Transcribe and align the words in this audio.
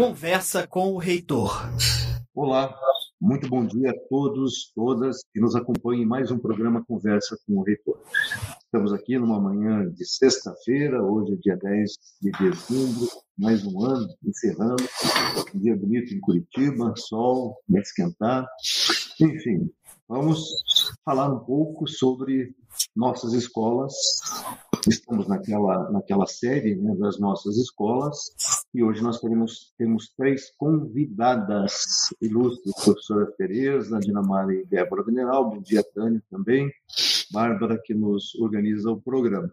Conversa 0.00 0.66
com 0.66 0.94
o 0.94 0.96
Reitor. 0.96 1.60
Olá, 2.34 2.74
muito 3.20 3.46
bom 3.50 3.66
dia 3.66 3.90
a 3.90 4.08
todos, 4.08 4.72
todas 4.74 5.18
que 5.30 5.38
nos 5.38 5.54
acompanhem 5.54 6.04
em 6.04 6.06
mais 6.06 6.30
um 6.30 6.38
programa 6.38 6.82
Conversa 6.82 7.36
com 7.46 7.58
o 7.58 7.62
Reitor. 7.62 8.00
Estamos 8.64 8.94
aqui 8.94 9.18
numa 9.18 9.38
manhã 9.38 9.86
de 9.90 10.06
sexta-feira, 10.06 11.04
hoje 11.04 11.34
é 11.34 11.36
dia 11.36 11.56
10 11.58 11.90
de 12.22 12.30
dezembro, 12.30 13.08
mais 13.36 13.62
um 13.66 13.84
ano, 13.84 14.08
encerrando. 14.24 14.82
Um 15.54 15.60
dia 15.60 15.76
bonito 15.76 16.14
em 16.14 16.20
Curitiba, 16.20 16.94
sol, 16.96 17.58
vai 17.68 17.82
esquentar. 17.82 18.48
Enfim, 19.20 19.70
vamos 20.08 20.48
falar 21.04 21.28
um 21.28 21.40
pouco 21.40 21.86
sobre 21.86 22.54
nossas 22.96 23.34
escolas. 23.34 23.92
Estamos 24.88 25.28
naquela, 25.28 25.90
naquela 25.90 26.26
série 26.26 26.74
né, 26.76 26.94
das 26.96 27.20
nossas 27.20 27.58
escolas 27.58 28.32
e 28.72 28.82
hoje 28.82 29.02
nós 29.02 29.20
temos, 29.20 29.72
temos 29.76 30.12
três 30.16 30.52
convidadas 30.56 32.08
ilustres, 32.20 32.72
professora 32.84 33.26
Tereza, 33.36 33.98
Dinamara 33.98 34.54
e 34.54 34.64
Débora 34.64 35.02
Veneral, 35.02 35.50
bom 35.50 35.60
dia 35.60 35.82
Tânia 35.82 36.22
também, 36.30 36.70
Bárbara 37.32 37.80
que 37.84 37.94
nos 37.94 38.34
organiza 38.36 38.90
o 38.90 39.00
programa. 39.00 39.52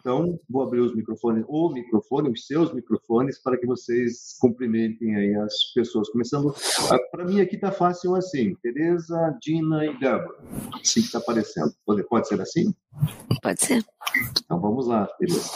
Então, 0.00 0.38
vou 0.48 0.62
abrir 0.62 0.80
os 0.80 0.94
microfones, 0.94 1.44
o 1.48 1.70
microfone, 1.70 2.30
os 2.30 2.46
seus 2.46 2.72
microfones, 2.72 3.40
para 3.42 3.56
que 3.56 3.66
vocês 3.66 4.36
cumprimentem 4.40 5.14
aí 5.16 5.34
as 5.34 5.54
pessoas. 5.74 6.08
Começando, 6.10 6.54
ah, 6.90 6.98
para 7.10 7.24
mim 7.24 7.40
aqui 7.40 7.56
está 7.56 7.70
fácil 7.70 8.14
assim, 8.14 8.54
Tereza, 8.62 9.36
Dina 9.40 9.84
e 9.84 9.98
Débora, 9.98 10.36
assim 10.74 11.00
que 11.00 11.06
está 11.06 11.18
aparecendo. 11.18 11.72
Pode, 11.84 12.02
pode 12.04 12.28
ser 12.28 12.40
assim? 12.40 12.74
Pode 13.42 13.60
ser. 13.60 13.84
Então 14.44 14.60
vamos 14.60 14.86
lá, 14.86 15.06
Tereza. 15.18 15.50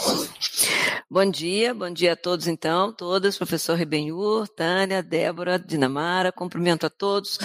Bom 1.08 1.30
dia, 1.30 1.72
bom 1.72 1.88
dia 1.88 2.14
a 2.14 2.16
todos 2.16 2.48
então, 2.48 2.92
todas, 2.92 3.38
professor 3.38 3.76
Rebenhur, 3.76 4.48
Tânia, 4.48 5.04
Débora, 5.04 5.56
Dinamara, 5.56 6.32
cumprimento 6.32 6.84
a 6.84 6.90
todos, 6.90 7.38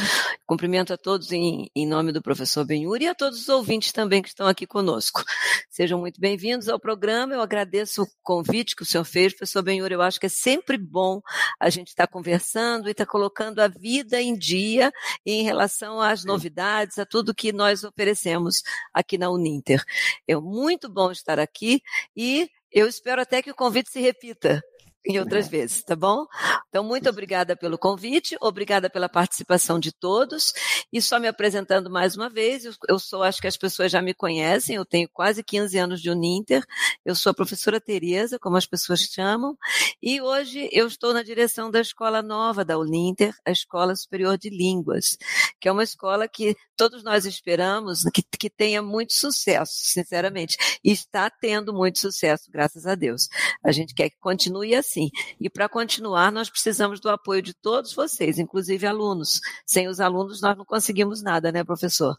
cumprimento 0.48 0.92
a 0.92 0.98
todos 0.98 1.32
em, 1.32 1.70
em 1.76 1.88
nome 1.88 2.12
do 2.12 2.24
professor 2.24 2.66
Benhur 2.66 3.00
e 3.00 3.08
a 3.08 3.14
todos 3.14 3.42
os 3.42 3.50
ouvintes 3.50 3.92
também 3.92 4.11
que 4.20 4.30
estão 4.30 4.48
aqui 4.48 4.66
conosco. 4.66 5.24
Sejam 5.70 6.00
muito 6.00 6.20
bem-vindos 6.20 6.68
ao 6.68 6.80
programa, 6.80 7.36
eu 7.36 7.42
agradeço 7.42 8.02
o 8.02 8.08
convite 8.24 8.76
que 8.76 8.82
o 8.82 8.86
senhor 8.86 9.04
fez, 9.04 9.32
professor 9.32 9.62
Benhur, 9.62 9.92
eu 9.92 10.02
acho 10.02 10.20
que 10.20 10.26
é 10.26 10.30
sempre 10.30 10.76
bom 10.76 11.22
a 11.60 11.70
gente 11.70 11.90
estar 11.90 12.08
conversando 12.08 12.88
e 12.88 12.92
estar 12.92 13.06
colocando 13.06 13.60
a 13.60 13.68
vida 13.68 14.20
em 14.20 14.36
dia 14.36 14.92
em 15.24 15.44
relação 15.44 16.02
às 16.02 16.26
novidades, 16.26 16.98
a 16.98 17.06
tudo 17.06 17.36
que 17.36 17.54
nós 17.54 17.84
oferecemos 17.84 18.64
aqui 18.92 19.20
na 19.20 19.30
Uninter. 19.30 19.84
É 20.28 20.36
muito 20.36 20.90
bom 20.90 21.12
estar 21.12 21.38
aqui 21.38 21.84
e 22.18 22.50
eu 22.72 22.88
espero 22.88 23.22
até 23.22 23.42
que 23.44 23.52
o 23.52 23.56
convite 23.56 23.92
se 23.92 24.00
repita 24.00 24.64
em 25.06 25.20
outras 25.20 25.48
vezes, 25.48 25.84
tá 25.84 25.96
bom? 25.96 26.26
Então, 26.70 26.84
muito 26.84 27.10
obrigada 27.10 27.56
pelo 27.56 27.78
convite, 27.78 28.38
obrigada 28.40 28.90
pela 28.90 29.10
participação 29.10 29.80
de 29.80 29.92
todos. 29.92 30.54
E 30.94 31.02
só 31.02 31.20
me 31.20 31.28
apresentando 31.28 31.90
mais 31.90 32.16
uma 32.16 32.30
vez, 32.30 32.66
eu, 32.66 32.74
eu, 32.88 33.00
sou, 33.00 33.24
acho 33.24 33.42
que 33.42 33.48
as 33.48 33.58
pessoas 33.58 33.92
já 33.92 34.02
me 34.02 34.14
conhecem, 34.14 34.76
eu 34.76 34.86
tenho 34.86 35.10
quase 35.12 35.44
15 35.44 35.78
anos 35.78 36.02
de 36.02 36.10
Uninter, 36.10 36.64
eu 37.04 37.16
sou 37.16 37.32
a 37.32 37.34
professora 37.34 37.82
Tereza, 37.82 38.38
como 38.38 38.58
as 38.58 38.66
pessoas 38.66 39.02
chamam, 39.02 39.58
e 40.02 40.22
hoje 40.22 40.70
eu 40.72 40.86
estou 40.88 41.14
na 41.14 41.24
direção 41.24 41.72
da 41.72 41.82
escola 41.82 42.22
nova 42.22 42.64
da 42.64 42.78
Uninter, 42.78 43.34
a 43.46 43.52
Escola 43.52 43.96
Superior 43.96 44.38
de 44.38 44.50
Línguas, 44.50 45.18
que 45.60 45.68
é 45.68 45.72
uma 45.72 45.84
escola 45.84 46.28
que 46.28 46.56
todos 46.78 47.04
nós 47.04 47.26
esperamos 47.26 48.04
que, 48.14 48.24
que 48.24 48.50
tenha 48.50 48.82
muito 48.82 49.14
sucesso, 49.14 49.74
sinceramente, 49.76 50.58
e 50.84 50.92
está 50.92 51.30
tendo 51.30 51.74
muito 51.74 52.00
sucesso, 52.00 52.52
graças 52.52 52.86
a 52.86 52.96
Deus. 52.96 53.30
A 53.64 53.72
gente 53.72 53.94
quer 53.94 54.10
que 54.10 54.18
continue 54.20 54.76
assim 54.76 54.91
assim. 54.92 55.10
E 55.40 55.50
para 55.50 55.70
continuar, 55.70 56.32
nós 56.32 56.50
precisamos 56.50 57.00
do 57.00 57.10
apoio 57.10 57.42
de 57.42 57.54
todos 57.54 57.94
vocês, 57.94 58.38
inclusive 58.38 58.86
alunos. 58.86 59.40
Sem 59.66 59.88
os 59.88 60.00
alunos, 60.00 60.42
nós 60.42 60.58
não 60.58 60.66
conseguimos 60.66 61.24
nada, 61.24 61.52
né, 61.52 61.64
professor? 61.64 62.18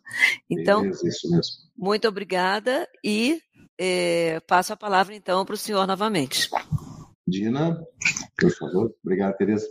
Então, 0.48 0.82
muito 1.76 2.08
obrigada 2.08 2.88
e 3.04 3.41
é, 3.78 4.41
passo 4.41 4.72
a 4.72 4.76
palavra 4.76 5.14
então 5.14 5.44
para 5.44 5.54
o 5.54 5.58
senhor 5.58 5.86
novamente. 5.86 6.48
Dina, 7.26 7.80
por 8.38 8.50
favor. 8.50 8.94
Obrigado, 9.04 9.36
Tereza. 9.36 9.66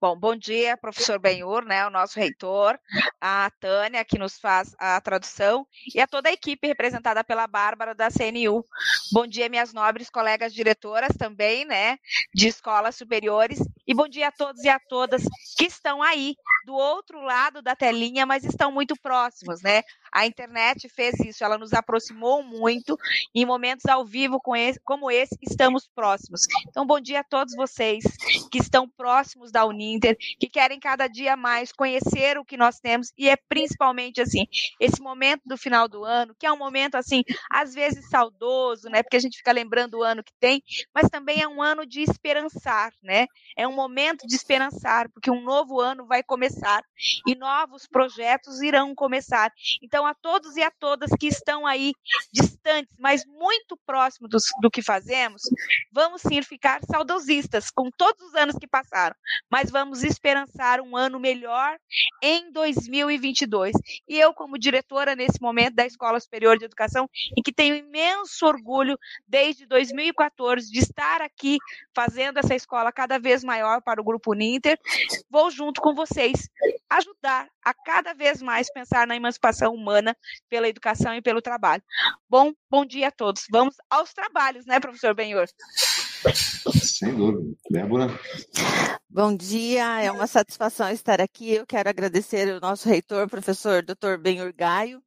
Bom, 0.00 0.16
bom 0.16 0.36
dia, 0.36 0.76
professor 0.76 1.18
Benhur, 1.18 1.64
né, 1.64 1.84
o 1.84 1.90
nosso 1.90 2.20
reitor, 2.20 2.78
a 3.20 3.50
Tânia, 3.58 4.04
que 4.04 4.16
nos 4.16 4.38
faz 4.38 4.72
a 4.78 5.00
tradução, 5.00 5.66
e 5.92 6.00
a 6.00 6.06
toda 6.06 6.28
a 6.28 6.32
equipe 6.32 6.68
representada 6.68 7.24
pela 7.24 7.48
Bárbara 7.48 7.96
da 7.96 8.08
CNU. 8.08 8.64
Bom 9.12 9.26
dia, 9.26 9.48
minhas 9.48 9.72
nobres 9.72 10.08
colegas 10.08 10.54
diretoras 10.54 11.16
também, 11.18 11.64
né, 11.64 11.98
de 12.32 12.46
escolas 12.46 12.94
superiores, 12.94 13.58
e 13.88 13.94
bom 13.94 14.06
dia 14.06 14.28
a 14.28 14.30
todos 14.30 14.62
e 14.62 14.68
a 14.68 14.78
todas 14.78 15.22
que 15.56 15.64
estão 15.64 16.02
aí, 16.02 16.36
do 16.66 16.74
outro 16.74 17.22
lado 17.22 17.62
da 17.62 17.74
telinha, 17.74 18.26
mas 18.26 18.44
estão 18.44 18.70
muito 18.70 18.94
próximos, 19.00 19.62
né? 19.62 19.82
A 20.12 20.26
internet 20.26 20.86
fez 20.90 21.18
isso, 21.20 21.42
ela 21.42 21.56
nos 21.56 21.72
aproximou 21.72 22.42
muito, 22.42 22.98
em 23.34 23.46
momentos 23.46 23.86
ao 23.86 24.04
vivo 24.04 24.38
como 24.84 25.10
esse, 25.10 25.38
estamos 25.40 25.88
próximos. 25.94 26.42
Então, 26.68 26.86
bom 26.86 27.00
dia 27.00 27.20
a 27.20 27.24
todos 27.24 27.54
vocês 27.56 28.04
que 28.50 28.58
estão 28.58 28.86
próximos 28.86 29.50
da 29.50 29.64
Uni 29.64 29.94
Inter, 29.94 30.16
que 30.38 30.48
querem 30.50 30.78
cada 30.78 31.06
dia 31.06 31.34
mais 31.34 31.72
conhecer 31.72 32.36
o 32.36 32.44
que 32.44 32.58
nós 32.58 32.78
temos 32.78 33.10
e 33.16 33.30
é 33.30 33.36
principalmente 33.48 34.20
assim, 34.20 34.44
esse 34.78 35.00
momento 35.00 35.42
do 35.46 35.56
final 35.56 35.88
do 35.88 36.04
ano, 36.04 36.34
que 36.38 36.44
é 36.46 36.52
um 36.52 36.58
momento 36.58 36.96
assim, 36.96 37.22
às 37.50 37.72
vezes 37.72 38.10
saudoso, 38.10 38.90
né? 38.90 39.02
Porque 39.02 39.16
a 39.16 39.20
gente 39.20 39.38
fica 39.38 39.52
lembrando 39.52 39.94
o 39.94 40.02
ano 40.02 40.22
que 40.22 40.32
tem, 40.38 40.62
mas 40.94 41.08
também 41.08 41.40
é 41.40 41.48
um 41.48 41.62
ano 41.62 41.86
de 41.86 42.02
esperançar, 42.02 42.92
né? 43.02 43.26
É 43.56 43.66
um 43.66 43.77
momento 43.78 44.26
de 44.26 44.34
esperançar, 44.34 45.08
porque 45.10 45.30
um 45.30 45.42
novo 45.42 45.80
ano 45.80 46.04
vai 46.06 46.22
começar 46.22 46.82
e 47.26 47.34
novos 47.36 47.86
projetos 47.86 48.60
irão 48.60 48.94
começar. 48.94 49.52
Então, 49.82 50.04
a 50.04 50.14
todos 50.14 50.56
e 50.56 50.62
a 50.62 50.70
todas 50.70 51.10
que 51.18 51.28
estão 51.28 51.64
aí 51.66 51.92
distantes, 52.32 52.94
mas 52.98 53.24
muito 53.24 53.78
próximos 53.86 54.30
do, 54.30 54.38
do 54.60 54.70
que 54.70 54.82
fazemos, 54.82 55.42
vamos 55.92 56.22
sim 56.22 56.42
ficar 56.42 56.80
saudosistas 56.90 57.70
com 57.70 57.90
todos 57.96 58.20
os 58.28 58.34
anos 58.34 58.56
que 58.56 58.66
passaram, 58.66 59.14
mas 59.50 59.70
vamos 59.70 60.02
esperançar 60.02 60.80
um 60.80 60.96
ano 60.96 61.20
melhor 61.20 61.78
em 62.22 62.50
2022. 62.52 63.74
E 64.08 64.18
eu, 64.18 64.32
como 64.32 64.58
diretora 64.58 65.14
nesse 65.14 65.40
momento 65.40 65.74
da 65.74 65.86
Escola 65.86 66.18
Superior 66.18 66.58
de 66.58 66.64
Educação, 66.64 67.08
em 67.36 67.42
que 67.42 67.52
tenho 67.52 67.76
imenso 67.76 68.46
orgulho 68.46 68.98
desde 69.26 69.66
2014 69.66 70.70
de 70.70 70.78
estar 70.80 71.20
aqui 71.20 71.58
fazendo 71.94 72.38
essa 72.38 72.54
escola 72.54 72.92
cada 72.92 73.18
vez 73.18 73.44
maior 73.44 73.67
para 73.84 74.00
o 74.00 74.04
Grupo 74.04 74.34
Ninter, 74.34 74.78
vou 75.30 75.50
junto 75.50 75.80
com 75.80 75.94
vocês 75.94 76.48
ajudar 76.90 77.48
a 77.62 77.74
cada 77.74 78.14
vez 78.14 78.40
mais 78.40 78.72
pensar 78.72 79.06
na 79.06 79.16
emancipação 79.16 79.74
humana 79.74 80.16
pela 80.48 80.68
educação 80.68 81.14
e 81.14 81.22
pelo 81.22 81.42
trabalho. 81.42 81.82
Bom, 82.28 82.52
bom 82.70 82.84
dia 82.84 83.08
a 83.08 83.12
todos. 83.12 83.44
Vamos 83.50 83.76
aos 83.90 84.12
trabalhos, 84.12 84.64
né, 84.66 84.80
professor 84.80 85.14
Benhor? 85.14 85.46
Sem 86.72 87.14
dúvida. 87.14 87.56
Débora? 87.70 88.08
Bom 89.08 89.34
dia, 89.34 90.02
é 90.02 90.10
uma 90.10 90.26
satisfação 90.26 90.90
estar 90.90 91.20
aqui. 91.20 91.54
Eu 91.54 91.66
quero 91.66 91.88
agradecer 91.88 92.48
o 92.48 92.60
nosso 92.60 92.88
reitor, 92.88 93.28
professor 93.28 93.82
Dr. 93.82 94.16
Benhur 94.20 94.52
Gaio, 94.52 95.02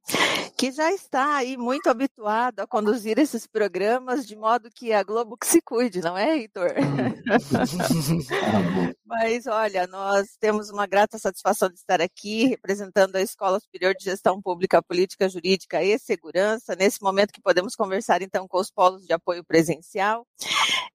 que 0.62 0.70
já 0.70 0.92
está 0.92 1.38
aí 1.38 1.56
muito 1.56 1.90
habituado 1.90 2.60
a 2.60 2.66
conduzir 2.68 3.18
esses 3.18 3.48
programas, 3.48 4.24
de 4.24 4.36
modo 4.36 4.70
que 4.70 4.92
a 4.92 5.02
Globo 5.02 5.36
que 5.36 5.44
se 5.44 5.60
cuide, 5.60 6.00
não 6.00 6.16
é, 6.16 6.36
reitor? 6.36 6.70
Mas 9.04 9.48
olha, 9.48 9.88
nós 9.88 10.36
temos 10.38 10.70
uma 10.70 10.86
grata 10.86 11.18
satisfação 11.18 11.68
de 11.68 11.74
estar 11.74 12.00
aqui 12.00 12.44
representando 12.44 13.16
a 13.16 13.20
Escola 13.20 13.58
Superior 13.58 13.92
de 13.92 14.04
Gestão 14.04 14.40
Pública, 14.40 14.80
Política 14.80 15.28
Jurídica 15.28 15.82
e 15.82 15.98
Segurança, 15.98 16.76
nesse 16.76 17.02
momento 17.02 17.32
que 17.32 17.42
podemos 17.42 17.74
conversar 17.74 18.22
então 18.22 18.46
com 18.46 18.60
os 18.60 18.70
polos 18.70 19.04
de 19.04 19.12
apoio 19.12 19.42
presencial. 19.42 20.24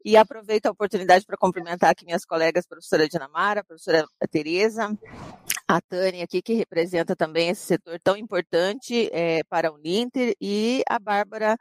E 0.06 0.16
aproveito 0.16 0.68
a 0.68 0.72
oportunidade 0.72 1.26
para 1.26 1.36
cumprimentar 1.36 1.90
aqui 1.90 2.06
minhas 2.06 2.24
colegas, 2.24 2.66
professora 2.66 3.10
Dinamara, 3.10 3.66
professora 3.66 4.08
Tereza, 4.32 4.98
a 5.68 5.82
Tânia 5.82 6.24
aqui, 6.24 6.42
que 6.42 6.54
representa 6.54 7.16
também 7.16 7.50
esse 7.50 7.66
setor 7.66 8.00
tão 8.00 8.16
importante 8.16 9.10
é, 9.12 9.44
para 9.50 9.72
o 9.72 9.76
Uninter, 9.76 10.34
e 10.40 10.82
a 10.90 10.98
Bárbara, 10.98 11.58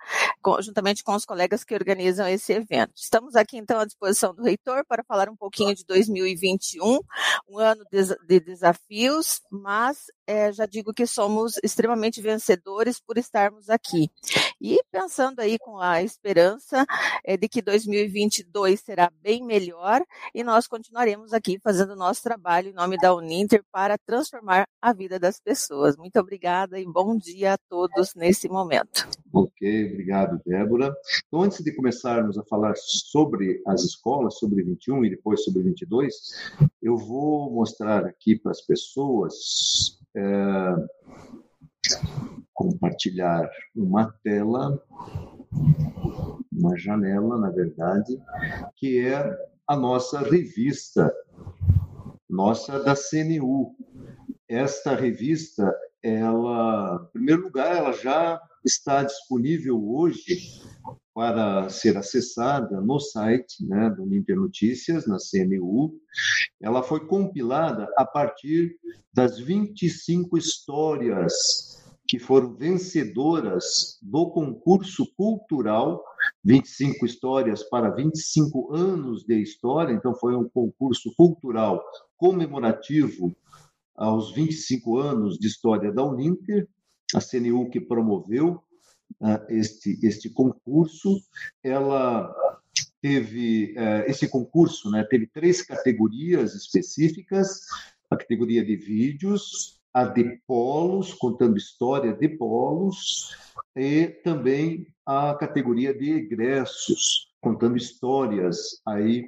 juntamente 0.61 1.03
com 1.03 1.15
os 1.15 1.25
colegas 1.25 1.65
que 1.65 1.75
organizam 1.75 2.29
esse 2.29 2.53
evento. 2.53 2.93
Estamos 2.95 3.35
aqui, 3.35 3.57
então, 3.57 3.81
à 3.81 3.85
disposição 3.85 4.35
do 4.35 4.45
reitor 4.45 4.85
para 4.87 5.03
falar 5.03 5.29
um 5.29 5.37
pouquinho 5.37 5.75
de 5.75 5.85
2021, 5.85 7.01
um 7.49 7.59
ano 7.59 7.85
de 8.29 8.41
desafios, 8.41 9.41
mas 9.51 10.07
é, 10.27 10.53
já 10.53 10.67
digo 10.67 10.93
que 10.93 11.07
somos 11.07 11.59
extremamente 11.63 12.21
vencedores 12.21 13.01
por 13.01 13.19
estarmos 13.19 13.69
aqui. 13.69 14.11
E 14.61 14.81
pensando 14.91 15.41
aí 15.41 15.59
com 15.59 15.79
a 15.79 16.03
esperança 16.03 16.85
é, 17.25 17.37
de 17.37 17.49
que 17.49 17.63
2022 17.63 18.81
será 18.81 19.11
bem 19.21 19.45
melhor 19.45 20.03
e 20.35 20.43
nós 20.43 20.67
continuaremos 20.67 21.33
aqui 21.33 21.59
fazendo 21.63 21.93
o 21.93 21.97
nosso 21.97 22.23
trabalho 22.23 22.69
em 22.69 22.73
nome 22.73 22.97
da 22.99 23.15
Uninter 23.15 23.63
para 23.71 23.96
para 23.97 24.19
transformar 24.19 24.69
a 24.81 24.93
vida 24.93 25.19
das 25.19 25.41
pessoas. 25.41 25.97
Muito 25.97 26.19
obrigada 26.19 26.79
e 26.79 26.85
bom 26.85 27.17
dia 27.17 27.55
a 27.55 27.59
todos 27.69 28.15
nesse 28.15 28.49
momento. 28.49 29.09
Ok, 29.33 29.93
obrigado, 29.93 30.41
Débora. 30.45 30.95
Então, 31.27 31.43
antes 31.43 31.63
de 31.63 31.75
começarmos 31.75 32.39
a 32.39 32.45
falar 32.45 32.75
sobre 32.77 33.63
as 33.67 33.83
escolas, 33.83 34.39
sobre 34.39 34.63
21 34.63 35.05
e 35.05 35.11
depois 35.11 35.45
sobre 35.45 35.63
22, 35.63 36.15
eu 36.83 36.97
vou 36.97 37.51
mostrar 37.51 38.05
aqui 38.05 38.39
para 38.39 38.53
as 38.53 38.61
pessoas. 38.61 39.99
É, 40.15 40.77
compartilhar 42.53 43.49
uma 43.75 44.13
tela, 44.25 44.83
uma 46.51 46.77
janela, 46.77 47.39
na 47.39 47.51
verdade, 47.51 48.19
que 48.77 49.07
é 49.07 49.39
a 49.69 49.77
nossa 49.77 50.21
revista, 50.21 51.13
nossa 52.29 52.79
da 52.81 52.95
CNU. 52.95 53.75
Esta 54.49 54.95
revista, 54.95 55.73
ela, 56.03 57.07
em 57.09 57.13
primeiro 57.13 57.43
lugar, 57.43 57.77
ela 57.77 57.93
já 57.93 58.41
está 58.65 59.03
disponível 59.03 59.83
hoje 59.89 60.61
para 61.15 61.69
ser 61.71 61.97
acessada 61.97 62.81
no 62.81 63.01
site 63.01 63.65
né, 63.67 63.89
do 63.91 64.05
Ninter 64.05 64.37
Notícias, 64.37 65.07
na 65.07 65.17
CNU. 65.19 65.95
Ela 66.61 66.83
foi 66.83 67.07
compilada 67.07 67.89
a 67.97 68.05
partir 68.05 68.77
das 69.13 69.39
25 69.39 70.37
histórias 70.37 71.83
que 72.09 72.19
foram 72.19 72.55
vencedoras 72.55 73.99
do 74.03 74.31
concurso 74.31 75.07
cultural 75.17 76.05
25 76.45 77.05
histórias 77.05 77.63
para 77.65 77.91
25 77.91 78.75
anos 78.75 79.25
de 79.25 79.41
história, 79.41 79.93
então 79.93 80.15
foi 80.15 80.37
um 80.37 80.49
concurso 80.49 81.13
cultural 81.17 81.83
comemorativo 82.17 83.37
aos 83.95 84.35
25 84.35 84.99
anos 84.99 85.39
de 85.39 85.47
história 85.47 85.93
da 85.93 86.05
Uninter, 86.05 86.69
a 87.15 87.21
CNU 87.21 87.71
que 87.71 87.81
promoveu 87.81 88.63
uh, 89.21 89.41
este 89.49 89.99
este 90.05 90.29
concurso, 90.31 91.21
ela 91.63 92.35
teve 93.01 93.75
uh, 93.77 94.11
esse 94.11 94.29
concurso, 94.29 94.91
né, 94.91 95.05
teve 95.05 95.27
três 95.27 95.63
categorias 95.63 96.55
específicas, 96.55 97.61
a 98.11 98.17
categoria 98.17 98.65
de 98.65 98.77
vídeos, 98.77 99.81
a 99.93 100.05
de 100.05 100.41
polos, 100.47 101.15
contando 101.15 101.57
história 101.57 102.13
de 102.13 102.29
polos, 102.29 103.35
e 103.75 104.09
também 104.25 104.87
a 105.05 105.35
categoria 105.35 105.95
de 105.95 106.13
egressos, 106.13 107.26
contando 107.47 107.77
histórias 107.77 108.81
aí 108.85 109.25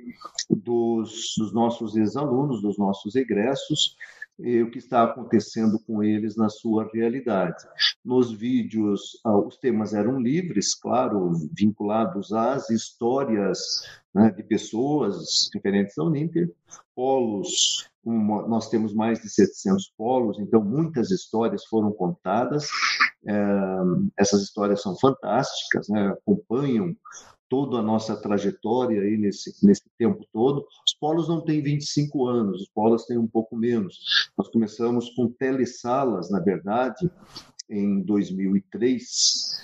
dos, 0.50 1.34
dos 1.38 1.54
nossos 1.54 1.94
ex-alunos, 1.94 2.60
dos 2.60 2.76
nossos 2.76 3.14
egressos, 3.14 3.96
e 4.40 4.60
o 4.60 4.70
que 4.72 4.78
está 4.78 5.04
acontecendo 5.04 5.78
com 5.86 6.02
eles 6.02 6.36
na 6.36 6.48
sua 6.48 6.90
realidade. 6.92 7.64
Nos 8.04 8.32
vídeos, 8.32 9.20
ah, 9.24 9.38
os 9.38 9.56
temas 9.56 9.94
eram 9.94 10.20
livres, 10.20 10.74
claro, 10.74 11.30
vinculados 11.52 12.32
às 12.32 12.70
histórias 12.70 13.84
né, 14.12 14.32
de 14.32 14.42
pessoas 14.42 15.48
referentes 15.54 15.96
ao 15.96 16.08
Uninter, 16.08 16.52
polos 16.96 17.88
nós 18.04 18.70
temos 18.70 18.94
mais 18.94 19.20
de 19.20 19.28
700 19.28 19.92
polos, 19.96 20.38
então 20.38 20.64
muitas 20.64 21.10
histórias 21.10 21.64
foram 21.66 21.92
contadas. 21.92 22.68
É, 23.26 23.34
essas 24.16 24.42
histórias 24.42 24.80
são 24.80 24.96
fantásticas, 24.96 25.88
né? 25.88 26.08
acompanham 26.08 26.96
toda 27.48 27.78
a 27.78 27.82
nossa 27.82 28.16
trajetória 28.16 29.00
aí 29.00 29.16
nesse, 29.16 29.54
nesse 29.64 29.84
tempo 29.98 30.24
todo. 30.32 30.66
Os 30.86 30.94
polos 30.94 31.28
não 31.28 31.40
têm 31.40 31.62
25 31.62 32.26
anos, 32.26 32.62
os 32.62 32.68
polos 32.68 33.04
têm 33.06 33.18
um 33.18 33.26
pouco 33.26 33.56
menos. 33.56 34.30
Nós 34.36 34.48
começamos 34.48 35.10
com 35.10 35.28
telesalas, 35.28 36.30
na 36.30 36.40
verdade, 36.40 37.10
em 37.68 38.02
2003. 38.02 39.62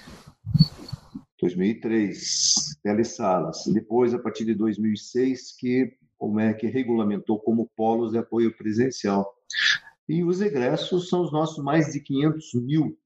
2003, 1.41 2.79
telesalas. 2.83 3.65
Depois, 3.67 4.15
a 4.15 4.19
partir 4.19 4.45
de 4.45 4.55
2006, 4.55 5.57
que 5.59 5.93
o 6.19 6.33
MEC 6.33 6.67
regulamentou 6.67 7.39
como 7.39 7.71
polos 7.77 8.13
de 8.13 8.19
apoio 8.19 8.57
presencial. 8.57 9.35
E 10.09 10.23
os 10.25 10.41
egressos 10.41 11.09
são 11.09 11.23
os 11.23 11.33
nossos 11.33 11.63
mais 11.63 11.93
de 11.93 12.01
500 12.01 12.55
mil 12.55 12.99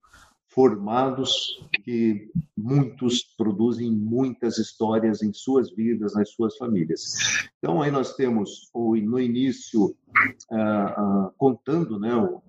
formados, 0.59 1.65
que 1.85 2.33
muitos 2.57 3.23
produzem 3.37 3.93
muitas 3.93 4.59
histórias 4.59 5.23
em 5.23 5.33
suas 5.33 5.71
vidas, 5.71 6.15
nas 6.15 6.31
suas 6.31 6.57
famílias. 6.57 7.15
Então, 7.59 7.81
aí 7.81 7.93
nós 7.93 8.17
temos 8.17 8.69
no 8.75 9.21
início, 9.21 9.95
ah, 10.51 10.95
ah, 10.97 11.31
contando, 11.39 12.01
né, 12.01 12.13
o 12.13 12.43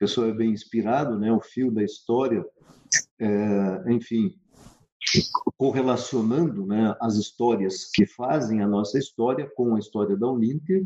pessoal 0.00 0.26
é 0.26 0.32
bem 0.32 0.50
inspirado, 0.50 1.16
né, 1.16 1.30
o 1.30 1.38
fio 1.38 1.70
da 1.70 1.84
história, 1.84 2.44
é, 3.20 3.84
enfim, 3.92 4.34
correlacionando 5.56 6.66
né, 6.66 6.92
as 7.00 7.14
histórias 7.14 7.88
que 7.94 8.04
fazem 8.04 8.62
a 8.62 8.66
nossa 8.66 8.98
história 8.98 9.48
com 9.54 9.76
a 9.76 9.78
história 9.78 10.16
da 10.16 10.28
Uninter, 10.28 10.84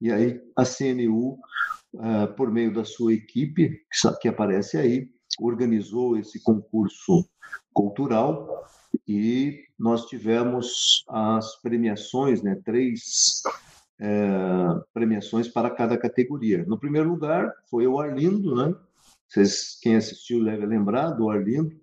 e 0.00 0.10
aí 0.10 0.40
a 0.56 0.64
CNU, 0.64 1.38
eh, 1.94 2.26
por 2.26 2.50
meio 2.50 2.74
da 2.74 2.84
sua 2.84 3.14
equipe, 3.14 3.82
que 4.20 4.26
aparece 4.26 4.78
aí, 4.78 5.08
organizou 5.38 6.16
esse 6.16 6.42
concurso 6.42 7.28
cultural 7.72 8.66
e 9.06 9.64
nós 9.78 10.06
tivemos 10.06 11.04
as 11.08 11.60
premiações, 11.60 12.42
né, 12.42 12.60
três 12.64 13.42
é, 14.00 14.26
premiações 14.92 15.48
para 15.48 15.70
cada 15.70 15.96
categoria. 15.96 16.64
No 16.66 16.78
primeiro 16.78 17.08
lugar 17.08 17.52
foi 17.70 17.86
o 17.86 18.00
Arlindo, 18.00 18.54
né? 18.54 18.74
Vocês, 19.28 19.78
quem 19.80 19.96
assistiu 19.96 20.44
deve 20.44 20.66
lembrar 20.66 21.10
do 21.10 21.30
Arlindo, 21.30 21.74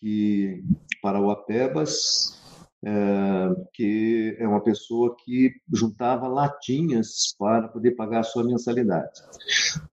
que 0.00 0.64
para 1.00 1.20
o 1.20 1.30
Apebas, 1.30 2.42
é, 2.84 3.68
que 3.72 4.36
é 4.38 4.48
uma 4.48 4.62
pessoa 4.62 5.14
que 5.24 5.52
juntava 5.72 6.26
latinhas 6.26 7.34
para 7.38 7.68
poder 7.68 7.92
pagar 7.92 8.20
a 8.20 8.24
sua 8.24 8.42
mensalidade. 8.42 9.20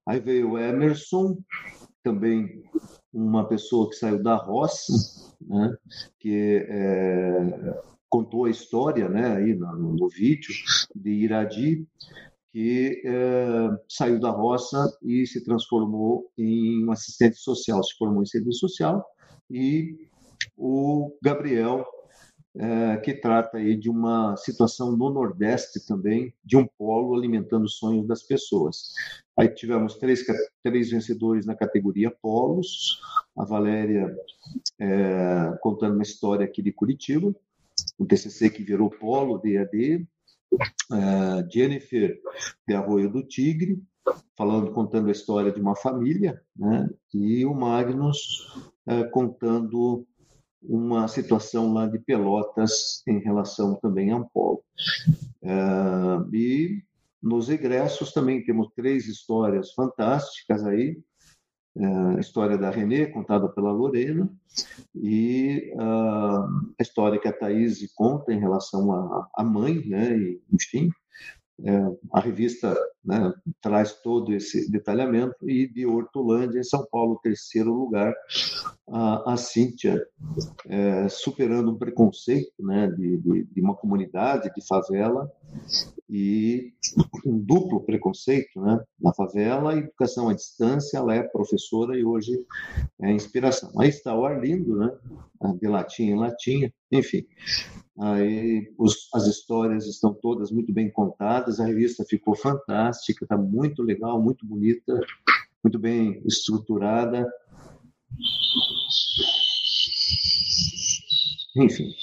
Aí 0.06 0.20
veio 0.20 0.52
o 0.52 0.58
Emerson, 0.58 1.38
também 2.04 2.64
uma 3.14 3.48
pessoa 3.48 3.90
que 3.90 3.96
saiu 3.96 4.22
da 4.22 4.36
roça, 4.36 4.94
né, 5.42 5.76
que 6.20 6.66
é, 6.68 7.82
contou 8.10 8.46
a 8.46 8.50
história 8.50 9.08
né, 9.10 9.38
aí 9.38 9.56
no, 9.56 9.96
no 9.96 10.10
vídeo 10.10 10.54
de 10.96 11.10
Iradi, 11.10 11.88
que 12.52 13.02
é, 13.04 13.70
saiu 13.90 14.20
da 14.20 14.30
roça 14.30 14.96
e 15.02 15.26
se 15.26 15.44
transformou 15.44 16.30
em 16.38 16.86
um 16.86 16.92
assistente 16.92 17.38
social, 17.38 17.84
se 17.84 17.98
formou 17.98 18.22
em 18.22 18.28
serviço 18.28 18.60
social 18.60 19.04
e 19.50 20.08
o 20.56 21.18
Gabriel, 21.22 21.86
é, 22.56 22.98
que 22.98 23.16
trata 23.16 23.58
aí 23.58 23.75
de 23.75 23.89
uma 23.89 24.38
situação 24.38 24.96
no 24.96 25.10
Nordeste 25.10 25.86
também, 25.88 26.34
de 26.46 26.56
um 26.56 26.68
polo 26.77 27.18
alimentando 27.18 27.66
os 27.66 27.77
sonhos 27.77 28.06
das 28.08 28.22
pessoas. 28.22 28.94
Aí 29.38 29.48
tivemos 29.48 29.96
três, 29.96 30.24
três 30.63 30.92
vencedores 30.92 31.46
na 31.46 31.56
categoria 31.56 32.12
polos, 32.12 33.02
a 33.36 33.44
Valéria 33.44 34.16
é, 34.80 35.58
contando 35.62 35.96
uma 35.96 36.04
história 36.04 36.46
aqui 36.46 36.62
de 36.62 36.72
Curitiba, 36.72 37.36
o 37.98 38.06
TCC 38.06 38.50
que 38.50 38.63
virou 38.63 38.90
polo, 38.90 39.40
DAD, 39.40 40.08
é, 40.92 41.50
Jennifer 41.52 42.20
de 42.68 42.75
Arroio 42.75 43.10
do 43.10 43.24
Tigre, 43.24 43.82
falando, 44.38 44.72
contando 44.72 45.08
a 45.08 45.12
história 45.12 45.52
de 45.52 45.60
uma 45.60 45.75
família, 45.75 46.42
né? 46.56 46.90
e 47.13 47.46
o 47.46 47.54
Magnus 47.54 48.48
é, 48.86 49.04
contando 49.06 50.06
uma 50.62 51.08
situação 51.08 51.74
lá 51.74 51.88
de 51.88 52.00
Pelotas 52.00 53.02
em 53.08 53.20
relação 53.20 53.75
também 53.75 54.12
a 54.12 54.18
Ampolo. 54.18 54.63
É, 55.42 55.52
e 56.32 56.84
nos 57.24 57.50
egressos 57.50 58.12
também 58.12 58.44
temos 58.44 58.68
três 58.75 59.08
histórias 59.08 59.72
fantásticas 59.74 60.65
aí, 60.65 61.01
é, 61.75 61.86
a 62.18 62.20
história 62.20 62.58
da 62.58 62.70
Renê, 62.70 63.08
contada 63.08 63.48
pela 63.48 63.72
Lorena, 63.72 64.30
e 64.94 65.74
uh, 65.75 66.74
a 66.80 66.82
história 66.82 67.20
que 67.20 67.27
a 67.27 67.34
Thaís 67.34 67.80
conta 67.96 68.32
em 68.32 68.39
relação 68.39 68.92
à 69.34 69.44
mãe, 69.44 69.84
né, 69.88 70.15
e, 70.15 70.42
enfim, 70.51 70.92
é, 71.65 71.98
a 72.12 72.20
revista 72.20 72.75
né, 73.06 73.32
traz 73.62 73.94
todo 74.01 74.34
esse 74.34 74.70
detalhamento 74.72 75.50
e 75.50 75.68
de 75.68 75.86
Hortolândia, 75.86 76.60
em 76.60 76.63
São 76.63 76.86
Paulo, 76.92 77.20
terceiro 77.22 77.72
lugar, 77.72 78.13
a, 78.89 79.34
a 79.34 79.38
Cíntia, 79.38 80.03
é, 80.68 81.08
superando 81.10 81.72
um 81.72 81.77
preconceito 81.77 82.53
né, 82.60 82.88
de, 82.88 83.18
de, 83.18 83.44
de, 83.46 83.62
uma 83.62 83.75
comunidade, 83.75 84.51
de 84.53 84.65
favela, 84.68 85.32
e 86.10 86.74
um 87.25 87.39
duplo 87.39 87.81
preconceito, 87.81 88.62
né? 88.62 88.83
Na 89.00 89.13
favela, 89.13 89.77
educação 89.77 90.29
à 90.29 90.33
distância, 90.33 90.98
ela 90.98 91.15
é 91.15 91.24
professora 91.24 91.98
e 91.98 92.03
hoje 92.03 92.31
é 93.01 93.12
inspiração. 93.12 93.72
Aí 93.79 93.89
está 93.89 94.15
o 94.15 94.25
Arlindo, 94.25 94.75
né? 94.75 94.91
De 95.60 95.67
latim 95.67 96.03
em 96.03 96.15
latinha, 96.15 96.74
enfim. 96.91 97.25
Aí 98.00 98.74
os, 98.77 99.07
as 99.13 99.27
histórias 99.27 99.88
estão 99.88 100.13
todas 100.13 100.51
muito 100.51 100.74
bem 100.74 100.91
contadas, 100.91 101.60
a 101.60 101.65
revista 101.65 102.03
ficou 102.07 102.36
fantástica, 102.36 103.25
está 103.25 103.38
muito 103.38 103.83
legal, 103.83 104.22
muito 104.22 104.45
bonita, 104.45 105.00
muito 105.63 105.79
bem 105.79 106.22
estruturada. 106.25 107.29
Enfim, 111.55 111.93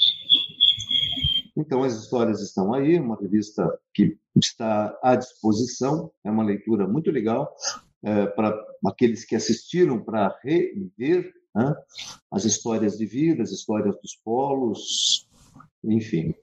então, 1.61 1.83
as 1.83 1.95
histórias 1.95 2.41
estão 2.41 2.73
aí, 2.73 2.99
uma 2.99 3.17
revista 3.17 3.71
que 3.93 4.19
está 4.35 4.99
à 5.03 5.15
disposição, 5.15 6.11
é 6.25 6.31
uma 6.31 6.43
leitura 6.43 6.89
muito 6.89 7.11
legal 7.11 7.55
é, 8.03 8.27
para 8.27 8.59
aqueles 8.87 9.25
que 9.25 9.37
assistiram 9.37 10.03
para 10.03 10.35
rever 10.43 11.33
né, 11.55 11.75
as 12.31 12.45
histórias 12.45 12.97
de 12.97 13.05
vida, 13.05 13.43
as 13.43 13.51
histórias 13.51 13.95
dos 14.01 14.17
polos, 14.25 15.29
enfim. 15.85 16.35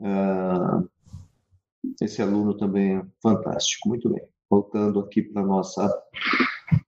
É, 0.00 2.04
esse 2.04 2.20
aluno 2.20 2.56
também 2.56 2.98
é 2.98 3.06
fantástico, 3.22 3.88
muito 3.88 4.10
bem. 4.10 4.22
Voltando 4.50 5.00
aqui 5.00 5.22
para 5.22 5.42
nossa 5.42 5.88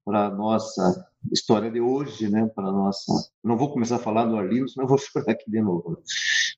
para 0.05 0.31
nossa 0.31 1.09
história 1.33 1.71
de 1.71 1.81
hoje, 1.81 2.29
né? 2.29 2.47
Para 2.55 2.71
nossa. 2.71 3.31
Não 3.43 3.57
vou 3.57 3.73
começar 3.73 3.97
a 3.97 4.01
falar 4.01 4.27
do 4.27 4.37
Arlindo, 4.37 4.69
senão 4.69 4.85
eu 4.85 4.89
vou 4.89 4.99
chorar 4.99 5.33
aqui 5.33 5.51
de 5.51 5.63
novo. 5.63 5.99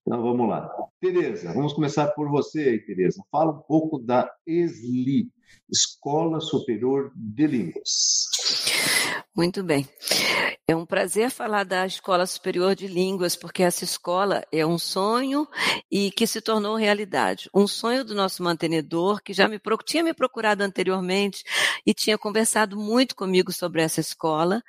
Então 0.07 0.23
vamos 0.23 0.49
lá. 0.49 0.71
Tereza, 1.01 1.53
vamos 1.53 1.73
começar 1.73 2.07
por 2.13 2.31
você 2.31 2.79
Tereza. 2.79 3.21
Fala 3.29 3.51
um 3.51 3.61
pouco 3.63 3.99
da 3.99 4.31
ESLI, 4.47 5.33
Escola 5.69 6.41
Superior 6.41 7.11
de 7.17 7.47
Línguas. 7.49 8.29
Muito 9.37 9.65
bem. 9.65 9.85
É 10.69 10.75
um 10.75 10.85
prazer 10.85 11.31
falar 11.31 11.63
da 11.63 11.87
Escola 11.87 12.27
Superior 12.27 12.75
de 12.75 12.89
Línguas, 12.89 13.37
porque 13.37 13.63
essa 13.63 13.85
escola 13.85 14.45
é 14.51 14.67
um 14.67 14.81
sonho 14.81 15.47
e 15.89 16.11
que 16.11 16.27
se 16.27 16.41
tornou 16.41 16.75
realidade. 16.75 17.49
Um 17.55 17.69
sonho 17.69 18.05
do 18.05 18.17
nosso 18.17 18.43
mantenedor, 18.43 19.23
que 19.23 19.33
já 19.33 19.47
me, 19.47 19.61
tinha 19.85 20.03
me 20.03 20.13
procurado 20.13 20.65
anteriormente 20.65 21.45
e 21.87 21.95
tinha 21.95 22.19
conversado 22.19 22.77
muito 22.77 23.15
comigo 23.15 23.53
sobre 23.53 23.81
essa 23.81 24.01
escola, 24.01 24.61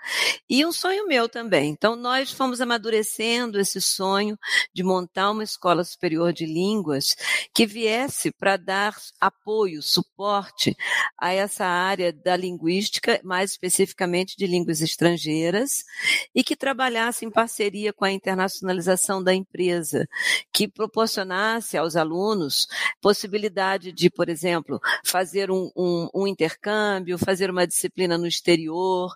e 0.47 0.63
um 0.63 0.71
sonho 0.71 1.07
meu 1.07 1.27
também. 1.27 1.71
Então, 1.71 1.95
nós 1.95 2.31
fomos 2.31 2.61
amadurecendo 2.61 3.59
esse 3.59 3.81
sonho 3.81 4.37
de 4.71 4.83
montar 4.83 5.31
uma 5.31 5.43
Escola 5.43 5.83
Superior 5.83 6.31
de 6.31 6.45
Línguas 6.45 7.15
que 7.55 7.65
viesse 7.65 8.31
para 8.31 8.55
dar 8.55 8.95
apoio, 9.19 9.81
suporte 9.81 10.77
a 11.19 11.33
essa 11.33 11.65
área 11.65 12.13
da 12.13 12.35
linguística, 12.35 13.19
mais 13.23 13.49
especificamente 13.49 14.37
de 14.37 14.45
línguas 14.45 14.79
estrangeiras, 14.79 15.86
e 16.33 16.43
que 16.43 16.55
trabalhasse 16.55 17.25
em 17.25 17.31
parceria 17.31 17.93
com 17.93 18.05
a 18.05 18.11
internacionalização 18.11 19.23
da 19.23 19.33
empresa, 19.33 20.07
que 20.51 20.67
proporcionasse 20.67 21.77
aos 21.77 21.95
alunos 21.95 22.67
possibilidade 23.01 23.91
de, 23.91 24.09
por 24.09 24.29
exemplo, 24.29 24.79
fazer 25.05 25.51
um, 25.51 25.71
um, 25.75 26.09
um 26.13 26.27
intercâmbio, 26.27 27.17
fazer 27.17 27.49
uma 27.49 27.67
disciplina 27.67 28.17
no 28.17 28.27
exterior, 28.27 29.13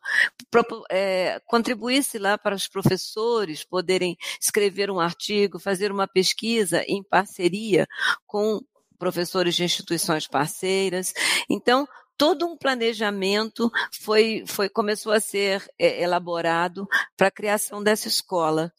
é, 0.90 1.40
contribuísse 1.46 2.18
lá 2.18 2.38
para 2.38 2.56
os 2.56 2.68
professores 2.68 3.64
poderem 3.64 4.18
escrever 4.40 4.90
um 4.90 5.00
artigo, 5.00 5.60
fazer 5.60 5.92
uma 5.92 6.08
pesquisa 6.08 6.84
em 6.88 7.04
parceria 7.04 7.88
com 8.26 8.62
professores 9.02 9.56
de 9.56 9.64
instituições 9.64 10.28
parceiras. 10.28 11.12
Então, 11.50 11.88
todo 12.22 12.46
um 12.46 12.56
planejamento 12.56 13.72
foi, 13.92 14.44
foi 14.46 14.70
começou 14.70 15.12
a 15.12 15.20
ser 15.20 15.68
é, 15.80 16.04
elaborado 16.04 16.88
para 17.18 17.30
a 17.30 17.32
criação 17.32 17.82
dessa 17.82 18.08
escola. 18.08 18.72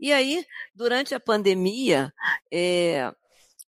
E 0.00 0.12
aí, 0.12 0.44
durante 0.74 1.14
a 1.14 1.20
pandemia, 1.20 2.12
é, 2.52 3.12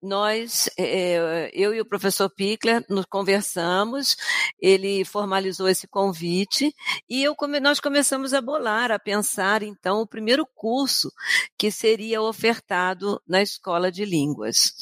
nós, 0.02 0.70
é, 0.78 1.50
eu 1.52 1.74
e 1.74 1.80
o 1.82 1.84
professor 1.84 2.30
Pickler, 2.30 2.82
nos 2.88 3.04
conversamos, 3.04 4.16
ele 4.58 5.04
formalizou 5.04 5.68
esse 5.68 5.86
convite 5.86 6.74
e 7.06 7.22
eu, 7.22 7.36
nós 7.60 7.78
começamos 7.78 8.32
a 8.32 8.40
bolar, 8.40 8.90
a 8.90 8.98
pensar, 8.98 9.62
então, 9.62 10.00
o 10.00 10.06
primeiro 10.06 10.46
curso 10.54 11.12
que 11.58 11.70
seria 11.70 12.22
ofertado 12.22 13.20
na 13.28 13.42
escola 13.42 13.92
de 13.92 14.06
línguas. 14.06 14.72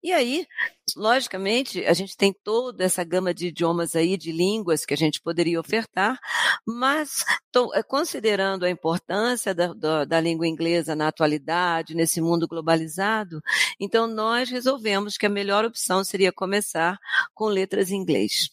E 0.00 0.12
aí, 0.12 0.46
logicamente, 0.96 1.84
a 1.84 1.92
gente 1.92 2.16
tem 2.16 2.34
toda 2.44 2.84
essa 2.84 3.04
gama 3.04 3.32
de 3.32 3.48
idiomas 3.48 3.94
aí, 3.96 4.16
de 4.16 4.32
línguas 4.32 4.84
que 4.84 4.94
a 4.94 4.96
gente 4.96 5.20
poderia 5.20 5.60
ofertar, 5.60 6.18
mas 6.66 7.24
tô, 7.52 7.74
eh, 7.74 7.82
considerando 7.82 8.64
a 8.64 8.70
importância 8.70 9.54
da, 9.54 9.72
da, 9.72 10.04
da 10.04 10.20
língua 10.20 10.46
inglesa 10.46 10.94
na 10.94 11.08
atualidade, 11.08 11.94
nesse 11.94 12.20
mundo 12.20 12.46
globalizado, 12.46 13.42
então 13.78 14.06
nós 14.06 14.48
resolvemos 14.50 15.16
que 15.16 15.26
a 15.26 15.30
melhor 15.30 15.64
opção 15.64 16.04
seria 16.04 16.32
começar 16.32 16.98
com 17.34 17.46
letras 17.46 17.90
em 17.90 17.96
inglês. 17.96 18.50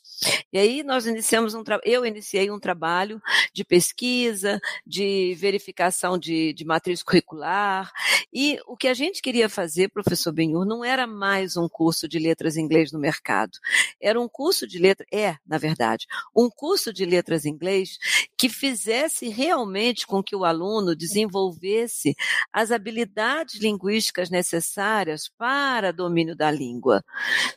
E 0.52 0.58
aí 0.58 0.84
nós 0.84 1.06
iniciamos 1.06 1.54
um 1.54 1.64
eu 1.84 2.06
iniciei 2.06 2.50
um 2.50 2.60
trabalho 2.60 3.22
de 3.54 3.64
pesquisa, 3.64 4.60
de 4.86 5.36
verificação 5.36 6.18
de, 6.18 6.54
de 6.54 6.66
matriz 6.66 7.04
curricular, 7.04 7.92
e 8.34 8.58
o 8.66 8.76
que 8.76 8.88
a 8.88 8.94
gente 8.94 9.22
queria 9.22 9.50
fazer, 9.50 9.90
professor 9.90 10.32
Benhur, 10.32 10.66
não 10.66 10.84
era 10.84 11.06
mais 11.06 11.56
um 11.56 11.68
curso 11.70 12.08
de 12.08 12.18
letras 12.18 12.58
em 12.58 12.62
inglês 12.62 12.92
no 12.92 13.00
mercado. 13.00 13.58
Era 14.02 14.20
um 14.20 14.28
curso 14.28 14.66
de 14.66 14.80
letras, 14.80 15.08
é, 15.14 15.36
na 15.46 15.58
verdade, 15.58 16.08
um 16.36 16.50
curso 16.50 16.92
de 16.92 17.06
letras 17.06 17.46
em 17.46 17.50
inglês 17.50 17.98
que 18.38 18.50
fizesse 18.50 18.87
realmente 19.30 20.06
com 20.06 20.24
que 20.24 20.36
o 20.36 20.46
aluno 20.46 20.96
desenvolvesse 20.96 22.16
as 22.52 22.72
habilidades 22.72 23.60
linguísticas 23.60 24.30
necessárias 24.30 25.30
para 25.38 25.94
domínio 25.94 26.36
da 26.36 26.52
língua, 26.52 27.04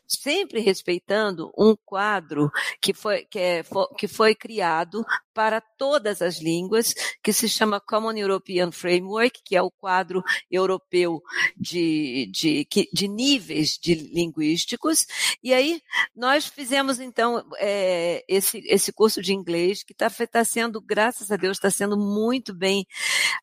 sempre 0.07 0.61
respeitando 0.61 1.53
um 1.57 1.77
quadro 1.85 2.51
que 2.81 2.93
foi, 2.95 3.25
que, 3.25 3.39
é, 3.39 3.63
que 3.97 4.09
foi 4.09 4.35
criado 4.35 5.05
para 5.33 5.61
todas 5.61 6.21
as 6.21 6.41
línguas, 6.41 6.95
que 7.23 7.33
se 7.33 7.49
chama 7.49 7.81
Common 7.81 8.17
European 8.17 8.73
Framework, 8.73 9.41
que 9.45 9.57
é 9.57 9.63
o 9.63 9.71
quadro 9.71 10.23
europeu 10.51 11.23
de, 11.57 12.31
de, 12.33 12.67
de 12.93 13.09
níveis 13.09 13.79
de 13.81 13.95
linguísticos. 13.95 15.07
E 15.43 15.55
aí 15.55 15.81
nós 16.15 16.47
fizemos 16.47 17.01
então 17.01 17.45
é, 17.59 18.25
esse, 18.29 18.59
esse 18.67 18.93
curso 18.93 19.23
de 19.23 19.33
inglês 19.33 19.83
que 19.83 19.93
está 19.93 20.11
tá 20.11 20.45
sendo, 20.45 20.81
graças 20.81 21.20
a 21.29 21.37
Deus, 21.37 21.57
está 21.57 21.71
sendo 21.71 21.97
muito 21.97 22.55
bem 22.55 22.87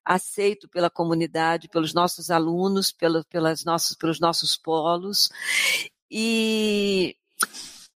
aceito 0.05 0.69
pela 0.69 0.89
comunidade, 0.89 1.67
pelos 1.67 1.93
nossos 1.93 2.31
alunos, 2.31 2.93
pelo, 2.93 3.25
pelas 3.25 3.65
nossos, 3.65 3.97
pelos 3.97 4.21
nossos 4.21 4.55
polos. 4.55 5.29
E 6.09 7.17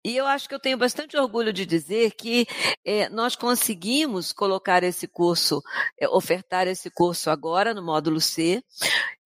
e 0.04 0.16
eu 0.16 0.26
acho 0.26 0.48
que 0.48 0.56
eu 0.56 0.60
tenho 0.60 0.78
bastante 0.78 1.18
orgulho 1.18 1.52
de 1.52 1.66
dizer 1.66 2.12
que 2.16 2.48
é, 2.86 3.10
nós 3.10 3.36
conseguimos 3.36 4.32
colocar 4.32 4.82
esse 4.82 5.08
curso, 5.10 5.62
é, 6.00 6.08
ofertar 6.08 6.68
esse 6.68 6.90
curso 6.90 7.30
agora 7.30 7.74
no 7.74 7.84
módulo 7.84 8.22
C. 8.22 8.64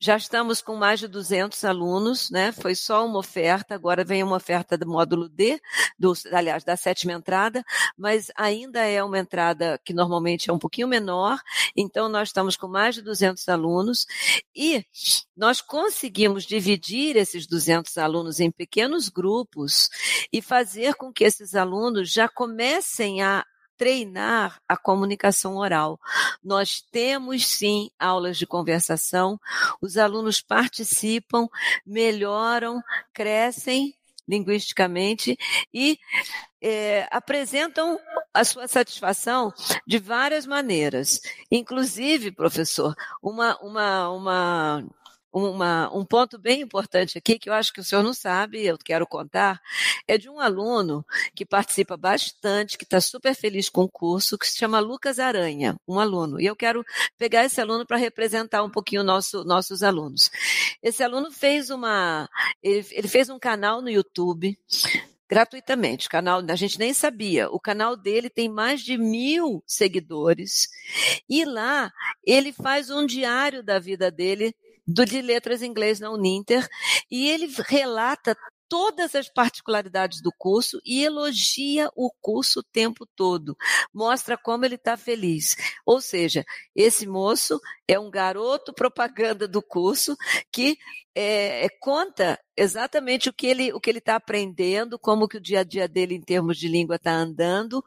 Já 0.04 0.18
estamos 0.18 0.62
com 0.62 0.76
mais 0.76 1.00
de 1.00 1.08
200 1.08 1.64
alunos, 1.64 2.30
né? 2.30 2.52
Foi 2.52 2.76
só 2.76 3.06
uma 3.06 3.20
oferta, 3.20 3.74
agora 3.74 4.04
vem 4.04 4.22
uma 4.22 4.36
oferta 4.36 4.78
do 4.78 4.86
módulo 4.86 5.30
D, 5.30 5.62
do, 5.98 6.12
aliás, 6.34 6.62
da 6.66 6.76
sétima 6.76 7.14
entrada, 7.14 7.64
mas 7.98 8.30
ainda 8.36 8.82
é 8.82 9.02
uma 9.02 9.18
entrada 9.18 9.80
que 9.82 9.94
normalmente 9.94 10.50
é 10.50 10.54
um 10.54 10.60
pouquinho 10.60 10.90
menor, 10.90 11.40
então 11.74 12.10
nós 12.10 12.28
estamos 12.28 12.58
com 12.58 12.68
mais 12.68 12.96
de 12.96 13.02
200 13.02 13.48
alunos 13.48 14.06
e 14.54 14.86
nós 15.38 15.62
conseguimos 15.62 16.44
dividir 16.44 17.16
esses 17.16 17.48
200 17.48 17.98
alunos 17.98 18.42
em 18.42 18.52
pequenos 18.52 19.08
grupos 19.08 19.90
e 20.34 20.42
fazer 20.42 20.96
com 20.96 21.14
que 21.14 21.24
esses 21.24 21.56
alunos 21.56 22.12
já 22.12 22.28
comecem 22.28 23.22
a 23.22 23.46
treinar 23.78 24.60
a 24.68 24.78
comunicação 24.78 25.58
oral. 25.58 26.00
Nós 26.44 26.82
temos 26.92 27.46
sim 27.46 27.90
aulas 28.00 28.38
de 28.38 28.46
conversação, 28.46 29.40
os 29.82 29.98
alunos 29.98 30.42
participam, 30.42 31.48
melhoram, 31.86 32.82
crescem 33.14 33.96
linguisticamente 34.28 35.38
e 35.74 36.00
é, 36.62 37.08
apresentam 37.12 38.00
a 38.34 38.44
sua 38.44 38.68
satisfação 38.68 39.54
de 39.86 40.00
várias 40.00 40.46
maneiras. 40.46 41.22
Inclusive, 41.52 42.32
professor, 42.32 42.96
uma, 43.22 43.58
uma, 43.58 44.10
uma 44.10 44.86
uma, 45.34 45.90
um 45.92 46.06
ponto 46.06 46.38
bem 46.38 46.62
importante 46.62 47.18
aqui, 47.18 47.40
que 47.40 47.50
eu 47.50 47.54
acho 47.54 47.74
que 47.74 47.80
o 47.80 47.84
senhor 47.84 48.04
não 48.04 48.14
sabe, 48.14 48.64
eu 48.64 48.78
quero 48.78 49.08
contar, 49.08 49.60
é 50.08 50.18
de 50.18 50.30
um 50.30 50.40
aluno 50.40 51.04
que 51.36 51.44
participa 51.44 51.98
bastante, 51.98 52.78
que 52.78 52.84
está 52.84 53.02
super 53.02 53.34
feliz 53.34 53.68
com 53.68 53.82
o 53.82 53.90
curso, 53.90 54.38
que 54.38 54.48
se 54.48 54.58
chama 54.58 54.80
Lucas 54.80 55.18
Aranha, 55.18 55.76
um 55.88 56.00
aluno. 56.00 56.40
E 56.40 56.46
eu 56.46 56.56
quero 56.56 56.86
pegar 57.18 57.44
esse 57.44 57.60
aluno 57.60 57.86
para 57.86 57.98
representar 57.98 58.64
um 58.64 58.70
pouquinho 58.70 59.04
nosso, 59.04 59.44
nossos 59.44 59.82
alunos. 59.82 60.30
esse 60.84 61.02
aluno 61.02 61.32
fez 61.32 61.72
uma, 61.72 62.30
ele, 62.62 62.86
ele 62.92 63.08
fez 63.08 63.30
um 63.30 63.40
canal 63.40 63.82
no 63.82 63.90
YouTube 63.90 64.56
gratuitamente. 65.28 66.06
O 66.06 66.12
canal, 66.12 66.44
a 66.48 66.56
gente 66.56 66.78
nem 66.78 66.94
sabia. 66.94 67.50
O 67.50 67.60
canal 67.60 67.98
dele 67.98 68.30
tem 68.30 68.48
mais 68.48 68.82
de 68.82 69.00
mil 69.00 69.64
seguidores. 69.66 70.70
E 71.28 71.44
lá 71.44 71.92
ele 72.24 72.54
faz 72.54 72.92
um 72.92 73.04
diário 73.04 73.64
da 73.64 73.80
vida 73.80 74.12
dele 74.12 74.56
do 74.86 75.06
de 75.06 75.22
letras 75.22 75.62
em 75.62 75.68
inglês 75.68 76.00
na 76.00 76.12
Uninter, 76.12 76.68
e 77.10 77.30
ele 77.30 77.52
relata 77.68 78.36
todas 78.74 79.14
as 79.14 79.30
particularidades 79.30 80.20
do 80.20 80.32
curso 80.36 80.82
e 80.84 81.04
elogia 81.04 81.92
o 81.96 82.10
curso 82.10 82.62
o 82.62 82.64
tempo 82.64 83.08
todo. 83.16 83.56
Mostra 83.94 84.36
como 84.36 84.66
ele 84.66 84.74
está 84.74 84.98
feliz. 84.98 85.56
Ou 85.86 86.02
seja, 86.02 86.44
esse 86.76 87.06
moço 87.06 87.62
é 87.88 88.00
um 88.00 88.10
garoto 88.10 88.74
propaganda 88.74 89.48
do 89.48 89.62
curso 89.62 90.18
que 90.52 90.76
é, 91.14 91.66
é, 91.66 91.70
conta 91.80 92.40
exatamente 92.58 93.30
o 93.30 93.34
que 93.34 93.46
ele 93.46 93.72
o 93.72 93.80
que 93.80 93.92
ele 93.92 94.00
está 94.00 94.16
aprendendo, 94.16 94.98
como 94.98 95.28
que 95.28 95.38
o 95.38 95.42
dia 95.42 95.60
a 95.60 95.64
dia 95.64 95.88
dele 95.88 96.16
em 96.16 96.22
termos 96.22 96.58
de 96.58 96.68
língua 96.68 96.96
está 96.96 97.14
andando 97.14 97.84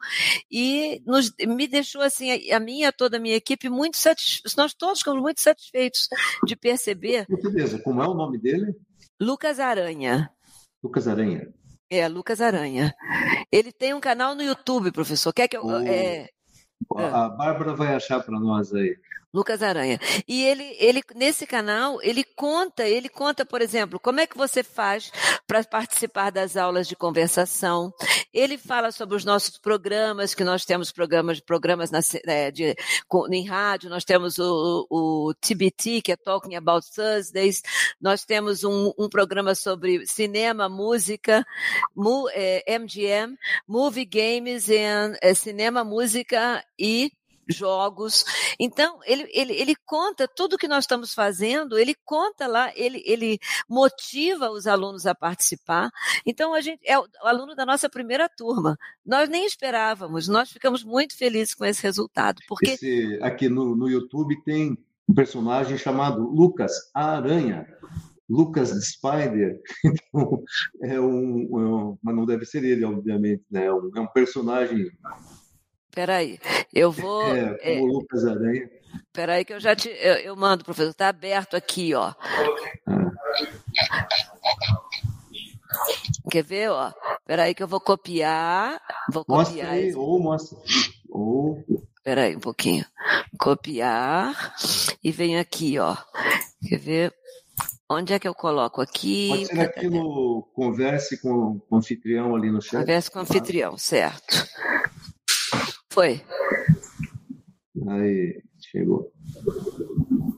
e 0.49 1.01
nos, 1.05 1.33
me 1.45 1.67
deixou 1.67 2.01
assim 2.01 2.31
a, 2.31 2.55
a 2.55 2.59
minha 2.61 2.93
toda 2.93 3.17
a 3.17 3.19
minha 3.19 3.35
equipe 3.35 3.67
muito 3.67 3.97
satisfeitos. 3.97 4.55
Nós 4.55 4.73
todos 4.73 4.99
ficamos 4.99 5.21
muito 5.21 5.41
satisfeitos 5.41 6.07
de 6.45 6.55
perceber. 6.55 7.25
Beleza, 7.27 7.77
como 7.79 8.01
é 8.01 8.07
o 8.07 8.13
nome 8.13 8.37
dele? 8.37 8.73
Lucas 9.19 9.59
Aranha. 9.59 10.31
Lucas 10.83 11.07
Aranha. 11.07 11.47
É, 11.89 12.07
Lucas 12.07 12.41
Aranha. 12.41 12.93
Ele 13.51 13.71
tem 13.71 13.93
um 13.93 13.99
canal 13.99 14.35
no 14.35 14.43
YouTube, 14.43 14.91
professor. 14.91 15.33
Quer 15.33 15.47
que 15.47 15.57
eu. 15.57 15.65
O... 15.65 15.77
É... 15.79 16.27
A 16.95 17.29
Bárbara 17.29 17.73
vai 17.73 17.95
achar 17.95 18.21
para 18.21 18.39
nós 18.39 18.73
aí. 18.73 18.95
Lucas 19.37 19.61
Aranha. 19.61 19.99
E 20.27 20.43
ele, 20.43 20.75
ele, 20.79 21.03
nesse 21.13 21.45
canal, 21.45 22.01
ele 22.01 22.23
conta, 22.23 22.87
ele 22.87 23.07
conta, 23.07 23.45
por 23.45 23.61
exemplo, 23.61 23.99
como 23.99 24.19
é 24.19 24.25
que 24.25 24.35
você 24.35 24.63
faz 24.63 25.11
para 25.45 25.63
participar 25.63 26.31
das 26.31 26.57
aulas 26.57 26.87
de 26.87 26.95
conversação. 26.95 27.93
Ele 28.33 28.57
fala 28.57 28.91
sobre 28.91 29.15
os 29.15 29.23
nossos 29.23 29.59
programas, 29.59 30.33
que 30.33 30.43
nós 30.43 30.65
temos 30.65 30.91
programas, 30.91 31.39
programas 31.39 31.91
na, 31.91 31.99
é, 32.25 32.49
de, 32.49 32.75
em 33.31 33.45
rádio, 33.45 33.91
nós 33.91 34.03
temos 34.03 34.39
o, 34.39 34.87
o 34.89 35.33
TBT, 35.39 36.01
que 36.01 36.11
é 36.11 36.15
Talking 36.15 36.55
About 36.55 36.87
Thursdays, 36.91 37.61
nós 38.01 38.25
temos 38.25 38.63
um, 38.63 38.91
um 38.97 39.07
programa 39.07 39.53
sobre 39.53 40.07
cinema, 40.07 40.67
música, 40.67 41.45
mu, 41.95 42.27
é, 42.33 42.63
MGM, 42.79 43.37
Movie 43.67 44.05
Games, 44.05 44.67
and, 44.69 45.15
é, 45.21 45.35
cinema, 45.35 45.83
música 45.83 46.63
e 46.77 47.11
jogos. 47.49 48.23
Então, 48.59 48.99
ele, 49.05 49.29
ele, 49.33 49.53
ele 49.53 49.75
conta 49.85 50.27
tudo 50.27 50.53
o 50.53 50.57
que 50.57 50.67
nós 50.67 50.83
estamos 50.83 51.13
fazendo, 51.13 51.77
ele 51.77 51.95
conta 52.05 52.47
lá, 52.47 52.71
ele, 52.75 53.01
ele 53.05 53.39
motiva 53.69 54.49
os 54.49 54.67
alunos 54.67 55.05
a 55.05 55.15
participar. 55.15 55.89
Então, 56.25 56.53
a 56.53 56.61
gente 56.61 56.81
é 56.85 56.97
o 56.97 57.07
aluno 57.23 57.55
da 57.55 57.65
nossa 57.65 57.89
primeira 57.89 58.29
turma. 58.29 58.77
Nós 59.05 59.29
nem 59.29 59.45
esperávamos, 59.45 60.27
nós 60.27 60.51
ficamos 60.51 60.83
muito 60.83 61.17
felizes 61.17 61.53
com 61.53 61.65
esse 61.65 61.81
resultado. 61.81 62.41
Porque... 62.47 62.71
Esse, 62.71 63.19
aqui 63.21 63.49
no, 63.49 63.75
no 63.75 63.89
YouTube 63.89 64.41
tem 64.43 64.77
um 65.07 65.13
personagem 65.13 65.77
chamado 65.77 66.21
Lucas 66.21 66.73
Aranha. 66.93 67.65
Lucas 68.29 68.71
Spider, 68.85 69.61
então, 69.85 70.43
é 70.83 70.99
um, 70.99 71.47
é 71.49 71.65
um, 71.65 71.97
mas 72.03 72.15
não 72.15 72.25
deve 72.25 72.45
ser 72.45 72.63
ele, 72.63 72.83
obviamente, 72.83 73.43
né? 73.49 73.67
É 73.67 73.73
um, 73.73 73.89
é 73.95 74.01
um 74.01 74.07
personagem 74.07 74.91
Peraí, 75.97 76.39
eu 76.71 76.91
vou. 76.91 77.23
É, 77.23 77.57
como 77.57 77.59
é, 77.63 77.79
Lucas 77.79 78.23
Aranha. 78.23 78.69
Peraí, 79.11 79.43
que 79.43 79.51
eu 79.51 79.59
já 79.59 79.75
te. 79.75 79.89
Eu, 79.89 80.13
eu 80.17 80.35
mando, 80.35 80.63
professor. 80.63 80.91
Está 80.91 81.09
aberto 81.09 81.55
aqui, 81.57 81.95
ó. 81.95 82.13
Ah. 82.85 83.11
Quer 86.29 86.43
ver, 86.43 86.69
ó? 86.69 86.93
Peraí, 87.25 87.55
que 87.55 87.63
eu 87.63 87.67
vou 87.67 87.81
copiar. 87.81 88.79
Vou 89.11 89.25
mostra 89.27 89.55
copiar. 89.55 89.73
Aí, 89.73 89.95
ou 89.95 90.19
mostra. 90.19 90.55
Ou. 91.09 91.65
Peraí, 92.03 92.35
um 92.35 92.41
pouquinho. 92.41 92.85
Copiar. 93.39 94.53
E 95.03 95.11
venho 95.11 95.41
aqui, 95.41 95.79
ó. 95.79 95.97
Quer 96.69 96.77
ver? 96.77 97.13
Onde 97.89 98.13
é 98.13 98.19
que 98.19 98.27
eu 98.27 98.35
coloco 98.35 98.81
aqui? 98.81 99.29
Pode 99.29 99.45
ser 99.47 99.61
aqui 99.61 99.89
no 99.89 100.47
Converse 100.53 101.19
com 101.19 101.59
o 101.67 101.75
anfitrião 101.75 102.35
ali 102.35 102.51
no 102.51 102.61
chat. 102.61 102.81
Converse 102.81 103.09
com 103.09 103.17
o 103.17 103.21
anfitrião, 103.23 103.75
certo. 103.79 104.45
Foi. 105.97 106.21
Aí, 107.89 108.43
chegou. 108.59 109.11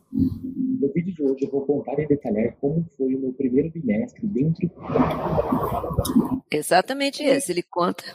No 0.09 0.93
vídeo 0.93 1.13
de 1.13 1.21
hoje 1.21 1.43
eu 1.43 1.51
vou 1.51 1.65
contar 1.65 1.99
e 1.99 2.07
detalhar 2.07 2.55
como 2.61 2.87
foi 2.95 3.13
o 3.13 3.19
meu 3.19 3.33
primeiro 3.33 3.69
bimestre 3.69 4.25
dentro. 4.25 4.71
Exatamente 6.49 7.25
esse. 7.25 7.51
Ele 7.51 7.61
conta 7.61 8.05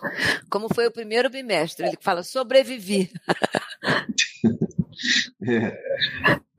como 0.48 0.72
foi 0.72 0.86
o 0.86 0.90
primeiro 0.90 1.28
bimestre. 1.28 1.86
Ele 1.86 1.98
fala 2.00 2.22
sobrevivi. 2.22 3.10
é, 5.46 5.78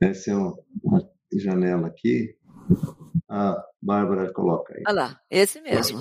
essa 0.00 0.30
é 0.30 0.36
uma 0.36 1.10
janela 1.32 1.88
aqui. 1.88 2.36
A 3.28 3.60
Bárbara 3.82 4.32
coloca 4.32 4.72
aí. 4.72 4.84
Olha 4.86 4.94
lá, 4.94 5.20
esse 5.28 5.60
mesmo. 5.60 5.98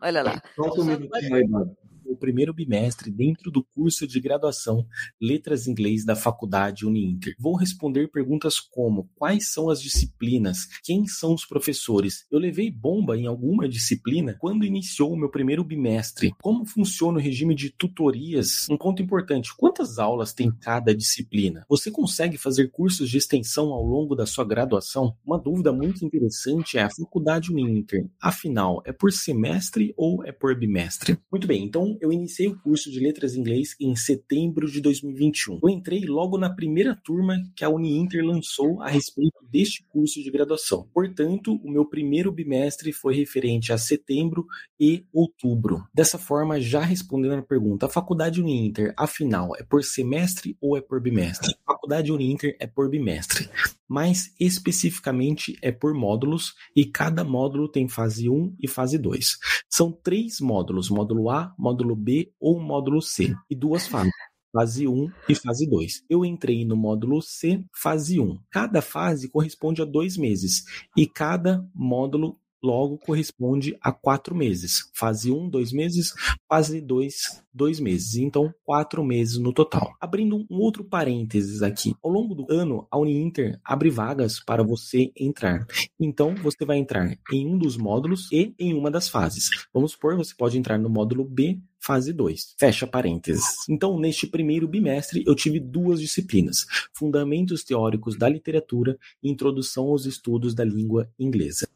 Olha 0.00 0.22
lá. 0.22 0.42
Solta 0.56 0.80
um 0.80 0.84
minutinho 0.84 1.34
aí, 1.34 1.46
Bárbara 1.46 1.81
o 2.12 2.16
primeiro 2.16 2.52
bimestre 2.52 3.10
dentro 3.10 3.50
do 3.50 3.64
curso 3.64 4.06
de 4.06 4.20
graduação 4.20 4.86
Letras 5.20 5.66
Inglês 5.66 6.04
da 6.04 6.14
Faculdade 6.14 6.86
Uninter. 6.86 7.34
Vou 7.38 7.56
responder 7.56 8.08
perguntas 8.08 8.60
como: 8.60 9.08
quais 9.16 9.52
são 9.52 9.70
as 9.70 9.80
disciplinas? 9.80 10.66
Quem 10.84 11.06
são 11.06 11.34
os 11.34 11.44
professores? 11.44 12.26
Eu 12.30 12.38
levei 12.38 12.70
bomba 12.70 13.16
em 13.16 13.26
alguma 13.26 13.68
disciplina 13.68 14.36
quando 14.38 14.64
iniciou 14.64 15.12
o 15.12 15.16
meu 15.16 15.30
primeiro 15.30 15.64
bimestre? 15.64 16.34
Como 16.40 16.64
funciona 16.64 17.18
o 17.18 17.22
regime 17.22 17.54
de 17.54 17.70
tutorias? 17.70 18.68
Um 18.70 18.76
ponto 18.76 19.02
importante: 19.02 19.54
quantas 19.56 19.98
aulas 19.98 20.32
tem 20.32 20.50
cada 20.50 20.94
disciplina? 20.94 21.64
Você 21.68 21.90
consegue 21.90 22.36
fazer 22.36 22.70
cursos 22.70 23.08
de 23.08 23.18
extensão 23.18 23.72
ao 23.72 23.84
longo 23.84 24.14
da 24.14 24.26
sua 24.26 24.44
graduação? 24.44 25.16
Uma 25.24 25.38
dúvida 25.38 25.72
muito 25.72 26.04
interessante 26.04 26.78
é 26.78 26.82
a 26.82 26.90
Faculdade 26.90 27.50
Uninter. 27.50 28.06
Afinal, 28.20 28.82
é 28.84 28.92
por 28.92 29.12
semestre 29.12 29.94
ou 29.96 30.24
é 30.24 30.32
por 30.32 30.58
bimestre? 30.58 31.18
Muito 31.30 31.46
bem, 31.46 31.64
então 31.64 31.96
eu 32.02 32.12
iniciei 32.12 32.48
o 32.48 32.58
curso 32.58 32.90
de 32.90 32.98
letras 32.98 33.36
em 33.36 33.40
inglês 33.40 33.76
em 33.80 33.94
setembro 33.94 34.68
de 34.68 34.80
2021. 34.80 35.60
Eu 35.62 35.68
entrei 35.68 36.04
logo 36.04 36.36
na 36.36 36.50
primeira 36.50 36.96
turma 36.96 37.40
que 37.54 37.64
a 37.64 37.68
Uninter 37.68 38.24
lançou 38.24 38.82
a 38.82 38.88
respeito 38.88 39.38
deste 39.48 39.84
curso 39.84 40.20
de 40.20 40.28
graduação. 40.28 40.88
Portanto, 40.92 41.60
o 41.62 41.70
meu 41.70 41.84
primeiro 41.84 42.32
bimestre 42.32 42.92
foi 42.92 43.14
referente 43.14 43.72
a 43.72 43.78
setembro 43.78 44.44
e 44.80 45.06
outubro. 45.12 45.86
Dessa 45.94 46.18
forma, 46.18 46.60
já 46.60 46.80
respondendo 46.80 47.34
a 47.34 47.42
pergunta, 47.42 47.86
a 47.86 47.88
faculdade 47.88 48.40
Uninter, 48.40 48.92
afinal, 48.96 49.54
é 49.56 49.62
por 49.62 49.84
semestre 49.84 50.56
ou 50.60 50.76
é 50.76 50.80
por 50.80 51.00
bimestre? 51.00 51.54
A 51.64 51.72
faculdade 51.72 52.10
Uninter 52.10 52.56
é 52.58 52.66
por 52.66 52.90
bimestre 52.90 53.48
mais 53.92 54.32
especificamente 54.40 55.58
é 55.60 55.70
por 55.70 55.92
módulos 55.92 56.54
e 56.74 56.86
cada 56.86 57.22
módulo 57.22 57.68
tem 57.68 57.86
fase 57.86 58.26
1 58.26 58.56
e 58.58 58.66
fase 58.66 58.96
2. 58.96 59.36
São 59.68 59.92
três 59.92 60.40
módulos, 60.40 60.88
módulo 60.88 61.28
A, 61.28 61.54
módulo 61.58 61.94
B 61.94 62.32
ou 62.40 62.58
módulo 62.58 63.02
C, 63.02 63.34
e 63.50 63.54
duas 63.54 63.86
fases. 63.86 64.10
Fase 64.50 64.88
1 64.88 65.10
e 65.28 65.34
fase 65.34 65.68
2. 65.68 66.04
Eu 66.08 66.24
entrei 66.24 66.64
no 66.64 66.74
módulo 66.74 67.20
C, 67.20 67.62
fase 67.74 68.18
1. 68.18 68.38
Cada 68.50 68.80
fase 68.80 69.30
corresponde 69.30 69.82
a 69.82 69.84
dois 69.84 70.16
meses 70.16 70.64
e 70.96 71.06
cada 71.06 71.62
módulo 71.74 72.38
logo 72.62 72.98
corresponde 72.98 73.76
a 73.80 73.92
quatro 73.92 74.34
meses. 74.34 74.90
Fase 74.94 75.30
1, 75.30 75.48
dois 75.48 75.72
meses, 75.72 76.14
fase 76.48 76.80
2, 76.80 77.42
dois 77.52 77.80
meses. 77.80 78.16
Então, 78.16 78.54
quatro 78.64 79.04
meses 79.04 79.38
no 79.38 79.52
total. 79.52 79.94
Abrindo 80.00 80.46
um 80.50 80.60
outro 80.60 80.84
parênteses 80.84 81.62
aqui. 81.62 81.94
Ao 82.02 82.10
longo 82.10 82.34
do 82.34 82.46
ano, 82.50 82.86
a 82.90 82.98
Uninter 82.98 83.60
abre 83.64 83.90
vagas 83.90 84.40
para 84.40 84.62
você 84.62 85.12
entrar. 85.16 85.66
Então, 85.98 86.34
você 86.36 86.64
vai 86.64 86.78
entrar 86.78 87.18
em 87.32 87.46
um 87.46 87.58
dos 87.58 87.76
módulos 87.76 88.30
e 88.32 88.54
em 88.58 88.74
uma 88.74 88.90
das 88.90 89.08
fases. 89.08 89.50
Vamos 89.72 89.92
supor, 89.92 90.16
você 90.16 90.34
pode 90.34 90.58
entrar 90.58 90.78
no 90.78 90.88
módulo 90.88 91.24
B, 91.24 91.58
fase 91.78 92.12
2. 92.12 92.54
Fecha 92.58 92.86
parênteses. 92.86 93.44
Então, 93.68 93.98
neste 93.98 94.26
primeiro 94.26 94.68
bimestre, 94.68 95.24
eu 95.26 95.34
tive 95.34 95.58
duas 95.58 96.00
disciplinas: 96.00 96.64
Fundamentos 96.94 97.64
Teóricos 97.64 98.16
da 98.16 98.28
Literatura 98.28 98.96
e 99.22 99.30
Introdução 99.30 99.88
aos 99.88 100.06
Estudos 100.06 100.54
da 100.54 100.64
Língua 100.64 101.10
Inglesa. 101.18 101.66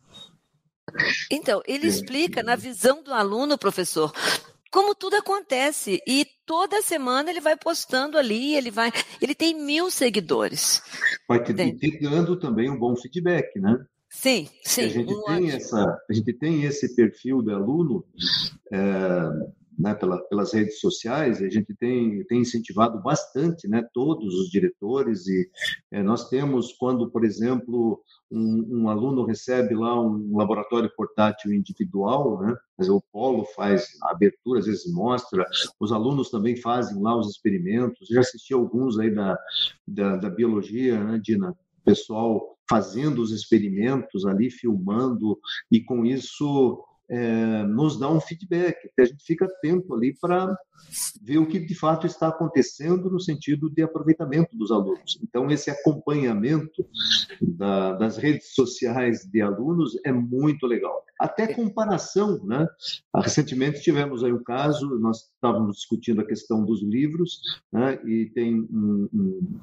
Então, 1.30 1.62
ele 1.66 1.86
explica 1.86 2.42
na 2.42 2.56
visão 2.56 3.02
do 3.02 3.12
aluno, 3.12 3.58
professor, 3.58 4.12
como 4.70 4.94
tudo 4.94 5.16
acontece. 5.16 6.00
E 6.06 6.26
toda 6.44 6.82
semana 6.82 7.30
ele 7.30 7.40
vai 7.40 7.56
postando 7.56 8.18
ali, 8.18 8.54
ele 8.54 8.70
vai. 8.70 8.92
Ele 9.20 9.34
tem 9.34 9.54
mil 9.54 9.90
seguidores. 9.90 10.82
Vai 11.28 11.42
ter, 11.42 11.54
dando 12.00 12.38
também 12.38 12.70
um 12.70 12.78
bom 12.78 12.94
feedback, 12.96 13.58
né? 13.58 13.84
Sim, 14.08 14.48
sim. 14.64 14.84
A 14.84 14.88
gente, 14.88 15.12
um 15.12 15.22
tem 15.24 15.50
essa, 15.50 15.98
a 16.08 16.12
gente 16.12 16.32
tem 16.32 16.64
esse 16.64 16.94
perfil 16.94 17.42
de 17.42 17.52
aluno 17.52 18.04
é, 18.72 18.78
né, 19.78 19.94
pela, 19.94 20.18
pelas 20.28 20.52
redes 20.52 20.80
sociais, 20.80 21.42
a 21.42 21.48
gente 21.48 21.74
tem, 21.74 22.24
tem 22.24 22.40
incentivado 22.40 23.00
bastante 23.00 23.68
né, 23.68 23.86
todos 23.92 24.34
os 24.34 24.48
diretores 24.48 25.26
e 25.26 25.48
é, 25.90 26.02
nós 26.02 26.28
temos 26.28 26.72
quando, 26.72 27.10
por 27.10 27.24
exemplo, 27.24 28.00
um, 28.30 28.82
um, 28.82 28.88
aluno 28.88 29.24
recebe 29.24 29.74
lá 29.74 30.00
um 30.00 30.36
laboratório 30.36 30.90
portátil 30.96 31.52
individual, 31.52 32.40
né? 32.40 32.56
o 32.88 33.00
Polo 33.12 33.44
faz 33.54 33.86
a 34.02 34.10
abertura, 34.10 34.60
às 34.60 34.66
vezes 34.66 34.92
mostra, 34.92 35.46
os 35.78 35.92
alunos 35.92 36.30
também 36.30 36.56
fazem 36.56 37.00
lá 37.00 37.16
os 37.16 37.30
experimentos, 37.30 38.08
já 38.08 38.20
assisti 38.20 38.52
alguns 38.52 38.98
aí 38.98 39.14
da, 39.14 39.38
da, 39.86 40.16
da 40.16 40.30
biologia, 40.30 41.02
né, 41.02 41.20
Dina? 41.22 41.56
Pessoal 41.84 42.56
fazendo 42.68 43.22
os 43.22 43.30
experimentos 43.30 44.26
ali, 44.26 44.50
filmando, 44.50 45.38
e 45.70 45.80
com 45.80 46.04
isso 46.04 46.84
é, 47.08 47.62
nos 47.64 47.98
dá 47.98 48.10
um 48.10 48.20
feedback, 48.20 48.90
que 48.94 49.00
a 49.00 49.04
gente 49.04 49.22
fica 49.24 49.44
atento 49.44 49.94
ali 49.94 50.16
para 50.20 50.56
ver 51.22 51.38
o 51.38 51.46
que 51.46 51.58
de 51.58 51.74
fato 51.74 52.06
está 52.06 52.28
acontecendo 52.28 53.10
no 53.10 53.20
sentido 53.20 53.70
de 53.70 53.82
aproveitamento 53.82 54.56
dos 54.56 54.70
alunos. 54.70 55.18
Então, 55.22 55.50
esse 55.50 55.70
acompanhamento 55.70 56.86
da, 57.40 57.92
das 57.94 58.16
redes 58.16 58.54
sociais 58.54 59.20
de 59.30 59.40
alunos 59.40 59.98
é 60.04 60.12
muito 60.12 60.66
legal. 60.66 61.04
Até 61.18 61.46
comparação, 61.54 62.44
né? 62.44 62.66
Recentemente 63.14 63.80
tivemos 63.80 64.22
aí 64.22 64.32
um 64.32 64.42
caso, 64.42 64.98
nós 64.98 65.30
estávamos 65.34 65.76
discutindo 65.76 66.20
a 66.20 66.26
questão 66.26 66.64
dos 66.64 66.82
livros, 66.82 67.40
né? 67.72 67.98
E 68.04 68.26
tem 68.34 68.60
um, 68.60 69.08
um 69.12 69.58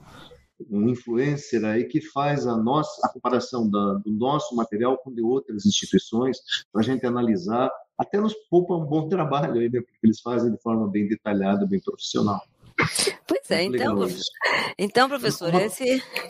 um 0.70 0.90
influencer 0.90 1.64
aí 1.66 1.86
que 1.86 2.02
faz 2.02 2.48
a 2.48 2.58
nossa 2.58 3.06
a 3.06 3.10
comparação 3.10 3.70
da, 3.70 3.96
do 3.96 4.12
nosso 4.12 4.56
material 4.56 4.98
com 4.98 5.14
de 5.14 5.22
outras 5.22 5.66
instituições 5.66 6.38
para 6.72 6.82
a 6.82 6.84
gente 6.84 7.06
analisar 7.06 7.72
até 7.98 8.20
nos 8.20 8.34
poupa 8.50 8.76
um 8.76 8.86
bom 8.86 9.08
trabalho 9.08 9.60
aí, 9.60 9.70
né? 9.70 9.82
porque 9.82 10.00
eles 10.04 10.20
fazem 10.20 10.52
de 10.52 10.62
forma 10.62 10.90
bem 10.90 11.08
detalhada, 11.08 11.66
bem 11.66 11.80
profissional. 11.80 12.42
Pois 13.28 13.52
é, 13.52 13.64
então, 13.64 14.08
então 14.78 15.08
professor, 15.08 15.50
uma, 15.50 15.64
esse, 15.64 15.84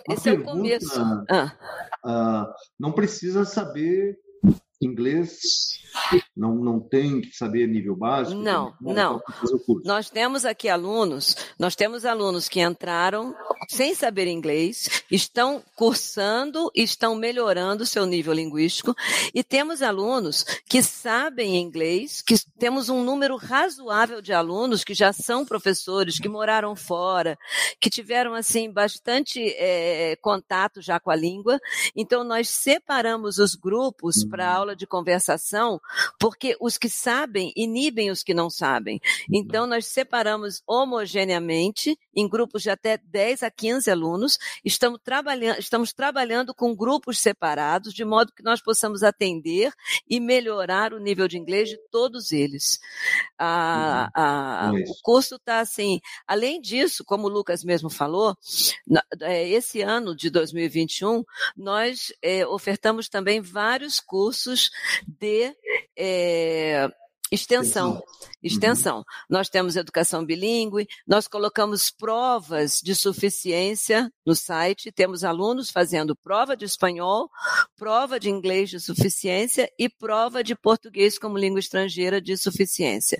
uma 0.08 0.16
esse 0.16 0.24
pergunta, 0.24 0.50
é 0.50 0.52
o 0.52 0.56
começo. 0.56 1.02
Ah. 1.30 1.58
Ah, 2.04 2.56
não 2.78 2.92
precisa 2.92 3.46
saber 3.46 4.18
inglês 4.82 5.40
não, 6.36 6.56
não 6.56 6.80
tem 6.80 7.22
que 7.22 7.36
saber 7.36 7.68
nível 7.68 7.96
básico? 7.96 8.40
Não, 8.40 8.74
não. 8.82 9.22
Nós 9.84 10.10
temos 10.10 10.46
aqui 10.46 10.68
alunos, 10.68 11.36
nós 11.58 11.76
temos 11.76 12.06
alunos 12.06 12.50
que 12.50 12.62
entraram 12.62 13.36
sem 13.70 13.94
saber 13.94 14.28
inglês, 14.28 15.04
estão 15.10 15.64
cursando, 15.76 16.72
estão 16.76 17.16
melhorando 17.16 17.86
seu 17.86 18.06
nível 18.06 18.34
linguístico, 18.34 18.96
e 19.34 19.44
temos 19.44 19.82
alunos 19.82 20.44
que 20.68 20.82
sabem 20.82 21.58
inglês, 21.58 22.22
que 22.22 22.36
temos 22.60 22.90
um 22.90 23.04
número 23.04 23.38
razoável 23.38 24.22
de 24.22 24.34
alunos 24.34 24.84
que 24.84 24.94
já 24.94 25.14
são 25.14 25.46
professores, 25.46 26.20
que 26.20 26.28
moraram 26.28 26.76
fora, 26.76 27.38
que 27.80 27.90
tiveram 27.90 28.34
assim 28.34 28.72
bastante 28.72 29.40
é, 29.58 30.16
contato 30.18 30.82
já 30.82 31.00
com 31.00 31.12
a 31.12 31.16
língua. 31.16 31.60
Então 31.96 32.24
nós 32.24 32.50
separamos 32.50 33.38
os 33.38 33.56
grupos 33.56 34.24
para 34.24 34.48
uhum. 34.48 34.54
Aula 34.74 34.76
de 34.76 34.88
conversação 34.88 35.80
porque 36.20 36.58
os 36.60 36.78
que 36.78 36.90
sabem 36.90 37.54
inibem 37.56 38.12
os 38.12 38.24
que 38.24 38.34
não 38.34 38.50
sabem. 38.50 39.00
Então, 39.32 39.66
nós 39.66 39.86
separamos 39.86 40.62
homogeneamente 40.68 41.98
em 42.16 42.28
grupos 42.28 42.64
de 42.64 42.70
até 42.70 42.98
10 42.98 43.44
a 43.44 43.52
15 43.52 43.90
alunos, 43.90 44.38
estamos 44.66 45.00
trabalhando, 45.04 45.60
estamos 45.60 45.94
trabalhando 45.94 46.54
com 46.54 46.76
grupos 46.76 47.20
separados, 47.20 47.94
de 47.94 48.04
modo 48.04 48.34
que 48.34 48.44
nós 48.44 48.62
possamos 48.62 49.04
atender 49.04 49.72
e 50.08 50.20
melhorar 50.20 50.94
o 50.94 51.00
nível 51.00 51.28
de 51.28 51.38
inglês 51.38 51.70
de 51.70 51.78
todos 51.92 52.32
eles. 52.32 52.80
A, 53.38 54.10
a, 54.14 54.72
o 54.72 55.02
curso 55.02 55.36
está 55.36 55.60
assim. 55.60 56.00
Além 56.28 56.60
disso, 56.60 57.04
como 57.04 57.28
o 57.28 57.30
Lucas 57.30 57.64
mesmo 57.64 57.90
falou, 57.90 58.36
é, 59.22 59.48
esse 59.48 59.82
ano 59.82 60.16
de 60.16 60.30
2021, 60.30 61.24
nós 61.56 62.14
é, 62.22 62.46
ofertamos 62.46 63.10
também 63.10 63.42
vários 63.42 64.00
cursos 64.00 64.53
de 65.08 65.56
é, 65.98 66.90
extensão. 67.32 68.04
Extensão. 68.44 68.98
Uhum. 68.98 69.04
Nós 69.30 69.50
temos 69.50 69.76
educação 69.76 70.26
bilíngue, 70.26 70.88
nós 71.08 71.28
colocamos 71.28 71.90
provas 71.90 72.80
de 72.84 72.96
suficiência 72.96 74.12
no 74.26 74.36
site, 74.36 74.92
temos 74.92 75.24
alunos 75.24 75.70
fazendo 75.70 76.16
prova 76.16 76.56
de 76.56 76.66
espanhol, 76.66 77.30
prova 77.78 78.20
de 78.20 78.30
inglês 78.30 78.70
de 78.70 78.80
suficiência 78.80 79.70
e 79.80 79.90
prova 79.90 80.44
de 80.44 80.56
português 80.56 81.18
como 81.18 81.38
língua 81.38 81.60
estrangeira 81.60 82.22
de 82.22 82.36
suficiência. 82.38 83.20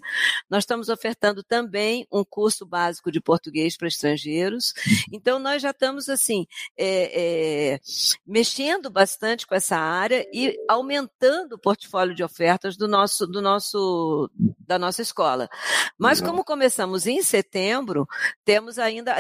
Nós 0.50 0.64
estamos 0.64 0.90
ofertando 0.90 1.44
também 1.44 2.06
um 2.12 2.24
curso 2.24 2.66
básico 2.66 3.12
de 3.12 3.22
português 3.22 3.78
para 3.78 3.88
estrangeiros. 3.88 4.74
Então, 5.12 5.40
nós 5.40 5.62
já 5.62 5.72
estamos, 5.72 6.10
assim, 6.10 6.46
é, 6.78 7.74
é, 7.74 7.80
mexendo 8.26 8.90
bastante 8.90 9.46
com 9.48 9.56
essa 9.56 9.78
área 9.78 10.26
e 10.34 10.56
aumentando 10.70 11.54
o 11.54 11.60
portfólio 11.60 12.16
de 12.16 12.24
ofertas 12.24 12.76
do 12.78 12.88
nosso, 12.88 13.28
do 13.28 13.42
nosso, 13.42 14.30
da 14.66 14.80
nossa 14.80 15.02
escola. 15.02 15.50
Mas 15.98 16.22
como 16.22 16.44
começamos 16.44 17.06
em 17.06 17.22
setembro, 17.22 18.08
temos 18.44 18.80
ainda 18.80 19.16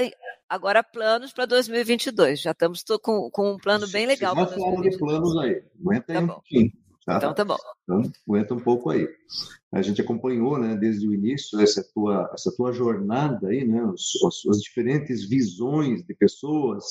agora 0.49 0.83
planos 0.83 1.33
para 1.33 1.45
2022. 1.45 2.41
Já 2.41 2.51
estamos 2.51 2.83
com, 3.01 3.29
com 3.31 3.53
um 3.53 3.57
plano 3.57 3.87
bem 3.89 4.05
legal. 4.05 4.35
Já 4.35 4.47
falando 4.47 4.81
de 4.81 4.97
planos 4.97 5.37
aí. 5.37 5.63
Aguenta 5.79 6.13
tá 6.13 6.19
aí 6.19 6.23
um 6.23 6.27
pouquinho. 6.27 6.82
Tá? 7.05 7.17
Então 7.17 7.33
tá 7.33 7.43
bom. 7.43 7.57
Então, 7.83 8.01
aguenta 8.27 8.53
um 8.53 8.59
pouco 8.59 8.89
aí. 8.89 9.07
A 9.71 9.81
gente 9.81 9.99
acompanhou, 9.99 10.57
né, 10.57 10.75
desde 10.75 11.07
o 11.07 11.13
início 11.13 11.59
essa 11.59 11.83
tua 11.93 12.29
essa 12.33 12.51
tua 12.55 12.71
jornada 12.71 13.47
aí, 13.49 13.65
né, 13.65 13.81
as, 13.93 14.45
as 14.49 14.57
diferentes 14.61 15.27
visões 15.27 16.03
de 16.05 16.13
pessoas 16.13 16.83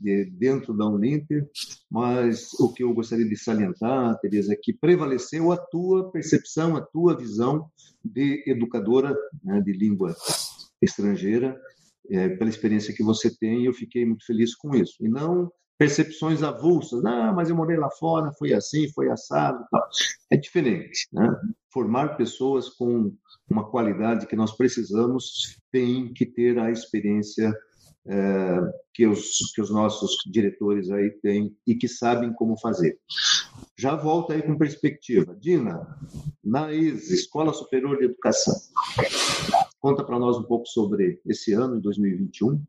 de, 0.00 0.24
dentro 0.26 0.72
da 0.74 0.86
Uninter, 0.86 1.48
mas 1.90 2.52
o 2.58 2.72
que 2.72 2.82
eu 2.82 2.94
gostaria 2.94 3.28
de 3.28 3.36
salientar, 3.36 4.18
Teresa, 4.20 4.54
é 4.54 4.56
que 4.56 4.72
prevaleceu 4.72 5.52
a 5.52 5.56
tua 5.56 6.10
percepção, 6.10 6.76
a 6.76 6.80
tua 6.80 7.16
visão 7.16 7.68
de 8.02 8.42
educadora 8.46 9.14
né, 9.44 9.60
de 9.60 9.72
língua 9.72 10.16
estrangeira, 10.80 11.60
é, 12.10 12.28
pela 12.30 12.48
experiência 12.50 12.94
que 12.94 13.02
você 13.02 13.30
tem, 13.30 13.66
eu 13.66 13.74
fiquei 13.74 14.06
muito 14.06 14.24
feliz 14.24 14.54
com 14.54 14.74
isso. 14.74 14.94
E 15.00 15.08
não 15.08 15.50
percepções 15.80 16.42
avulsas. 16.42 17.02
Ah, 17.06 17.32
mas 17.32 17.48
eu 17.48 17.56
morei 17.56 17.78
lá 17.78 17.88
fora, 17.90 18.30
foi 18.38 18.52
assim, 18.52 18.92
foi 18.92 19.10
assado. 19.10 19.64
É 20.30 20.36
diferente. 20.36 21.08
Né? 21.10 21.34
Formar 21.72 22.18
pessoas 22.18 22.68
com 22.68 23.16
uma 23.48 23.70
qualidade 23.70 24.26
que 24.26 24.36
nós 24.36 24.54
precisamos 24.54 25.58
tem 25.72 26.12
que 26.12 26.26
ter 26.26 26.58
a 26.58 26.70
experiência 26.70 27.50
é, 28.06 28.58
que, 28.92 29.06
os, 29.06 29.52
que 29.54 29.62
os 29.62 29.70
nossos 29.70 30.18
diretores 30.30 30.90
aí 30.90 31.10
têm 31.22 31.56
e 31.66 31.74
que 31.74 31.88
sabem 31.88 32.30
como 32.34 32.60
fazer. 32.60 32.98
Já 33.74 33.96
volta 33.96 34.34
aí 34.34 34.42
com 34.42 34.58
perspectiva. 34.58 35.34
Dina, 35.40 35.98
na 36.44 36.70
Escola 36.74 37.54
Superior 37.54 37.96
de 37.96 38.04
Educação, 38.04 38.54
conta 39.80 40.04
para 40.04 40.18
nós 40.18 40.36
um 40.36 40.44
pouco 40.44 40.66
sobre 40.66 41.22
esse 41.24 41.54
ano, 41.54 41.76
de 41.76 41.82
2021. 41.82 42.62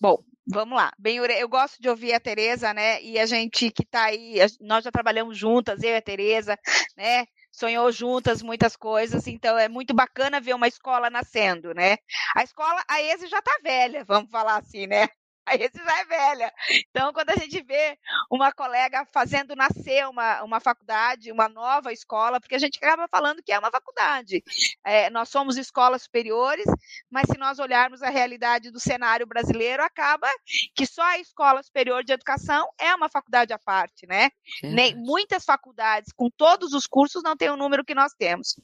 Bom, 0.00 0.24
Vamos 0.46 0.76
lá. 0.76 0.90
Bem, 0.98 1.18
eu 1.18 1.48
gosto 1.48 1.80
de 1.80 1.88
ouvir 1.88 2.12
a 2.14 2.20
Tereza, 2.20 2.74
né? 2.74 3.00
E 3.02 3.18
a 3.18 3.26
gente 3.26 3.70
que 3.70 3.82
está 3.82 4.04
aí, 4.06 4.36
nós 4.60 4.82
já 4.84 4.90
trabalhamos 4.90 5.38
juntas, 5.38 5.82
eu 5.82 5.90
e 5.90 5.96
a 5.96 6.02
Tereza, 6.02 6.58
né? 6.96 7.26
Sonhou 7.50 7.92
juntas 7.92 8.42
muitas 8.42 8.74
coisas, 8.76 9.26
então 9.26 9.56
é 9.58 9.68
muito 9.68 9.94
bacana 9.94 10.40
ver 10.40 10.54
uma 10.54 10.66
escola 10.66 11.10
nascendo, 11.10 11.72
né? 11.74 11.96
A 12.34 12.42
escola, 12.42 12.82
a 12.88 13.00
ESE 13.02 13.28
já 13.28 13.38
está 13.38 13.52
velha, 13.62 14.04
vamos 14.04 14.30
falar 14.30 14.56
assim, 14.56 14.86
né? 14.86 15.06
Esse 15.50 15.84
já 15.84 16.00
é 16.00 16.04
velha. 16.04 16.52
Então, 16.90 17.12
quando 17.12 17.30
a 17.30 17.36
gente 17.36 17.62
vê 17.62 17.98
uma 18.30 18.52
colega 18.52 19.06
fazendo 19.12 19.56
nascer 19.56 20.06
uma, 20.08 20.42
uma 20.42 20.60
faculdade, 20.60 21.32
uma 21.32 21.48
nova 21.48 21.92
escola, 21.92 22.40
porque 22.40 22.54
a 22.54 22.58
gente 22.58 22.78
acaba 22.78 23.08
falando 23.08 23.42
que 23.42 23.52
é 23.52 23.58
uma 23.58 23.70
faculdade. 23.70 24.42
É, 24.84 25.10
nós 25.10 25.28
somos 25.28 25.56
escolas 25.56 26.02
superiores, 26.02 26.64
mas 27.10 27.26
se 27.26 27.36
nós 27.38 27.58
olharmos 27.58 28.02
a 28.02 28.08
realidade 28.08 28.70
do 28.70 28.80
cenário 28.80 29.26
brasileiro, 29.26 29.82
acaba 29.82 30.28
que 30.74 30.86
só 30.86 31.02
a 31.02 31.18
Escola 31.18 31.62
Superior 31.62 32.04
de 32.04 32.12
Educação 32.12 32.68
é 32.78 32.94
uma 32.94 33.08
faculdade 33.08 33.52
à 33.52 33.58
parte, 33.58 34.06
né? 34.06 34.30
Nem, 34.62 34.94
muitas 34.94 35.44
faculdades, 35.44 36.12
com 36.12 36.30
todos 36.30 36.72
os 36.72 36.86
cursos, 36.86 37.22
não 37.22 37.36
tem 37.36 37.50
o 37.50 37.56
número 37.56 37.84
que 37.84 37.94
nós 37.94 38.12
temos. 38.14 38.56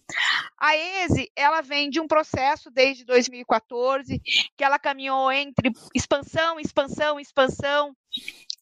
A 0.59 0.77
ESE, 0.77 1.31
ela 1.35 1.61
vem 1.61 1.91
de 1.91 2.01
um 2.01 2.07
processo 2.07 2.71
desde 2.71 3.05
2014, 3.05 4.21
que 4.57 4.65
ela 4.65 4.79
caminhou 4.79 5.31
entre 5.33 5.71
expansão 5.95 6.59
e 6.61 6.68
expansão, 6.69 7.19
expansão, 7.19 7.97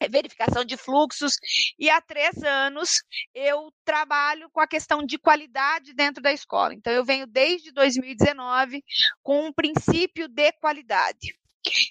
é, 0.00 0.08
verificação 0.08 0.64
de 0.64 0.76
fluxos, 0.76 1.34
e 1.78 1.90
há 1.90 2.00
três 2.00 2.42
anos 2.42 3.02
eu 3.34 3.72
trabalho 3.84 4.48
com 4.50 4.60
a 4.60 4.66
questão 4.66 5.04
de 5.04 5.18
qualidade 5.18 5.94
dentro 5.94 6.22
da 6.22 6.32
escola. 6.32 6.74
Então, 6.74 6.92
eu 6.92 7.04
venho 7.04 7.26
desde 7.26 7.72
2019 7.72 8.82
com 9.22 9.46
um 9.46 9.52
princípio 9.52 10.28
de 10.28 10.52
qualidade. 10.52 11.34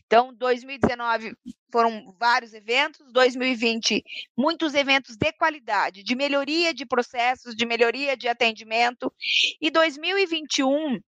Então, 0.06 0.34
2019 0.34 1.36
foram 1.71 2.15
vários 2.17 2.54
eventos, 2.54 3.12
2020 3.12 4.01
muitos 4.38 4.73
eventos 4.73 5.17
de 5.17 5.34
qualidade, 5.34 6.04
de 6.04 6.15
melhoria 6.15 6.73
de 6.73 6.86
processos, 6.86 7.54
de 7.54 7.65
melhoria 7.65 8.15
de 8.15 8.30
atendimento, 8.30 9.13
e 9.60 9.69
2021 9.69 10.99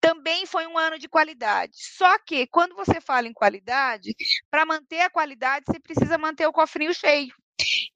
também 0.00 0.46
foi 0.46 0.66
um 0.66 0.78
ano 0.78 0.98
de 0.98 1.08
qualidade. 1.08 1.72
Só 1.74 2.18
que 2.18 2.46
quando 2.46 2.74
você 2.74 3.00
fala 3.00 3.26
em 3.28 3.32
qualidade, 3.32 4.14
para 4.50 4.66
manter 4.66 5.00
a 5.00 5.10
qualidade, 5.10 5.64
você 5.68 5.80
precisa 5.80 6.18
manter 6.18 6.46
o 6.46 6.52
cofrinho 6.52 6.94
cheio. 6.94 7.32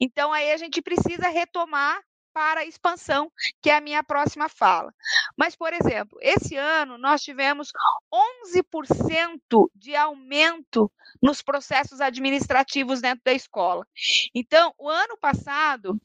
Então 0.00 0.32
aí 0.32 0.52
a 0.52 0.56
gente 0.56 0.82
precisa 0.82 1.28
retomar 1.28 2.00
para 2.32 2.60
a 2.60 2.64
expansão, 2.64 3.30
que 3.60 3.70
é 3.70 3.76
a 3.76 3.80
minha 3.80 4.02
próxima 4.02 4.48
fala. 4.48 4.92
Mas, 5.36 5.54
por 5.54 5.72
exemplo, 5.72 6.18
esse 6.20 6.56
ano 6.56 6.96
nós 6.98 7.22
tivemos 7.22 7.70
11% 8.10 9.70
de 9.74 9.94
aumento 9.94 10.90
nos 11.22 11.42
processos 11.42 12.00
administrativos 12.00 13.00
dentro 13.00 13.22
da 13.24 13.32
escola. 13.32 13.86
Então, 14.34 14.74
o 14.78 14.88
ano 14.88 15.16
passado, 15.18 16.00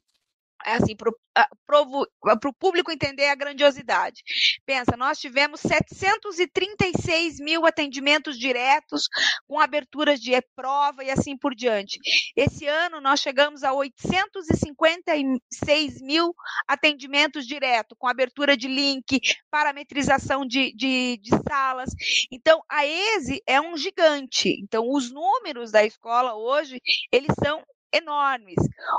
é 0.66 0.74
assim, 0.74 0.96
para 0.96 2.50
o 2.50 2.54
público 2.54 2.92
entender 2.92 3.28
a 3.28 3.36
grandiosidade. 3.36 4.24
Pensa, 4.66 4.98
nós 4.98 5.20
tivemos 5.20 5.62
736 5.62 7.40
mil 7.40 7.64
atendimentos 7.66 8.38
diretos, 8.38 9.08
com 9.48 9.58
aberturas 9.60 10.20
de 10.20 10.38
prova 10.56 11.04
e 11.04 11.10
assim 11.10 11.36
por 11.38 11.56
diante. 11.56 12.00
Esse 12.36 12.68
ano 12.68 13.02
nós 13.02 13.20
chegamos 13.20 13.64
a 13.64 13.74
856 13.74 16.02
mil 16.02 16.34
atendimentos 16.68 17.46
diretos, 17.46 17.96
com 18.00 18.08
abertura 18.08 18.58
de 18.58 18.68
link, 18.68 19.20
parametrização 19.50 20.46
de, 20.46 20.74
de, 20.76 21.18
de 21.18 21.30
salas. 21.48 21.90
Então, 22.32 22.62
a 22.70 22.86
ESE 22.86 23.42
é 23.46 23.60
um 23.62 23.78
gigante. 23.78 24.50
Então, 24.62 24.90
os 24.90 25.12
números 25.12 25.72
da 25.72 25.86
escola 25.86 26.36
hoje, 26.36 26.80
eles 27.12 27.34
são 27.44 27.64
enormes. 27.92 28.58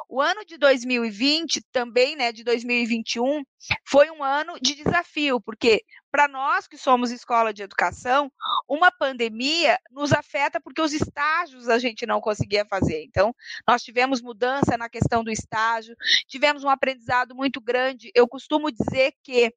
O 0.09 0.21
ano 0.21 0.45
de 0.45 0.57
2020, 0.59 1.63
também, 1.73 2.17
né, 2.17 2.33
de 2.33 2.43
2021, 2.45 3.43
foi 3.87 4.11
um 4.11 4.23
ano 4.23 4.59
de 4.61 4.75
desafio, 4.75 5.41
porque 5.41 5.83
para 6.11 6.27
nós 6.27 6.67
que 6.67 6.79
somos 6.79 7.11
escola 7.11 7.53
de 7.53 7.63
educação, 7.63 8.33
uma 8.69 8.91
pandemia 8.91 9.79
nos 9.91 10.13
afeta 10.13 10.61
porque 10.61 10.81
os 10.81 10.93
estágios 10.93 11.69
a 11.69 11.79
gente 11.79 12.07
não 12.07 12.21
conseguia 12.21 12.65
fazer. 12.65 13.05
Então, 13.05 13.35
nós 13.67 13.83
tivemos 13.83 14.23
mudança 14.23 14.77
na 14.79 14.89
questão 14.89 15.23
do 15.23 15.31
estágio, 15.31 15.95
tivemos 16.27 16.65
um 16.65 16.71
aprendizado 16.71 17.35
muito 17.35 17.61
grande. 17.61 18.11
Eu 18.15 18.27
costumo 18.27 18.71
dizer 18.71 19.13
que 19.23 19.53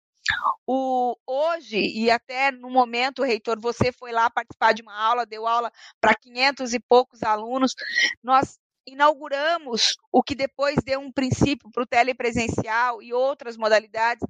o, 0.67 1.15
hoje, 1.25 1.77
e 1.77 2.11
até 2.11 2.51
no 2.51 2.69
momento, 2.69 3.23
reitor, 3.23 3.59
você 3.59 3.91
foi 3.91 4.11
lá 4.11 4.29
participar 4.29 4.73
de 4.73 4.81
uma 4.81 4.95
aula, 4.95 5.25
deu 5.25 5.47
aula 5.47 5.71
para 5.99 6.15
500 6.15 6.73
e 6.73 6.79
poucos 6.79 7.23
alunos, 7.23 7.73
nós 8.23 8.59
inauguramos 8.85 9.95
o 10.11 10.23
que 10.23 10.35
depois 10.35 10.75
deu 10.83 10.99
um 10.99 11.11
princípio 11.11 11.69
para 11.71 11.83
o 11.83 11.87
telepresencial 11.87 13.01
e 13.01 13.13
outras 13.13 13.57
modalidades, 13.57 14.23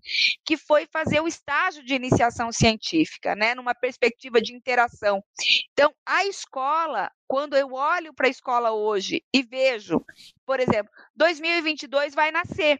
que 0.46 0.58
foi 0.58 0.88
fazer 0.92 1.20
o 1.22 1.28
estágio 1.28 1.84
de 1.84 1.94
iniciação 1.94 2.52
científica, 2.52 3.36
né, 3.36 3.56
numa 3.56 3.74
perspectiva 3.74 4.42
de 4.42 4.54
interação. 4.54 5.24
Então, 5.72 5.94
a 6.06 6.26
escola, 6.26 7.12
quando 7.28 7.56
eu 7.56 7.74
olho 7.74 8.14
para 8.14 8.28
a 8.28 8.32
escola 8.32 8.72
hoje 8.72 9.24
e 9.34 9.42
vejo, 9.42 10.04
por 10.46 10.60
exemplo, 10.60 10.92
2022 11.16 12.14
vai 12.14 12.32
nascer 12.32 12.80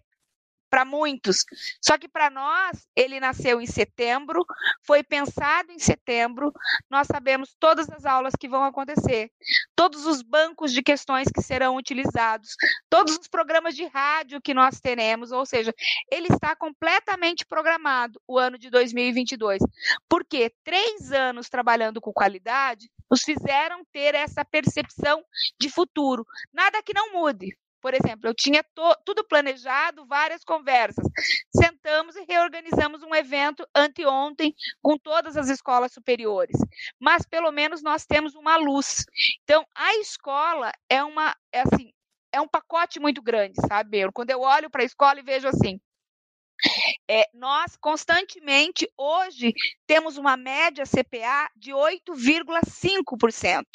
para 0.72 0.86
muitos. 0.86 1.44
Só 1.84 1.98
que 1.98 2.08
para 2.08 2.30
nós, 2.30 2.88
ele 2.96 3.20
nasceu 3.20 3.60
em 3.60 3.66
setembro, 3.68 4.46
foi 4.88 5.04
pensado 5.04 5.70
em 5.70 5.78
setembro, 5.78 6.54
nós 6.90 7.08
sabemos 7.08 7.54
todas 7.60 7.90
as 7.90 8.06
aulas 8.06 8.34
que 8.40 8.48
vão 8.48 8.64
acontecer, 8.64 9.30
todos 9.76 10.06
os 10.06 10.22
bancos 10.22 10.72
de 10.72 10.82
questões 10.82 11.28
que 11.28 11.42
serão 11.42 11.76
utilizados, 11.76 12.56
todos 12.90 13.18
os 13.18 13.28
programas 13.28 13.76
de 13.76 13.86
rádio 13.86 14.42
que 14.42 14.54
nós 14.54 14.80
teremos, 14.80 15.34
ou 15.34 15.46
seja, 15.46 15.74
ele 16.10 16.28
está 16.32 16.56
completamente 16.56 17.46
programado 17.46 18.20
o 18.26 18.40
ano 18.40 18.58
de 18.58 18.70
2022. 18.70 19.62
Porque 20.08 20.54
três 20.64 21.12
anos 21.12 21.50
trabalhando 21.50 22.00
com 22.00 22.14
qualidade 22.14 22.90
nos 23.10 23.24
fizeram 23.24 23.84
ter 23.92 24.16
essa 24.16 24.46
percepção 24.46 25.22
de 25.60 25.70
futuro. 25.70 26.26
Nada 26.54 26.82
que 26.82 26.94
não 26.94 27.12
mude, 27.12 27.58
por 27.82 27.94
exemplo, 27.94 28.30
eu 28.30 28.34
tinha 28.34 28.64
tudo 29.04 29.24
planejado, 29.28 30.06
várias 30.06 30.44
conversas. 30.44 31.04
Sentamos 31.54 32.16
e 32.16 32.24
reorganizamos 32.24 33.02
um 33.02 33.14
evento 33.16 33.68
anteontem 33.76 34.54
com 34.82 34.98
todas 34.98 35.36
as 35.36 35.50
escolas 35.50 35.92
superiores. 35.92 36.58
Mas 37.00 37.26
pelo 37.26 37.52
menos 37.52 37.82
nós 37.82 38.06
temos 38.06 38.36
uma 38.36 38.56
luz. 38.58 39.04
Então, 39.44 39.66
a 39.76 39.96
escola 39.96 40.72
é 40.88 41.04
uma 41.04 41.36
é 41.52 41.62
assim, 41.62 41.92
é 42.32 42.40
um 42.40 42.48
pacote 42.48 43.00
muito 43.00 43.22
grande, 43.22 43.56
sabe? 43.68 44.10
Quando 44.14 44.30
eu 44.30 44.42
olho 44.42 44.70
para 44.70 44.84
a 44.84 44.86
escola 44.86 45.20
e 45.20 45.24
vejo 45.24 45.48
assim, 45.48 45.82
é, 47.10 47.28
nós 47.34 47.76
constantemente, 47.76 48.88
hoje, 48.96 49.54
temos 49.88 50.18
uma 50.18 50.38
média 50.38 50.86
CPA 50.86 51.50
de 51.56 51.72
8,5% 51.72 53.66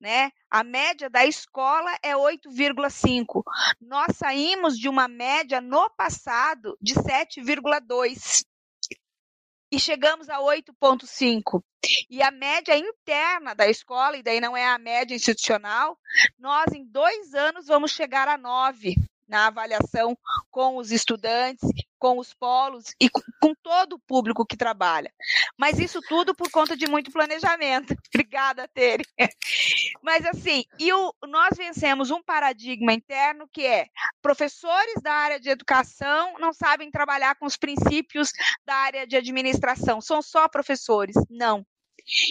né? 0.00 0.30
A 0.50 0.64
média 0.64 1.10
da 1.10 1.26
escola 1.26 1.94
é 2.02 2.14
8,5. 2.14 3.42
Nós 3.80 4.16
saímos 4.16 4.78
de 4.78 4.88
uma 4.88 5.06
média 5.06 5.60
no 5.60 5.90
passado 5.90 6.76
de 6.80 6.94
7,2 6.94 8.42
e 9.72 9.78
chegamos 9.78 10.28
a 10.28 10.38
8,5. 10.38 11.62
E 12.10 12.22
a 12.22 12.30
média 12.30 12.76
interna 12.76 13.54
da 13.54 13.68
escola, 13.68 14.16
e 14.16 14.22
daí 14.22 14.40
não 14.40 14.56
é 14.56 14.66
a 14.66 14.78
média 14.78 15.14
institucional, 15.14 15.96
nós 16.38 16.72
em 16.74 16.84
dois 16.84 17.34
anos 17.34 17.66
vamos 17.66 17.92
chegar 17.92 18.28
a 18.28 18.36
9 18.36 18.94
na 19.28 19.46
avaliação 19.46 20.18
com 20.50 20.76
os 20.76 20.90
estudantes, 20.90 21.68
com 22.00 22.18
os 22.18 22.32
polos 22.32 22.94
e 22.98 23.10
com 23.10 23.54
todo 23.62 23.92
o 23.92 23.98
público 23.98 24.46
que 24.46 24.56
trabalha. 24.56 25.12
Mas 25.56 25.78
isso 25.78 26.00
tudo 26.08 26.34
por 26.34 26.50
conta 26.50 26.74
de 26.74 26.88
muito 26.88 27.12
planejamento. 27.12 27.94
Obrigada, 28.12 28.66
Tere. 28.66 29.04
Mas 30.02 30.24
assim, 30.26 30.64
e 30.78 30.90
o, 30.92 31.14
nós 31.28 31.56
vencemos 31.56 32.10
um 32.10 32.22
paradigma 32.22 32.94
interno 32.94 33.46
que 33.52 33.66
é 33.66 33.86
professores 34.22 34.94
da 35.02 35.12
área 35.12 35.38
de 35.38 35.50
educação 35.50 36.34
não 36.40 36.52
sabem 36.54 36.90
trabalhar 36.90 37.34
com 37.34 37.44
os 37.44 37.56
princípios 37.56 38.32
da 38.64 38.74
área 38.74 39.06
de 39.06 39.16
administração, 39.16 40.00
são 40.00 40.22
só 40.22 40.48
professores. 40.48 41.14
Não. 41.28 41.64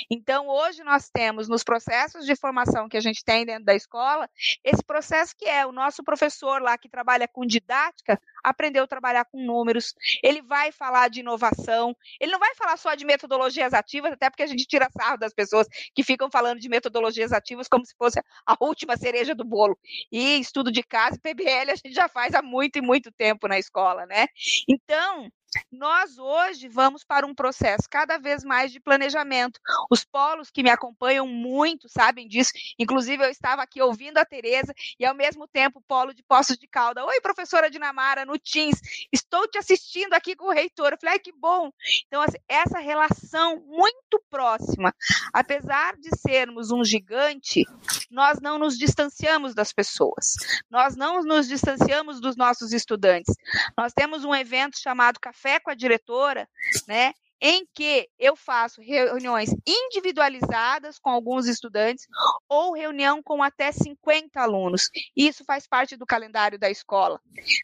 Então, 0.09 0.47
hoje 0.47 0.83
nós 0.83 1.09
temos 1.09 1.47
nos 1.47 1.63
processos 1.63 2.25
de 2.25 2.35
formação 2.35 2.89
que 2.89 2.97
a 2.97 3.01
gente 3.01 3.23
tem 3.23 3.45
dentro 3.45 3.65
da 3.65 3.75
escola, 3.75 4.29
esse 4.63 4.83
processo 4.83 5.35
que 5.37 5.45
é 5.45 5.65
o 5.65 5.71
nosso 5.71 6.03
professor 6.03 6.61
lá 6.61 6.77
que 6.77 6.89
trabalha 6.89 7.27
com 7.27 7.45
didática, 7.45 8.19
aprendeu 8.43 8.83
a 8.83 8.87
trabalhar 8.87 9.25
com 9.25 9.43
números, 9.43 9.93
ele 10.23 10.41
vai 10.41 10.71
falar 10.71 11.09
de 11.09 11.19
inovação, 11.19 11.95
ele 12.19 12.31
não 12.31 12.39
vai 12.39 12.55
falar 12.55 12.77
só 12.77 12.95
de 12.95 13.05
metodologias 13.05 13.73
ativas, 13.73 14.13
até 14.13 14.29
porque 14.29 14.43
a 14.43 14.47
gente 14.47 14.65
tira 14.65 14.89
sarro 14.91 15.17
das 15.17 15.33
pessoas 15.33 15.67
que 15.93 16.03
ficam 16.03 16.29
falando 16.31 16.59
de 16.59 16.69
metodologias 16.69 17.31
ativas 17.31 17.67
como 17.67 17.85
se 17.85 17.95
fosse 17.97 18.19
a 18.45 18.57
última 18.59 18.97
cereja 18.97 19.35
do 19.35 19.43
bolo. 19.43 19.77
E 20.11 20.39
estudo 20.39 20.71
de 20.71 20.83
caso 20.83 21.17
e 21.17 21.19
PBL 21.19 21.71
a 21.71 21.75
gente 21.75 21.93
já 21.93 22.07
faz 22.07 22.33
há 22.33 22.41
muito 22.41 22.77
e 22.77 22.81
muito 22.81 23.11
tempo 23.11 23.47
na 23.47 23.59
escola, 23.59 24.05
né? 24.05 24.27
Então, 24.67 25.29
nós 25.71 26.17
hoje 26.17 26.67
vamos 26.67 27.03
para 27.03 27.25
um 27.25 27.33
processo 27.33 27.87
cada 27.89 28.17
vez 28.17 28.43
mais 28.43 28.71
de 28.71 28.79
planejamento. 28.79 29.59
Os 29.89 30.03
polos 30.03 30.49
que 30.51 30.63
me 30.63 30.69
acompanham 30.69 31.27
muito 31.27 31.89
sabem 31.89 32.27
disso. 32.27 32.51
Inclusive, 32.77 33.23
eu 33.23 33.29
estava 33.29 33.61
aqui 33.61 33.81
ouvindo 33.81 34.17
a 34.17 34.25
Tereza 34.25 34.73
e, 34.99 35.05
ao 35.05 35.15
mesmo 35.15 35.47
tempo, 35.47 35.83
polo 35.87 36.13
de 36.13 36.23
Poços 36.23 36.57
de 36.57 36.67
Calda. 36.67 37.05
Oi, 37.05 37.21
professora 37.21 37.69
Dinamara, 37.69 38.25
no 38.25 38.37
Teams. 38.37 38.79
Estou 39.11 39.47
te 39.47 39.57
assistindo 39.57 40.13
aqui 40.13 40.35
com 40.35 40.47
o 40.47 40.53
reitor. 40.53 40.91
Eu 40.91 40.97
falei, 40.99 41.15
ai, 41.15 41.19
que 41.19 41.31
bom. 41.31 41.71
Então, 42.07 42.21
assim, 42.21 42.37
essa 42.47 42.79
relação 42.79 43.63
muito 43.65 44.21
próxima. 44.29 44.93
Apesar 45.33 45.95
de 45.97 46.09
sermos 46.17 46.71
um 46.71 46.83
gigante, 46.83 47.63
nós 48.11 48.39
não 48.39 48.57
nos 48.59 48.77
distanciamos 48.77 49.55
das 49.55 49.73
pessoas. 49.73 50.35
Nós 50.69 50.95
não 50.95 51.23
nos 51.23 51.47
distanciamos 51.47 52.19
dos 52.19 52.35
nossos 52.35 52.71
estudantes. 52.71 53.33
Nós 53.77 53.93
temos 53.93 54.23
um 54.23 54.35
evento 54.35 54.79
chamado 54.79 55.19
Café 55.19 55.38
café 55.39 55.59
com 55.59 55.71
a 55.71 55.75
diretora, 55.75 56.47
né? 56.87 57.13
em 57.41 57.65
que 57.73 58.09
eu 58.19 58.35
faço 58.35 58.81
reuniões 58.81 59.49
individualizadas 59.65 60.99
com 60.99 61.09
alguns 61.09 61.47
estudantes 61.47 62.05
ou 62.49 62.73
reunião 62.73 63.23
com 63.23 63.41
até 63.41 63.71
50 63.71 64.41
alunos. 64.41 64.89
Isso 65.15 65.45
faz 65.45 65.65
parte 65.65 65.95
do 65.95 66.05
calendário 66.05 66.59
da 66.59 66.69
escola, 66.69 67.17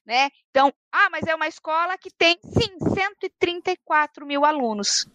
né? 0.05 0.29
Então, 0.55 0.73
ah, 0.89 1.09
mas 1.11 1.27
é 1.27 1.35
uma 1.35 1.49
escola 1.49 1.97
que 1.97 2.09
tem, 2.09 2.39
sim, 2.41 2.77
134 2.93 4.25
mil 4.25 4.45
alunos. 4.45 5.05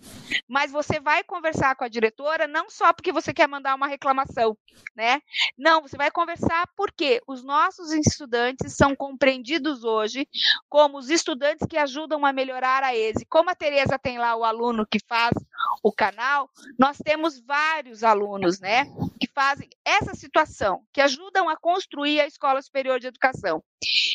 Mas 0.47 0.71
você 0.71 1.01
vai 1.01 1.25
conversar 1.25 1.75
com 1.75 1.83
a 1.83 1.89
diretora 1.89 2.47
não 2.47 2.69
só 2.69 2.93
porque 2.93 3.11
você 3.11 3.33
quer 3.33 3.49
mandar 3.49 3.75
uma 3.75 3.87
reclamação, 3.87 4.55
né? 4.95 5.23
Não, 5.57 5.81
você 5.81 5.97
vai 5.97 6.11
conversar 6.11 6.69
porque 6.77 7.23
os 7.27 7.43
nossos 7.43 7.91
estudantes 7.91 8.77
são 8.77 8.95
compreendidos 8.95 9.83
hoje 9.83 10.29
como 10.69 10.99
os 10.99 11.09
estudantes 11.09 11.67
que 11.67 11.79
ajudam 11.79 12.27
a 12.27 12.35
melhorar 12.35 12.83
a 12.83 12.95
ESE. 12.95 13.25
Como 13.25 13.49
a 13.49 13.55
Tereza 13.55 13.99
tem 13.99 14.19
lá 14.19 14.37
o 14.37 14.45
aluno 14.45 14.87
que 14.87 14.99
faz 15.09 15.33
o 15.83 15.93
canal, 15.93 16.51
nós 16.79 16.99
temos 16.99 17.41
vários 17.41 18.03
alunos, 18.03 18.61
né, 18.61 18.87
que 19.21 19.29
fazem 19.35 19.69
essa 19.85 20.15
situação, 20.15 20.83
que 20.93 21.01
ajudam 21.01 21.49
a 21.49 21.57
construir 21.57 22.21
a 22.21 22.27
Escola 22.27 22.61
Superior 22.61 22.99
de 22.99 23.07
Educação. 23.07 23.63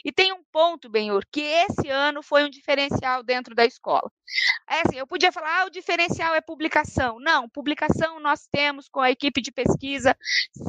E 0.03 0.11
tem 0.11 0.31
um 0.31 0.43
ponto, 0.51 0.89
Benhur, 0.89 1.23
que 1.31 1.41
esse 1.41 1.89
ano 1.89 2.21
foi 2.21 2.43
um 2.43 2.49
diferencial 2.49 3.23
dentro 3.23 3.55
da 3.55 3.65
escola. 3.65 4.11
É 4.69 4.81
assim, 4.81 4.97
eu 4.97 5.07
podia 5.07 5.31
falar, 5.31 5.61
ah, 5.61 5.65
o 5.65 5.71
diferencial 5.71 6.35
é 6.35 6.41
publicação. 6.41 7.17
Não, 7.19 7.49
publicação 7.49 8.19
nós 8.19 8.47
temos 8.51 8.87
com 8.87 8.99
a 8.99 9.09
equipe 9.09 9.41
de 9.41 9.51
pesquisa, 9.51 10.15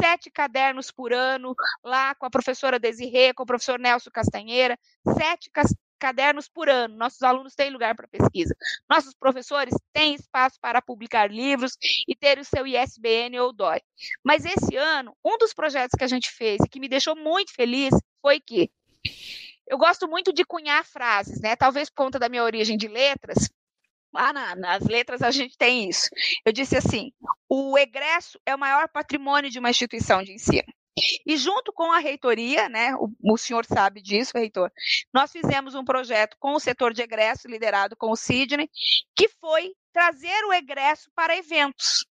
sete 0.00 0.30
cadernos 0.30 0.90
por 0.90 1.12
ano, 1.12 1.54
lá 1.84 2.14
com 2.14 2.26
a 2.26 2.30
professora 2.30 2.78
Desirê, 2.78 3.34
com 3.34 3.42
o 3.42 3.46
professor 3.46 3.78
Nelson 3.78 4.10
Castanheira, 4.10 4.78
sete 5.14 5.50
cadernos 5.98 6.48
por 6.48 6.68
ano. 6.68 6.96
Nossos 6.96 7.22
alunos 7.22 7.54
têm 7.54 7.70
lugar 7.70 7.94
para 7.94 8.08
pesquisa. 8.08 8.54
Nossos 8.88 9.14
professores 9.14 9.74
têm 9.92 10.14
espaço 10.14 10.58
para 10.60 10.82
publicar 10.82 11.30
livros 11.30 11.72
e 12.06 12.14
ter 12.14 12.38
o 12.38 12.44
seu 12.44 12.66
ISBN 12.66 13.38
ou 13.40 13.52
DOI. 13.52 13.80
Mas 14.24 14.44
esse 14.44 14.76
ano, 14.76 15.16
um 15.24 15.38
dos 15.38 15.52
projetos 15.52 15.96
que 15.96 16.04
a 16.04 16.08
gente 16.08 16.30
fez 16.30 16.58
e 16.64 16.68
que 16.68 16.80
me 16.80 16.88
deixou 16.88 17.16
muito 17.16 17.52
feliz 17.54 17.94
foi 18.20 18.40
que 18.40 18.70
eu 19.68 19.78
gosto 19.78 20.06
muito 20.06 20.32
de 20.32 20.44
cunhar 20.44 20.84
frases, 20.84 21.40
né? 21.40 21.56
Talvez 21.56 21.90
por 21.90 22.04
conta 22.04 22.18
da 22.18 22.28
minha 22.28 22.44
origem 22.44 22.76
de 22.76 22.86
letras. 22.86 23.48
Ah, 24.14 24.32
na, 24.32 24.54
nas 24.54 24.84
letras 24.84 25.22
a 25.22 25.30
gente 25.30 25.58
tem 25.58 25.88
isso. 25.88 26.08
Eu 26.44 26.52
disse 26.52 26.76
assim: 26.76 27.12
o 27.48 27.76
egresso 27.76 28.38
é 28.46 28.54
o 28.54 28.58
maior 28.58 28.88
patrimônio 28.88 29.50
de 29.50 29.58
uma 29.58 29.70
instituição 29.70 30.22
de 30.22 30.32
ensino. 30.32 30.72
E 31.26 31.36
junto 31.36 31.72
com 31.72 31.92
a 31.92 31.98
reitoria, 31.98 32.68
né, 32.68 32.94
o, 32.96 33.10
o, 33.22 33.36
senhor 33.36 33.66
sabe 33.66 34.00
disso, 34.00 34.32
reitor, 34.34 34.70
nós 35.12 35.30
fizemos 35.30 35.74
um 35.74 35.84
projeto 35.84 36.36
com 36.38 36.54
o 36.54 36.60
setor 36.60 36.94
de 36.94 37.02
egresso, 37.02 37.48
liderado 37.48 37.96
com 37.96 38.10
o 38.10 38.16
Sidney, 38.16 38.70
que 39.14 39.28
foi 39.40 39.74
trazer 39.92 40.44
o 40.46 40.52
egresso 40.52 41.10
para 41.14 41.36
eventos. 41.36 42.06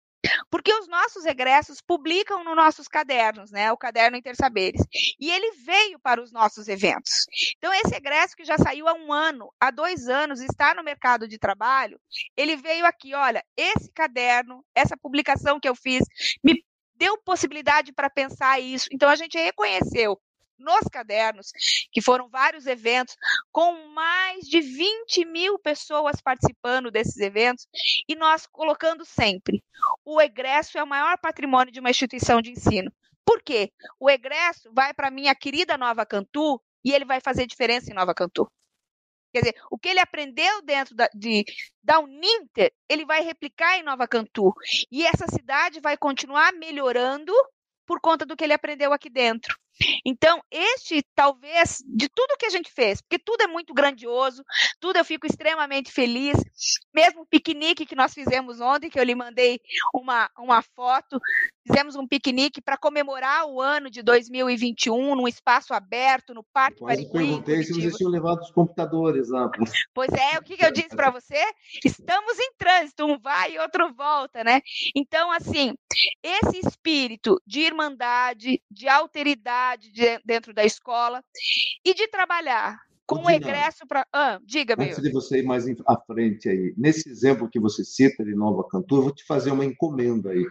Porque 0.50 0.72
os 0.72 0.86
nossos 0.86 1.24
egressos 1.24 1.80
publicam 1.80 2.44
nos 2.44 2.54
nossos 2.54 2.86
cadernos, 2.86 3.50
né? 3.50 3.72
O 3.72 3.76
caderno 3.76 4.16
Intersaberes. 4.16 4.80
E 5.18 5.30
ele 5.30 5.50
veio 5.64 5.98
para 5.98 6.22
os 6.22 6.30
nossos 6.30 6.68
eventos. 6.68 7.26
Então, 7.58 7.72
esse 7.72 7.96
egresso 7.96 8.36
que 8.36 8.44
já 8.44 8.56
saiu 8.56 8.88
há 8.88 8.94
um 8.94 9.12
ano, 9.12 9.52
há 9.60 9.70
dois 9.70 10.08
anos, 10.08 10.40
está 10.40 10.74
no 10.74 10.84
mercado 10.84 11.26
de 11.26 11.38
trabalho, 11.38 12.00
ele 12.36 12.56
veio 12.56 12.86
aqui, 12.86 13.14
olha, 13.14 13.44
esse 13.56 13.90
caderno, 13.92 14.64
essa 14.74 14.96
publicação 14.96 15.58
que 15.58 15.68
eu 15.68 15.74
fiz, 15.74 16.04
me 16.42 16.64
deu 17.02 17.18
possibilidade 17.18 17.92
para 17.92 18.08
pensar 18.08 18.60
isso. 18.60 18.86
Então, 18.92 19.08
a 19.08 19.16
gente 19.16 19.36
reconheceu 19.36 20.16
nos 20.56 20.82
cadernos, 20.82 21.50
que 21.90 22.00
foram 22.00 22.28
vários 22.28 22.64
eventos, 22.68 23.16
com 23.50 23.88
mais 23.88 24.44
de 24.44 24.60
20 24.60 25.24
mil 25.24 25.58
pessoas 25.58 26.20
participando 26.20 26.92
desses 26.92 27.16
eventos, 27.16 27.66
e 28.08 28.14
nós 28.14 28.46
colocando 28.46 29.04
sempre: 29.04 29.64
o 30.04 30.20
egresso 30.20 30.78
é 30.78 30.82
o 30.84 30.86
maior 30.86 31.18
patrimônio 31.18 31.72
de 31.72 31.80
uma 31.80 31.90
instituição 31.90 32.40
de 32.40 32.52
ensino. 32.52 32.92
Por 33.24 33.42
quê? 33.42 33.72
O 33.98 34.08
egresso 34.08 34.70
vai 34.72 34.94
para 34.94 35.08
a 35.08 35.10
minha 35.10 35.34
querida 35.34 35.76
Nova 35.76 36.06
Cantu 36.06 36.62
e 36.84 36.92
ele 36.92 37.04
vai 37.04 37.20
fazer 37.20 37.48
diferença 37.48 37.90
em 37.90 37.94
Nova 37.94 38.14
Cantu. 38.14 38.48
Quer 39.32 39.40
dizer, 39.40 39.54
o 39.70 39.78
que 39.78 39.88
ele 39.88 40.00
aprendeu 40.00 40.62
dentro 40.62 40.94
da, 40.94 41.08
de, 41.14 41.44
da 41.82 41.98
Uninter, 42.00 42.72
ele 42.88 43.06
vai 43.06 43.22
replicar 43.22 43.78
em 43.78 43.82
Nova 43.82 44.06
Cantu. 44.06 44.52
E 44.90 45.06
essa 45.06 45.26
cidade 45.26 45.80
vai 45.80 45.96
continuar 45.96 46.52
melhorando 46.52 47.32
por 47.86 48.00
conta 48.00 48.26
do 48.26 48.36
que 48.36 48.44
ele 48.44 48.52
aprendeu 48.52 48.92
aqui 48.92 49.08
dentro. 49.08 49.58
Então, 50.04 50.40
este 50.50 51.02
talvez, 51.14 51.82
de 51.86 52.08
tudo 52.08 52.36
que 52.38 52.46
a 52.46 52.50
gente 52.50 52.70
fez, 52.70 53.00
porque 53.00 53.18
tudo 53.18 53.42
é 53.42 53.46
muito 53.46 53.72
grandioso, 53.72 54.42
tudo 54.80 54.96
eu 54.96 55.04
fico 55.04 55.26
extremamente 55.26 55.90
feliz, 55.90 56.36
mesmo 56.94 57.22
o 57.22 57.26
piquenique 57.26 57.86
que 57.86 57.94
nós 57.94 58.12
fizemos 58.12 58.60
ontem, 58.60 58.90
que 58.90 58.98
eu 58.98 59.04
lhe 59.04 59.14
mandei 59.14 59.60
uma, 59.94 60.28
uma 60.38 60.62
foto, 60.62 61.18
fizemos 61.66 61.96
um 61.96 62.06
piquenique 62.06 62.60
para 62.60 62.76
comemorar 62.76 63.46
o 63.46 63.60
ano 63.60 63.90
de 63.90 64.02
2021 64.02 65.14
num 65.14 65.28
espaço 65.28 65.72
aberto, 65.72 66.34
no 66.34 66.44
Parque 66.52 66.80
Quase 66.80 67.06
Pariquim. 67.08 67.42
perguntei 67.42 67.62
se 67.62 67.72
vocês 67.72 67.96
tinham 67.96 68.10
levado 68.10 68.40
os 68.40 68.50
computadores 68.50 69.28
lá. 69.30 69.50
Pois 69.94 70.10
é, 70.12 70.38
o 70.38 70.42
que, 70.42 70.56
que 70.56 70.64
eu 70.64 70.72
disse 70.72 70.90
para 70.90 71.10
você? 71.10 71.40
Estamos 71.84 72.38
em 72.38 72.52
trânsito, 72.58 73.06
um 73.06 73.18
vai 73.18 73.54
e 73.54 73.58
outro 73.58 73.92
volta, 73.94 74.44
né? 74.44 74.60
Então, 74.94 75.30
assim, 75.30 75.74
esse 76.22 76.58
espírito 76.66 77.40
de 77.46 77.60
irmandade, 77.60 78.60
de 78.70 78.88
alteridade 78.88 79.61
de, 79.76 80.18
dentro 80.24 80.52
da 80.52 80.64
escola 80.64 81.22
e 81.84 81.94
de 81.94 82.08
trabalhar 82.08 82.80
com 83.06 83.26
o 83.26 83.30
egresso 83.30 83.86
para. 83.86 84.06
Ah, 84.12 84.38
diga, 84.44 84.76
meu. 84.76 84.86
Antes 84.86 85.02
de 85.02 85.10
você 85.10 85.40
ir 85.40 85.44
mais 85.44 85.64
à 85.86 85.96
frente 85.96 86.48
aí, 86.48 86.72
nesse 86.76 87.08
exemplo 87.10 87.48
que 87.48 87.60
você 87.60 87.84
cita 87.84 88.24
de 88.24 88.34
Nova 88.34 88.66
Cantu, 88.68 88.96
eu 88.96 89.02
vou 89.02 89.12
te 89.12 89.24
fazer 89.26 89.50
uma 89.50 89.64
encomenda 89.64 90.30
aí. 90.30 90.46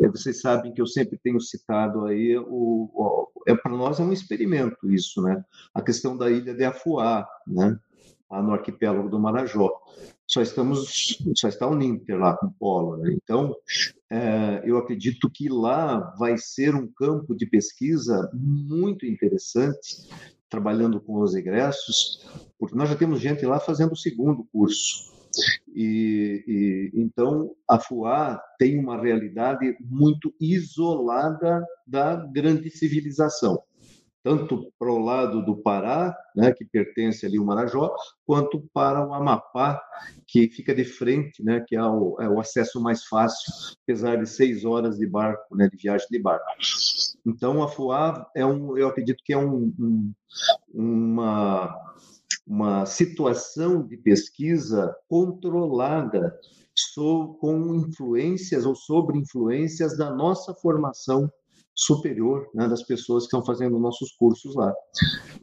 É, 0.00 0.08
vocês 0.08 0.40
sabem 0.40 0.72
que 0.72 0.80
eu 0.80 0.86
sempre 0.86 1.18
tenho 1.18 1.40
citado 1.40 2.06
aí 2.06 2.36
o, 2.38 2.90
o 2.92 3.30
é 3.46 3.54
para 3.54 3.72
nós 3.72 4.00
é 4.00 4.02
um 4.02 4.12
experimento 4.12 4.90
isso, 4.90 5.22
né? 5.22 5.44
A 5.74 5.82
questão 5.82 6.16
da 6.16 6.30
ilha 6.30 6.54
de 6.54 6.64
Afuá, 6.64 7.28
né? 7.46 7.78
Lá 8.30 8.42
no 8.42 8.52
arquipélago 8.52 9.08
do 9.08 9.18
Marajó. 9.18 9.70
Só 10.26 10.40
estamos, 10.40 11.18
só 11.36 11.48
está 11.48 11.66
o 11.66 11.74
Ninter 11.74 12.18
lá 12.18 12.34
com 12.36 12.46
o 12.46 12.52
polo, 12.52 12.96
né? 12.96 13.12
Então, 13.12 13.54
eu 14.64 14.76
acredito 14.78 15.30
que 15.30 15.48
lá 15.48 16.14
vai 16.18 16.36
ser 16.36 16.74
um 16.74 16.86
campo 16.86 17.34
de 17.34 17.46
pesquisa 17.46 18.30
muito 18.34 19.06
interessante 19.06 20.08
trabalhando 20.48 21.00
com 21.00 21.20
os 21.20 21.34
egressos, 21.34 22.24
porque 22.58 22.76
nós 22.76 22.88
já 22.88 22.94
temos 22.94 23.20
gente 23.20 23.44
lá 23.44 23.58
fazendo 23.58 23.92
o 23.92 23.96
segundo 23.96 24.44
curso. 24.52 25.12
E, 25.74 26.44
e, 26.46 26.90
então 26.94 27.50
a 27.68 27.78
FUA 27.80 28.40
tem 28.56 28.78
uma 28.78 29.00
realidade 29.00 29.76
muito 29.80 30.32
isolada 30.40 31.64
da 31.84 32.14
grande 32.14 32.70
civilização, 32.70 33.60
tanto 34.24 34.72
para 34.78 34.90
o 34.90 34.98
lado 34.98 35.44
do 35.44 35.58
Pará, 35.58 36.16
né, 36.34 36.50
que 36.50 36.64
pertence 36.64 37.26
ali 37.26 37.36
ao 37.36 37.44
Marajó, 37.44 37.94
quanto 38.26 38.66
para 38.72 39.06
o 39.06 39.12
Amapá, 39.12 39.78
que 40.26 40.48
fica 40.48 40.74
de 40.74 40.82
frente, 40.82 41.44
né, 41.44 41.62
que 41.68 41.76
é 41.76 41.84
o, 41.84 42.16
é 42.18 42.28
o 42.28 42.40
acesso 42.40 42.80
mais 42.80 43.04
fácil, 43.04 43.52
apesar 43.82 44.16
de 44.16 44.26
seis 44.26 44.64
horas 44.64 44.96
de 44.96 45.06
barco, 45.06 45.54
né, 45.54 45.68
de 45.68 45.76
viagem 45.76 46.06
de 46.10 46.18
barco. 46.18 46.46
Então, 47.26 47.62
a 47.62 47.68
FUA 47.68 48.26
é 48.34 48.46
um, 48.46 48.78
eu 48.78 48.88
acredito 48.88 49.22
que 49.22 49.34
é 49.34 49.38
um, 49.38 49.70
um, 49.78 50.12
uma, 50.72 51.94
uma 52.46 52.86
situação 52.86 53.86
de 53.86 53.98
pesquisa 53.98 54.96
controlada 55.06 56.34
com 57.38 57.74
influências 57.74 58.64
ou 58.66 58.74
sobre 58.74 59.18
influências 59.18 59.96
da 59.96 60.10
nossa 60.10 60.54
formação 60.54 61.30
superior 61.74 62.48
né, 62.54 62.68
das 62.68 62.82
pessoas 62.82 63.24
que 63.24 63.28
estão 63.28 63.44
fazendo 63.44 63.78
nossos 63.78 64.12
cursos 64.12 64.54
lá. 64.54 64.72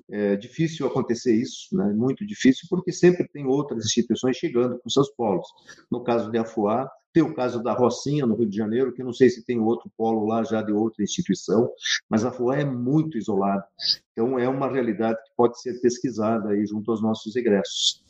É 0.10 0.36
difícil 0.36 0.88
acontecer 0.88 1.34
isso, 1.36 1.76
né, 1.76 1.92
muito 1.94 2.26
difícil, 2.26 2.68
porque 2.70 2.92
sempre 2.92 3.28
tem 3.28 3.46
outras 3.46 3.86
instituições 3.86 4.38
chegando 4.38 4.80
com 4.80 4.90
seus 4.90 5.10
polos. 5.10 5.48
No 5.92 6.04
caso 6.04 6.32
de 6.32 6.38
Afuá, 6.38 6.90
tem 7.14 7.24
o 7.24 7.34
caso 7.34 7.62
da 7.62 7.74
Rocinha, 7.74 8.26
no 8.26 8.36
Rio 8.36 8.50
de 8.50 8.56
Janeiro, 8.56 8.94
que 8.94 9.04
não 9.04 9.12
sei 9.12 9.30
se 9.30 9.44
tem 9.44 9.60
outro 9.60 9.92
polo 9.98 10.26
lá 10.26 10.44
já 10.44 10.62
de 10.62 10.72
outra 10.72 11.04
instituição, 11.04 11.70
mas 12.10 12.24
a 12.24 12.32
FUA 12.32 12.58
é 12.60 12.66
muito 12.66 13.18
isolada. 13.18 13.66
Então, 14.14 14.40
é 14.40 14.48
uma 14.48 14.70
realidade 14.70 15.18
que 15.24 15.32
pode 15.36 15.60
ser 15.62 15.82
pesquisada 15.82 16.50
aí 16.50 16.66
junto 16.66 16.90
aos 16.90 17.02
nossos 17.02 17.36
egressos. 17.36 18.02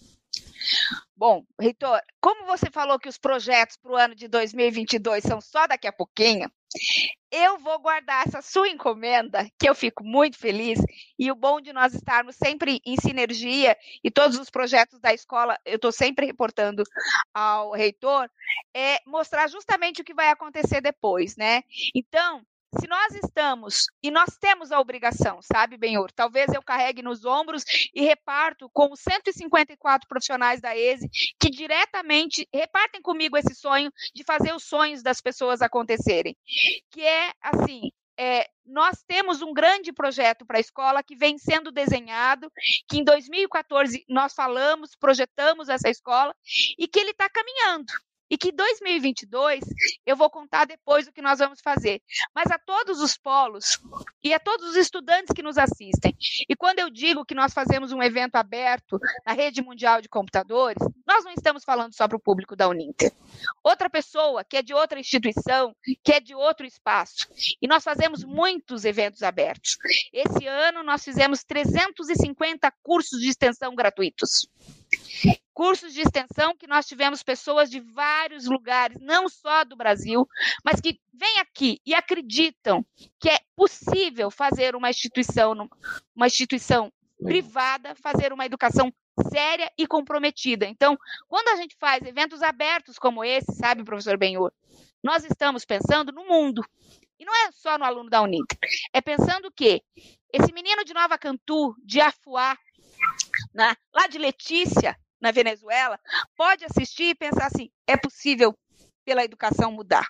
Bom, 1.16 1.44
Reitor, 1.60 2.02
como 2.20 2.46
você 2.46 2.70
falou 2.72 3.00
que 3.00 3.10
os 3.10 3.18
projetos 3.18 3.78
para 3.78 3.92
o 3.92 3.96
ano 3.96 4.16
de 4.16 4.28
2022 4.28 5.24
são 5.24 5.40
só 5.40 5.68
daqui 5.68 5.88
a 5.88 5.94
pouquinho, 5.94 6.52
eu 7.32 7.60
vou 7.60 7.80
guardar 7.80 8.28
essa 8.28 8.42
sua 8.42 8.70
encomenda, 8.70 9.48
que 9.60 9.70
eu 9.70 9.76
fico 9.76 10.04
muito 10.04 10.38
feliz, 10.38 10.80
e 11.20 11.32
o 11.32 11.36
bom 11.36 11.62
de 11.62 11.72
nós 11.74 11.94
estarmos 11.94 12.36
sempre 12.36 12.82
em 12.86 12.96
sinergia 12.98 13.78
e 14.04 14.10
todos 14.10 14.38
os 14.38 14.50
projetos 14.50 15.00
da 15.00 15.14
escola, 15.14 15.58
eu 15.66 15.76
estou 15.76 15.92
sempre 15.92 16.26
reportando 16.26 16.84
ao 17.34 17.72
reitor, 17.72 18.30
é 18.74 19.00
mostrar 19.06 19.48
justamente 19.48 20.02
o 20.02 20.06
que 20.06 20.14
vai 20.14 20.30
acontecer 20.30 20.82
depois, 20.82 21.36
né? 21.36 21.62
Então, 21.94 22.42
se 22.80 22.88
nós 22.88 23.14
estamos, 23.16 23.86
e 24.02 24.10
nós 24.10 24.38
temos 24.40 24.72
a 24.72 24.80
obrigação, 24.80 25.40
sabe, 25.42 25.78
Benhor? 25.78 26.12
Talvez 26.12 26.54
eu 26.54 26.64
carregue 26.64 27.02
nos 27.02 27.26
ombros 27.26 27.64
e 27.94 28.02
reparto 28.02 28.70
com 28.72 28.92
os 28.92 29.00
154 29.02 30.08
profissionais 30.08 30.62
da 30.62 30.76
ESE 30.76 31.10
que 31.40 31.50
diretamente 31.50 32.48
repartem 32.54 33.02
comigo 33.02 33.38
esse 33.38 33.54
sonho 33.54 33.92
de 34.16 34.24
fazer 34.24 34.54
os 34.54 34.64
sonhos 34.64 35.04
das 35.04 35.20
pessoas 35.20 35.62
acontecerem. 35.62 36.36
Que 36.92 37.02
é 37.02 37.32
assim, 37.42 37.92
é, 38.18 38.48
nós 38.66 39.04
temos 39.06 39.42
um 39.42 39.54
grande 39.54 39.92
projeto 39.92 40.46
para 40.46 40.58
a 40.58 40.62
escola 40.62 41.04
que 41.04 41.16
vem 41.16 41.38
sendo 41.38 41.72
desenhado, 41.72 42.52
que 42.88 43.00
em 43.00 43.04
2014 43.04 44.06
nós 44.08 44.34
falamos, 44.34 44.96
projetamos 44.96 45.70
essa 45.70 45.90
escola, 45.90 46.34
e 46.78 46.88
que 46.88 47.00
ele 47.00 47.12
está 47.12 47.30
caminhando. 47.30 47.92
E 48.32 48.38
que 48.38 48.50
2022 48.54 49.60
eu 50.06 50.16
vou 50.16 50.30
contar 50.30 50.66
depois 50.66 51.06
o 51.06 51.12
que 51.12 51.22
nós 51.22 51.40
vamos 51.40 51.60
fazer. 51.62 52.02
Mas 52.34 52.50
a 52.50 52.58
todos 52.58 53.02
os 53.02 53.18
polos 53.18 53.78
e 54.24 54.34
a 54.34 54.40
todos 54.40 54.70
os 54.70 54.78
estudantes 54.78 55.34
que 55.36 55.44
nos 55.44 55.58
assistem. 55.58 56.16
E 56.48 56.56
quando 56.56 56.80
eu 56.80 56.90
digo 56.90 57.26
que 57.26 57.36
nós 57.36 57.54
fazemos 57.54 57.92
um 57.92 58.02
evento 58.02 58.38
aberto 58.38 58.98
na 59.26 59.34
rede 59.34 59.62
mundial 59.62 60.02
de 60.02 60.08
computadores, 60.08 60.82
nós 61.06 61.26
não 61.26 61.34
estamos 61.34 61.66
falando 61.66 61.94
só 61.94 62.08
para 62.08 62.16
o 62.16 62.22
público 62.22 62.56
da 62.56 62.70
Uninter. 62.70 63.12
Outra 63.62 63.90
pessoa 63.90 64.46
que 64.46 64.56
é 64.56 64.62
de 64.62 64.74
outra 64.74 64.98
instituição, 64.98 65.76
que 66.02 66.14
é 66.14 66.22
de 66.22 66.34
outro 66.34 66.66
espaço. 66.66 67.28
E 67.62 67.68
nós 67.68 67.84
fazemos 67.84 68.24
muitos 68.24 68.86
eventos 68.86 69.24
abertos. 69.24 69.78
Esse 70.14 70.48
ano 70.48 70.84
nós 70.84 71.04
fizemos 71.04 71.44
350 71.44 72.72
cursos 72.82 73.20
de 73.20 73.28
extensão 73.28 73.76
gratuitos 73.76 74.48
cursos 75.54 75.94
de 75.94 76.02
extensão 76.02 76.56
que 76.56 76.68
nós 76.68 76.88
tivemos 76.88 77.22
pessoas 77.22 77.70
de 77.70 77.80
vários 77.80 78.46
lugares, 78.46 78.98
não 79.00 79.30
só 79.30 79.64
do 79.64 79.76
Brasil, 79.76 80.28
mas 80.64 80.82
que 80.82 81.00
vêm 81.14 81.40
aqui 81.40 81.80
e 81.86 81.94
acreditam 81.94 82.86
que 83.20 83.30
é 83.30 83.40
possível 83.56 84.32
fazer 84.32 84.76
uma 84.76 84.90
instituição, 84.90 85.70
uma 86.16 86.28
instituição 86.28 86.92
privada, 87.24 87.94
fazer 87.96 88.34
uma 88.34 88.46
educação 88.46 88.92
séria 89.32 89.72
e 89.78 89.86
comprometida. 89.86 90.66
Então, 90.66 90.98
quando 91.28 91.50
a 91.50 91.56
gente 91.58 91.76
faz 91.80 92.02
eventos 92.04 92.42
abertos 92.42 92.98
como 92.98 93.24
esse, 93.24 93.54
sabe, 93.54 93.84
professor 93.84 94.18
Benhur, 94.18 94.52
nós 95.04 95.24
estamos 95.24 95.66
pensando 95.66 96.12
no 96.12 96.26
mundo. 96.26 96.64
E 97.20 97.26
não 97.26 97.36
é 97.36 97.52
só 97.52 97.78
no 97.78 97.86
aluno 97.86 98.10
da 98.10 98.22
Uninter. 98.22 98.58
É 98.92 99.00
pensando 99.00 99.52
que 99.52 99.84
esse 100.34 100.52
menino 100.54 100.84
de 100.84 100.94
Nova 100.94 101.18
Cantu, 101.18 101.76
de 101.86 102.02
Afuá, 102.02 102.58
né, 103.54 103.76
lá 103.94 104.08
de 104.08 104.18
Letícia, 104.18 104.98
na 105.22 105.32
Venezuela, 105.32 106.00
pode 106.36 106.66
assistir 106.66 107.10
e 107.10 107.16
pensar 107.16 107.46
assim: 107.46 107.70
é 107.88 107.96
possível 107.96 108.58
pela 109.04 109.24
educação 109.24 109.72
mudar. 109.72 110.08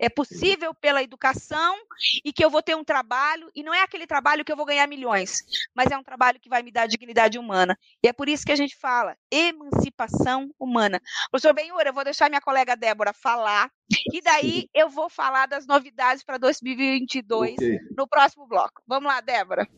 É 0.00 0.08
possível 0.08 0.74
pela 0.74 1.02
educação 1.02 1.76
e 2.24 2.32
que 2.32 2.44
eu 2.44 2.50
vou 2.50 2.62
ter 2.62 2.74
um 2.74 2.84
trabalho, 2.84 3.50
e 3.54 3.62
não 3.62 3.72
é 3.72 3.82
aquele 3.82 4.06
trabalho 4.06 4.44
que 4.44 4.50
eu 4.50 4.56
vou 4.56 4.66
ganhar 4.66 4.86
milhões, 4.86 5.42
mas 5.74 5.90
é 5.90 5.96
um 5.96 6.02
trabalho 6.02 6.40
que 6.40 6.48
vai 6.48 6.62
me 6.62 6.72
dar 6.72 6.86
dignidade 6.86 7.38
humana. 7.38 7.78
E 8.02 8.08
é 8.08 8.12
por 8.12 8.28
isso 8.28 8.44
que 8.44 8.52
a 8.52 8.56
gente 8.56 8.76
fala 8.76 9.16
emancipação 9.30 10.50
humana. 10.58 11.00
Professor 11.30 11.54
Benhur, 11.54 11.82
eu 11.84 11.92
vou 11.92 12.04
deixar 12.04 12.28
minha 12.28 12.40
colega 12.40 12.76
Débora 12.76 13.12
falar, 13.12 13.70
e 14.12 14.20
daí 14.20 14.68
eu 14.74 14.88
vou 14.88 15.08
falar 15.08 15.46
das 15.46 15.66
novidades 15.66 16.24
para 16.24 16.38
2022 16.38 17.52
okay. 17.52 17.78
no 17.96 18.08
próximo 18.08 18.46
bloco. 18.46 18.82
Vamos 18.86 19.12
lá, 19.12 19.20
Débora. 19.20 19.68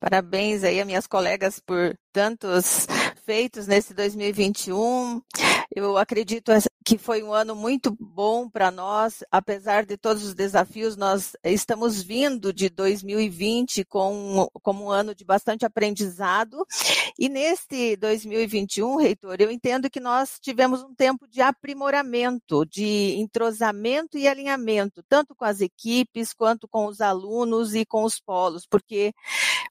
Parabéns 0.00 0.62
aí 0.62 0.80
a 0.80 0.84
minhas 0.84 1.08
colegas 1.08 1.58
por 1.58 1.98
tantos 2.12 2.86
feitos 3.24 3.66
nesse 3.66 3.92
2021. 3.92 5.20
Eu 5.74 5.98
acredito 5.98 6.50
que 6.84 6.96
foi 6.96 7.22
um 7.22 7.32
ano 7.34 7.54
muito 7.54 7.94
bom 8.00 8.48
para 8.48 8.70
nós, 8.70 9.22
apesar 9.30 9.84
de 9.84 9.98
todos 9.98 10.24
os 10.24 10.34
desafios, 10.34 10.96
nós 10.96 11.36
estamos 11.44 12.02
vindo 12.02 12.50
de 12.52 12.70
2020 12.70 13.84
com, 13.84 14.48
como 14.62 14.86
um 14.86 14.90
ano 14.90 15.14
de 15.14 15.24
bastante 15.24 15.66
aprendizado. 15.66 16.64
E 17.18 17.28
neste 17.28 17.96
2021, 17.96 18.96
reitor, 18.96 19.36
eu 19.38 19.50
entendo 19.50 19.90
que 19.90 20.00
nós 20.00 20.38
tivemos 20.40 20.82
um 20.82 20.94
tempo 20.94 21.28
de 21.28 21.42
aprimoramento, 21.42 22.64
de 22.64 23.16
entrosamento 23.18 24.16
e 24.16 24.26
alinhamento, 24.26 25.02
tanto 25.06 25.34
com 25.34 25.44
as 25.44 25.60
equipes, 25.60 26.32
quanto 26.32 26.66
com 26.66 26.86
os 26.86 27.02
alunos 27.02 27.74
e 27.74 27.84
com 27.84 28.04
os 28.04 28.18
polos, 28.18 28.66
porque 28.66 29.12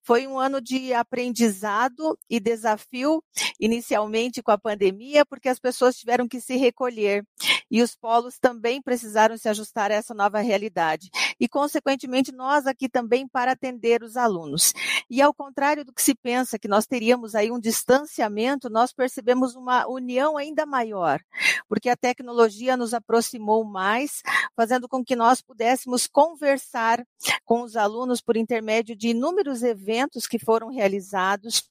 foi 0.08 0.26
um 0.26 0.40
ano 0.40 0.62
de 0.62 0.94
aprendizado 0.94 2.18
e 2.30 2.40
desafio, 2.40 3.22
inicialmente 3.60 4.42
com 4.42 4.52
a 4.52 4.58
pandemia, 4.58 5.26
porque 5.26 5.50
as 5.50 5.60
pessoas 5.60 5.98
tiveram 5.98 6.30
que 6.30 6.40
se 6.40 6.56
recolher 6.56 7.26
e 7.70 7.82
os 7.82 7.96
polos 7.96 8.40
também 8.40 8.82
precisaram 8.82 9.38
se 9.38 9.50
ajustar 9.50 9.92
a 9.92 9.96
essa 9.96 10.14
nova 10.14 10.40
realidade. 10.40 11.10
E, 11.40 11.48
consequentemente, 11.48 12.32
nós 12.32 12.66
aqui 12.66 12.90
também 12.90 13.28
para 13.28 13.52
atender 13.52 14.04
os 14.04 14.18
alunos. 14.18 14.74
E 15.10 15.22
ao 15.22 15.34
contrário 15.34 15.86
do 15.86 15.94
que 15.94 16.02
se 16.02 16.16
pensa, 16.16 16.60
que 16.60 16.68
nós 16.68 16.86
teríamos 16.86 17.36
aí 17.36 17.52
um 17.52 17.60
distanciamento, 17.60 18.70
nós 18.70 18.94
percebemos 18.94 19.56
uma 19.56 19.88
união 19.88 20.38
ainda 20.38 20.66
maior, 20.66 21.20
porque 21.68 21.90
a 21.90 21.96
tecnologia 21.96 22.76
nos 22.76 22.94
aproximou 22.94 23.64
mais, 23.64 24.22
fazendo 24.56 24.88
com 24.88 25.04
que 25.04 25.16
nós 25.16 25.42
pudéssemos 25.42 26.08
conversar 26.08 27.06
com 27.46 27.62
os 27.62 27.76
alunos 27.76 28.22
por 28.22 28.38
intermédio 28.38 28.96
de 28.96 29.10
inúmeros 29.10 29.64
eventos 29.64 30.28
que 30.28 30.40
foram 30.40 30.70
realizados 30.70 31.70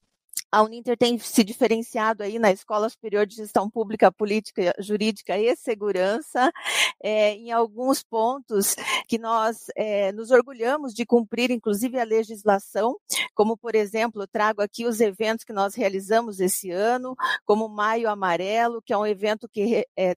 a 0.56 0.62
Uninter 0.62 0.96
tem 0.96 1.18
se 1.18 1.44
diferenciado 1.44 2.22
aí 2.22 2.38
na 2.38 2.50
Escola 2.50 2.88
Superior 2.88 3.26
de 3.26 3.36
Gestão 3.36 3.68
Pública, 3.68 4.10
Política, 4.10 4.74
Jurídica 4.78 5.36
e 5.36 5.54
Segurança, 5.54 6.50
é, 7.02 7.34
em 7.34 7.52
alguns 7.52 8.02
pontos 8.02 8.74
que 9.06 9.18
nós 9.18 9.66
é, 9.76 10.12
nos 10.12 10.30
orgulhamos 10.30 10.94
de 10.94 11.04
cumprir, 11.04 11.50
inclusive 11.50 12.00
a 12.00 12.04
legislação, 12.04 12.96
como, 13.34 13.54
por 13.54 13.74
exemplo, 13.74 14.26
trago 14.26 14.62
aqui 14.62 14.86
os 14.86 14.98
eventos 14.98 15.44
que 15.44 15.52
nós 15.52 15.74
realizamos 15.74 16.40
esse 16.40 16.70
ano, 16.70 17.14
como 17.44 17.68
Maio 17.68 18.08
Amarelo, 18.08 18.80
que 18.80 18.94
é 18.94 18.96
um 18.96 19.04
evento 19.06 19.46
que 19.46 19.86
é, 19.94 20.14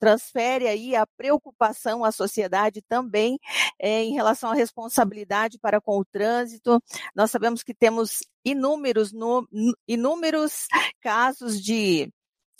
transfere 0.00 0.66
aí 0.66 0.96
a 0.96 1.06
preocupação 1.06 2.04
à 2.04 2.10
sociedade 2.10 2.82
também 2.88 3.38
é, 3.78 4.02
em 4.02 4.14
relação 4.14 4.50
à 4.50 4.54
responsabilidade 4.54 5.58
para 5.58 5.80
com 5.80 5.98
o 5.98 6.04
trânsito. 6.04 6.82
Nós 7.14 7.30
sabemos 7.30 7.62
que 7.62 7.74
temos 7.74 8.20
inúmeros, 8.44 9.12
no, 9.12 9.46
inúmeros 9.86 10.66
casos 11.00 11.62
de, 11.62 12.10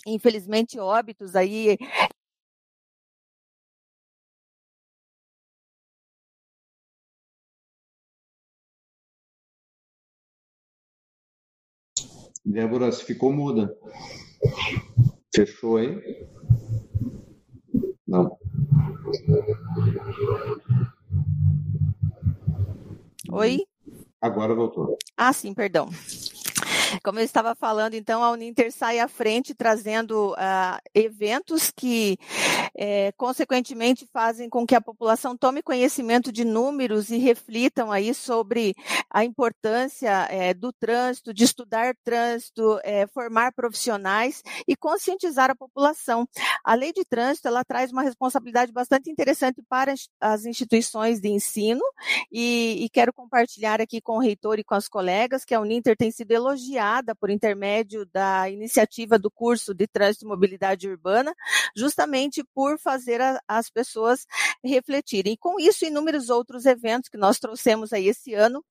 infelizmente, 0.05 0.79
óbitos 0.79 1.35
aí 1.35 1.77
Débora, 12.43 12.91
se 12.91 13.03
ficou 13.05 13.31
muda. 13.31 13.77
Fechou, 15.33 15.79
hein? 15.79 16.01
Não. 18.07 18.37
Oi? 23.31 23.59
Agora 24.21 24.53
voltou. 24.53 24.97
Ah, 25.17 25.33
sim, 25.33 25.53
perdão. 25.53 25.89
Como 27.03 27.19
eu 27.19 27.23
estava 27.23 27.55
falando, 27.55 27.93
então, 27.93 28.23
a 28.23 28.31
Uninter 28.31 28.71
sai 28.71 28.99
à 28.99 29.07
frente 29.07 29.53
trazendo 29.53 30.31
uh, 30.33 30.79
eventos 30.93 31.71
que, 31.71 32.17
é, 32.75 33.11
consequentemente, 33.13 34.07
fazem 34.11 34.49
com 34.49 34.65
que 34.65 34.75
a 34.75 34.81
população 34.81 35.37
tome 35.37 35.61
conhecimento 35.61 36.31
de 36.31 36.43
números 36.43 37.09
e 37.09 37.17
reflitam 37.17 37.91
aí 37.91 38.13
sobre 38.13 38.75
a 39.09 39.23
importância 39.23 40.27
é, 40.29 40.53
do 40.53 40.71
trânsito, 40.73 41.33
de 41.33 41.43
estudar 41.43 41.95
trânsito, 42.03 42.79
é, 42.83 43.07
formar 43.07 43.53
profissionais 43.53 44.43
e 44.67 44.75
conscientizar 44.75 45.49
a 45.49 45.55
população. 45.55 46.27
A 46.63 46.73
lei 46.73 46.91
de 46.93 47.05
trânsito, 47.05 47.47
ela 47.47 47.63
traz 47.63 47.91
uma 47.91 48.01
responsabilidade 48.01 48.71
bastante 48.71 49.09
interessante 49.09 49.61
para 49.67 49.93
as 50.19 50.45
instituições 50.45 51.19
de 51.19 51.29
ensino 51.29 51.81
e, 52.31 52.83
e 52.83 52.89
quero 52.89 53.13
compartilhar 53.13 53.81
aqui 53.81 54.01
com 54.01 54.17
o 54.17 54.21
reitor 54.21 54.59
e 54.59 54.63
com 54.63 54.75
as 54.75 54.87
colegas 54.87 55.45
que 55.45 55.53
a 55.53 55.59
Uninter 55.59 55.95
tem 55.95 56.11
sido 56.11 56.31
elogiada 56.31 56.80
por 57.15 57.29
intermédio 57.29 58.05
da 58.05 58.49
iniciativa 58.49 59.19
do 59.19 59.29
curso 59.29 59.73
de 59.73 59.87
Trânsito 59.87 60.25
e 60.25 60.27
Mobilidade 60.27 60.87
Urbana, 60.87 61.33
justamente 61.75 62.43
por 62.53 62.79
fazer 62.79 63.21
a, 63.21 63.41
as 63.47 63.69
pessoas 63.69 64.25
refletirem. 64.63 65.33
E 65.33 65.37
com 65.37 65.59
isso, 65.59 65.85
inúmeros 65.85 66.29
outros 66.29 66.65
eventos 66.65 67.09
que 67.09 67.17
nós 67.17 67.39
trouxemos 67.39 67.93
aí 67.93 68.07
esse 68.07 68.33
ano, 68.33 68.63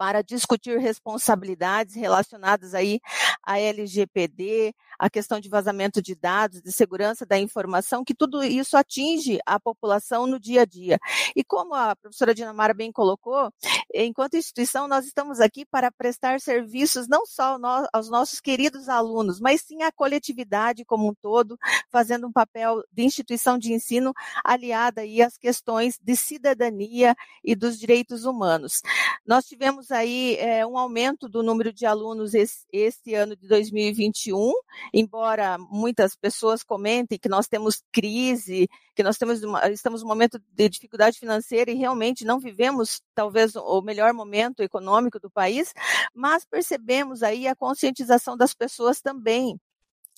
para 0.00 0.22
discutir 0.22 0.78
responsabilidades 0.78 1.94
relacionadas 1.94 2.72
aí 2.72 3.00
à 3.42 3.60
LGPD, 3.60 4.74
a 4.98 5.10
questão 5.10 5.38
de 5.38 5.50
vazamento 5.50 6.00
de 6.00 6.14
dados, 6.14 6.62
de 6.62 6.72
segurança 6.72 7.26
da 7.26 7.38
informação, 7.38 8.02
que 8.02 8.14
tudo 8.14 8.42
isso 8.42 8.78
atinge 8.78 9.38
a 9.44 9.60
população 9.60 10.26
no 10.26 10.40
dia 10.40 10.62
a 10.62 10.64
dia. 10.64 10.98
E 11.36 11.44
como 11.44 11.74
a 11.74 11.94
professora 11.94 12.34
Dinamara 12.34 12.72
bem 12.72 12.90
colocou, 12.90 13.52
enquanto 13.94 14.38
instituição, 14.38 14.88
nós 14.88 15.04
estamos 15.04 15.38
aqui 15.38 15.66
para 15.66 15.92
prestar 15.92 16.40
serviços 16.40 17.06
não 17.06 17.26
só 17.26 17.58
aos 17.92 18.08
nossos 18.08 18.40
queridos 18.40 18.88
alunos, 18.88 19.38
mas 19.38 19.60
sim 19.60 19.82
à 19.82 19.92
coletividade 19.92 20.82
como 20.82 21.10
um 21.10 21.14
todo, 21.14 21.58
fazendo 21.90 22.26
um 22.26 22.32
papel 22.32 22.82
de 22.90 23.02
instituição 23.02 23.58
de 23.58 23.74
ensino 23.74 24.14
aliada 24.42 25.02
aí 25.02 25.20
às 25.20 25.36
questões 25.36 25.98
de 26.02 26.16
cidadania 26.16 27.14
e 27.44 27.54
dos 27.54 27.78
direitos 27.78 28.24
humanos. 28.24 28.80
Nós 29.26 29.44
tivemos 29.44 29.89
aí 29.92 30.36
é, 30.36 30.66
um 30.66 30.76
aumento 30.78 31.28
do 31.28 31.42
número 31.42 31.72
de 31.72 31.86
alunos 31.86 32.34
esse, 32.34 32.66
esse 32.72 33.14
ano 33.14 33.36
de 33.36 33.46
2021, 33.48 34.52
embora 34.92 35.56
muitas 35.58 36.14
pessoas 36.16 36.62
comentem 36.62 37.18
que 37.18 37.28
nós 37.28 37.46
temos 37.48 37.82
crise, 37.92 38.68
que 38.94 39.02
nós 39.02 39.18
temos 39.18 39.42
uma, 39.42 39.70
estamos 39.70 40.02
num 40.02 40.08
momento 40.08 40.40
de 40.52 40.68
dificuldade 40.68 41.18
financeira 41.18 41.70
e 41.70 41.74
realmente 41.74 42.24
não 42.24 42.38
vivemos 42.38 43.00
talvez 43.14 43.54
o 43.56 43.80
melhor 43.82 44.12
momento 44.12 44.62
econômico 44.62 45.18
do 45.18 45.30
país, 45.30 45.72
mas 46.14 46.44
percebemos 46.44 47.22
aí 47.22 47.46
a 47.46 47.56
conscientização 47.56 48.36
das 48.36 48.54
pessoas 48.54 49.00
também 49.00 49.58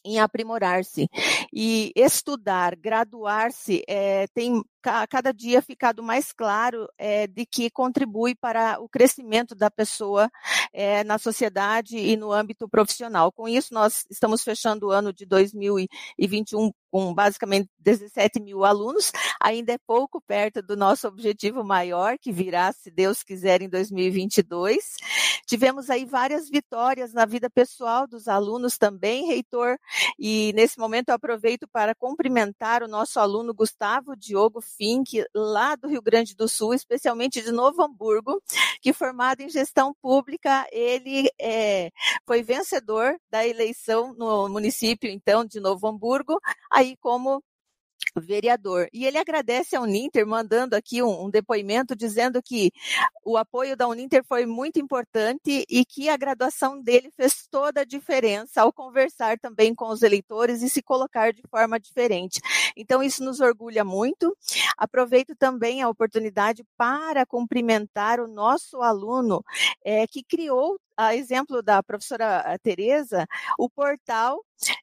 em 0.04 0.18
aprimorar-se. 0.18 1.08
E 1.52 1.92
estudar, 1.94 2.76
graduar-se, 2.76 3.82
é, 3.86 4.26
tem 4.28 4.62
cada 4.82 5.32
dia 5.32 5.62
ficado 5.62 6.02
mais 6.02 6.32
claro 6.32 6.88
é, 6.98 7.26
de 7.26 7.46
que 7.46 7.70
contribui 7.70 8.34
para 8.34 8.80
o 8.80 8.88
crescimento 8.88 9.54
da 9.54 9.70
pessoa 9.70 10.30
é, 10.72 11.04
na 11.04 11.18
sociedade 11.18 11.96
e 11.96 12.16
no 12.16 12.32
âmbito 12.32 12.68
profissional. 12.68 13.30
Com 13.32 13.48
isso, 13.48 13.72
nós 13.72 14.04
estamos 14.10 14.42
fechando 14.42 14.88
o 14.88 14.90
ano 14.90 15.12
de 15.12 15.24
2021 15.24 16.72
com 16.92 17.14
basicamente 17.14 17.70
17 17.78 18.38
mil 18.38 18.66
alunos, 18.66 19.12
ainda 19.40 19.72
é 19.72 19.78
pouco 19.78 20.20
perto 20.20 20.60
do 20.60 20.76
nosso 20.76 21.08
objetivo 21.08 21.64
maior, 21.64 22.18
que 22.18 22.30
virá, 22.30 22.70
se 22.70 22.90
Deus 22.90 23.22
quiser, 23.22 23.62
em 23.62 23.68
2022. 23.68 24.96
Tivemos 25.46 25.88
aí 25.88 26.04
várias 26.04 26.50
vitórias 26.50 27.14
na 27.14 27.24
vida 27.24 27.48
pessoal 27.48 28.06
dos 28.06 28.28
alunos 28.28 28.76
também, 28.76 29.26
reitor, 29.26 29.78
e 30.18 30.52
nesse 30.54 30.78
momento 30.78 31.08
eu 31.08 31.14
aproveito 31.14 31.66
para 31.66 31.94
cumprimentar 31.94 32.82
o 32.82 32.88
nosso 32.88 33.18
aluno 33.18 33.54
Gustavo 33.54 34.14
Diogo 34.14 34.60
Fink, 34.76 35.24
lá 35.34 35.74
do 35.76 35.88
Rio 35.88 36.02
Grande 36.02 36.34
do 36.34 36.48
Sul, 36.48 36.74
especialmente 36.74 37.42
de 37.42 37.52
Novo 37.52 37.82
Hamburgo, 37.82 38.42
que 38.80 38.92
formado 38.92 39.40
em 39.40 39.48
gestão 39.48 39.94
pública, 40.00 40.66
ele 40.72 41.30
é, 41.40 41.90
foi 42.26 42.42
vencedor 42.42 43.16
da 43.30 43.46
eleição 43.46 44.12
no 44.14 44.48
município, 44.48 45.10
então, 45.10 45.44
de 45.44 45.60
Novo 45.60 45.86
Hamburgo, 45.86 46.38
aí 46.70 46.96
como 46.98 47.42
vereador. 48.20 48.88
E 48.92 49.04
ele 49.04 49.18
agradece 49.18 49.76
ao 49.76 49.84
Uninter, 49.84 50.26
mandando 50.26 50.76
aqui 50.76 51.02
um, 51.02 51.24
um, 51.24 51.30
depoimento 51.30 51.96
dizendo 51.96 52.42
que 52.42 52.70
o 53.24 53.36
apoio 53.36 53.76
da 53.76 53.88
Uninter 53.88 54.24
foi 54.24 54.46
muito 54.46 54.78
importante 54.78 55.64
e 55.68 55.84
que 55.84 56.08
a 56.08 56.16
graduação 56.16 56.80
dele 56.80 57.10
fez 57.16 57.46
toda 57.50 57.82
a 57.82 57.84
diferença 57.84 58.62
ao 58.62 58.72
conversar 58.72 59.38
também 59.38 59.74
com 59.74 59.88
os 59.88 60.02
eleitores 60.02 60.62
e 60.62 60.68
se 60.68 60.82
colocar 60.82 61.32
de 61.32 61.42
forma 61.50 61.78
diferente. 61.78 62.40
Então, 62.76 63.02
isso 63.02 63.22
nos 63.22 63.40
orgulha 63.40 63.84
muito. 63.84 64.36
Aproveito 64.76 65.34
também 65.36 65.82
a 65.82 65.88
oportunidade 65.88 66.64
para 66.76 67.24
cumprimentar 67.26 68.20
o 68.20 68.28
nosso 68.28 68.82
aluno 68.82 69.44
é, 69.84 70.06
que 70.06 70.22
criou 70.22 70.78
a 70.96 71.14
exemplo 71.14 71.62
da 71.62 71.82
professora 71.82 72.42
eh, 72.46 72.58
Tereza, 72.58 73.26
o 73.58 73.68
portal 73.68 74.38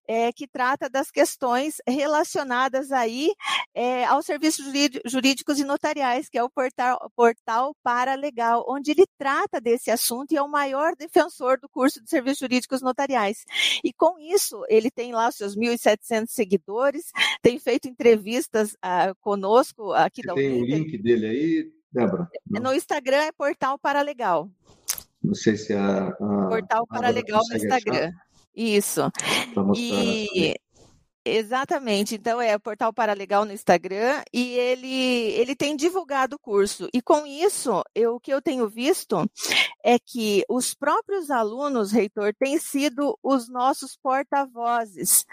é, 0.07 0.31
que 0.31 0.47
trata 0.47 0.89
das 0.89 1.11
questões 1.11 1.75
relacionadas 1.87 2.91
aí 2.91 3.31
é, 3.73 4.05
aos 4.05 4.25
serviços 4.25 4.65
jurídicos 5.05 5.59
e 5.59 5.63
notariais, 5.63 6.27
que 6.27 6.37
é 6.37 6.43
o 6.43 6.49
portal, 6.49 7.11
portal 7.15 7.75
Paralegal, 7.83 8.65
onde 8.67 8.91
ele 8.91 9.05
trata 9.17 9.61
desse 9.61 9.91
assunto 9.91 10.31
e 10.31 10.37
é 10.37 10.41
o 10.41 10.49
maior 10.49 10.95
defensor 10.95 11.59
do 11.59 11.69
curso 11.69 12.03
de 12.03 12.09
serviços 12.09 12.39
jurídicos 12.39 12.81
notariais. 12.81 13.45
E 13.83 13.93
com 13.93 14.19
isso, 14.19 14.63
ele 14.67 14.89
tem 14.91 15.11
lá 15.11 15.29
os 15.29 15.35
seus 15.35 15.55
1.700 15.55 16.27
seguidores, 16.27 17.11
tem 17.41 17.59
feito 17.59 17.87
entrevistas 17.87 18.73
uh, 18.73 19.15
conosco 19.21 19.93
aqui 19.93 20.21
Você 20.21 20.27
da 20.27 20.33
Tem 20.33 20.61
o 20.61 20.65
link 20.65 20.97
dele 20.97 21.25
aí, 21.27 21.71
Débora? 21.91 22.27
No 22.47 22.73
Instagram 22.73 23.23
é 23.23 23.31
Portal 23.31 23.77
Paralegal. 23.77 24.49
Não 25.23 25.33
sei 25.33 25.57
se 25.57 25.73
a. 25.73 26.07
a 26.07 26.47
Portal 26.49 26.87
Paralegal 26.87 27.41
no 27.49 27.55
Instagram. 27.55 28.07
Achar. 28.07 28.29
Isso. 28.55 29.11
E, 29.75 30.55
Exatamente. 31.25 32.15
Então 32.15 32.41
é 32.41 32.55
o 32.55 32.59
Portal 32.59 32.93
Paralegal 32.93 33.43
no 33.43 33.51
Instagram 33.51 34.23
e 34.33 34.53
ele 34.53 34.87
ele 35.33 35.55
tem 35.55 35.75
divulgado 35.75 36.37
o 36.37 36.39
curso. 36.39 36.87
E 36.93 37.01
com 37.01 37.25
isso, 37.25 37.83
eu, 37.93 38.15
o 38.15 38.19
que 38.19 38.33
eu 38.33 38.41
tenho 38.41 38.69
visto 38.69 39.29
é 39.83 39.99
que 39.99 40.43
os 40.49 40.73
próprios 40.73 41.29
alunos, 41.29 41.91
reitor, 41.91 42.33
têm 42.39 42.57
sido 42.57 43.17
os 43.21 43.49
nossos 43.49 43.97
porta-vozes 43.97 45.25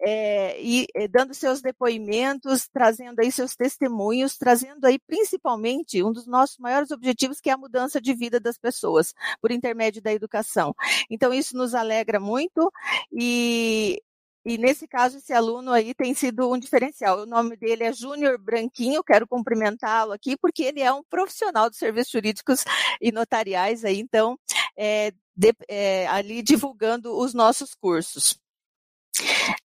é, 0.00 0.60
e 0.60 0.86
é, 0.94 1.06
dando 1.06 1.34
seus 1.34 1.60
depoimentos, 1.60 2.68
trazendo 2.72 3.20
aí 3.20 3.30
seus 3.30 3.54
testemunhos, 3.54 4.38
trazendo 4.38 4.86
aí 4.86 4.98
principalmente 4.98 6.02
um 6.02 6.12
dos 6.12 6.26
nossos 6.26 6.58
maiores 6.58 6.90
objetivos 6.90 7.40
que 7.40 7.50
é 7.50 7.52
a 7.52 7.58
mudança 7.58 8.00
de 8.00 8.14
vida 8.14 8.40
das 8.40 8.56
pessoas 8.58 9.12
por 9.42 9.50
intermédio 9.50 10.02
da 10.02 10.12
educação. 10.12 10.74
Então 11.10 11.32
isso 11.34 11.56
nos 11.56 11.74
alegra 11.74 12.18
muito 12.18 12.72
e 13.12 14.00
e 14.44 14.58
nesse 14.58 14.86
caso, 14.86 15.16
esse 15.18 15.32
aluno 15.32 15.72
aí 15.72 15.94
tem 15.94 16.12
sido 16.12 16.52
um 16.52 16.58
diferencial. 16.58 17.20
O 17.20 17.26
nome 17.26 17.56
dele 17.56 17.84
é 17.84 17.92
Júnior 17.92 18.38
Branquinho, 18.38 19.02
quero 19.02 19.26
cumprimentá-lo 19.26 20.12
aqui, 20.12 20.36
porque 20.36 20.64
ele 20.64 20.80
é 20.80 20.92
um 20.92 21.02
profissional 21.02 21.70
de 21.70 21.76
serviços 21.76 22.12
jurídicos 22.12 22.64
e 23.00 23.10
notariais 23.10 23.84
aí, 23.84 23.98
então, 23.98 24.38
é, 24.76 25.12
de, 25.34 25.54
é, 25.68 26.06
ali 26.08 26.42
divulgando 26.42 27.16
os 27.16 27.32
nossos 27.32 27.74
cursos. 27.74 28.38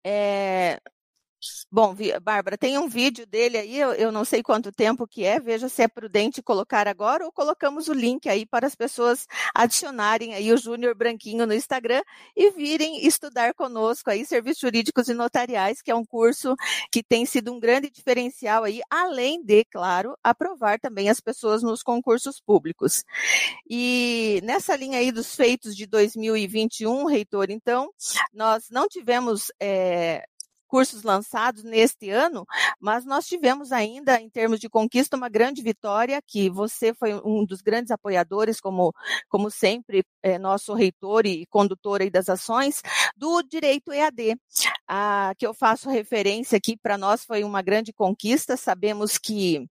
É, 0.03 0.79
Bom, 1.71 1.95
Bárbara, 2.21 2.57
tem 2.57 2.77
um 2.77 2.87
vídeo 2.87 3.25
dele 3.25 3.57
aí, 3.57 3.77
eu, 3.77 4.11
não 4.11 4.23
sei 4.23 4.41
quanto 4.41 4.71
tempo 4.71 5.07
que 5.07 5.25
é, 5.25 5.39
veja 5.39 5.67
se 5.67 5.83
é 5.83 5.87
prudente 5.87 6.41
colocar 6.41 6.87
agora 6.87 7.25
ou 7.25 7.31
colocamos 7.31 7.87
o 7.87 7.93
link 7.93 8.27
aí 8.29 8.45
para 8.45 8.65
as 8.65 8.75
pessoas 8.75 9.27
adicionarem 9.53 10.33
aí 10.33 10.51
o 10.51 10.57
Júnior 10.57 10.95
Branquinho 10.95 11.45
no 11.45 11.53
Instagram 11.53 12.01
e 12.35 12.49
virem 12.51 13.05
estudar 13.05 13.53
conosco 13.53 14.09
aí 14.09 14.25
Serviços 14.25 14.61
Jurídicos 14.61 15.07
e 15.09 15.13
Notariais, 15.13 15.81
que 15.81 15.91
é 15.91 15.95
um 15.95 16.05
curso 16.05 16.55
que 16.91 17.03
tem 17.03 17.25
sido 17.25 17.53
um 17.53 17.59
grande 17.59 17.89
diferencial 17.89 18.63
aí, 18.63 18.81
além 18.89 19.43
de, 19.43 19.65
claro, 19.65 20.17
aprovar 20.23 20.79
também 20.79 21.09
as 21.09 21.19
pessoas 21.19 21.61
nos 21.61 21.83
concursos 21.83 22.39
públicos. 22.39 23.03
E 23.69 24.39
nessa 24.43 24.75
linha 24.75 24.99
aí 24.99 25.11
dos 25.11 25.35
feitos 25.35 25.75
de 25.75 25.85
2021, 25.85 27.05
reitor, 27.05 27.49
então, 27.49 27.89
nós 28.33 28.69
não 28.69 28.87
tivemos 28.87 29.51
é, 29.59 30.23
cursos 30.75 31.03
lançados 31.03 31.63
neste 31.63 32.09
ano, 32.09 32.45
mas 32.81 33.05
nós 33.05 33.25
tivemos 33.25 33.71
ainda, 33.71 34.19
em 34.19 34.29
termos 34.29 34.59
de 34.59 34.67
conquista, 34.67 35.15
uma 35.15 35.29
grande 35.29 35.61
vitória, 35.61 36.21
que 36.27 36.49
você 36.49 36.93
foi 36.93 37.13
um 37.23 37.45
dos 37.45 37.61
grandes 37.61 37.91
apoiadores, 37.91 38.59
como, 38.59 38.93
como 39.29 39.49
sempre, 39.49 40.03
é, 40.21 40.37
nosso 40.37 40.73
reitor 40.73 41.25
e 41.25 41.45
condutor 41.45 42.01
aí 42.01 42.09
das 42.09 42.27
ações, 42.27 42.81
do 43.15 43.41
direito 43.41 43.93
EAD, 43.93 44.35
a, 44.85 45.31
que 45.37 45.47
eu 45.47 45.53
faço 45.53 45.89
referência 45.89 46.57
aqui, 46.57 46.75
para 46.75 46.97
nós 46.97 47.23
foi 47.23 47.45
uma 47.45 47.61
grande 47.61 47.93
conquista, 47.93 48.57
sabemos 48.57 49.17
que 49.17 49.65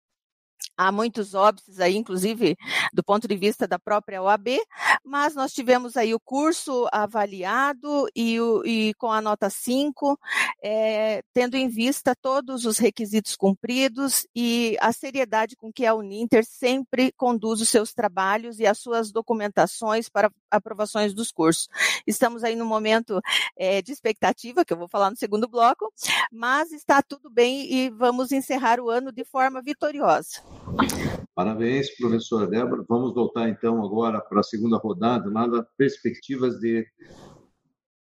Há 0.76 0.90
muitos 0.90 1.34
óbices 1.34 1.78
aí, 1.78 1.96
inclusive 1.96 2.56
do 2.92 3.02
ponto 3.02 3.28
de 3.28 3.36
vista 3.36 3.66
da 3.66 3.78
própria 3.78 4.20
OAB, 4.20 4.58
mas 5.04 5.34
nós 5.34 5.52
tivemos 5.52 5.96
aí 5.96 6.12
o 6.12 6.18
curso 6.18 6.88
avaliado 6.92 8.08
e, 8.14 8.40
o, 8.40 8.64
e 8.66 8.92
com 8.94 9.12
a 9.12 9.20
nota 9.20 9.48
5, 9.48 10.18
é, 10.62 11.22
tendo 11.32 11.56
em 11.56 11.68
vista 11.68 12.14
todos 12.20 12.64
os 12.64 12.78
requisitos 12.78 13.36
cumpridos 13.36 14.26
e 14.34 14.76
a 14.80 14.92
seriedade 14.92 15.54
com 15.54 15.72
que 15.72 15.86
a 15.86 15.94
Uninter 15.94 16.44
sempre 16.44 17.12
conduz 17.16 17.60
os 17.60 17.68
seus 17.68 17.92
trabalhos 17.92 18.58
e 18.58 18.66
as 18.66 18.78
suas 18.78 19.12
documentações 19.12 20.08
para 20.08 20.28
aprovações 20.50 21.14
dos 21.14 21.30
cursos. 21.30 21.68
Estamos 22.04 22.42
aí 22.42 22.56
no 22.56 22.66
momento 22.66 23.20
é, 23.56 23.80
de 23.80 23.92
expectativa, 23.92 24.64
que 24.64 24.72
eu 24.72 24.78
vou 24.78 24.88
falar 24.88 25.10
no 25.10 25.16
segundo 25.16 25.48
bloco, 25.48 25.92
mas 26.32 26.72
está 26.72 27.00
tudo 27.00 27.30
bem 27.30 27.72
e 27.72 27.90
vamos 27.90 28.32
encerrar 28.32 28.80
o 28.80 28.90
ano 28.90 29.12
de 29.12 29.24
forma 29.24 29.62
vitoriosa. 29.62 30.42
Parabéns, 31.34 31.90
professora 31.96 32.46
Débora. 32.46 32.84
Vamos 32.88 33.14
voltar 33.14 33.48
então 33.48 33.84
agora 33.84 34.20
para 34.20 34.40
a 34.40 34.44
segunda 34.44 34.76
rodada, 34.76 35.30
lá 35.30 35.46
das 35.46 35.66
perspectivas 35.76 36.58
de 36.58 36.86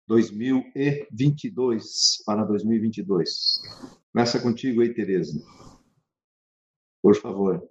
2022 0.06 2.22
para 2.26 2.44
2022. 2.44 3.62
Começa 4.12 4.40
contigo 4.40 4.82
aí, 4.82 4.92
Tereza. 4.92 5.40
Por 7.02 7.16
favor. 7.16 7.62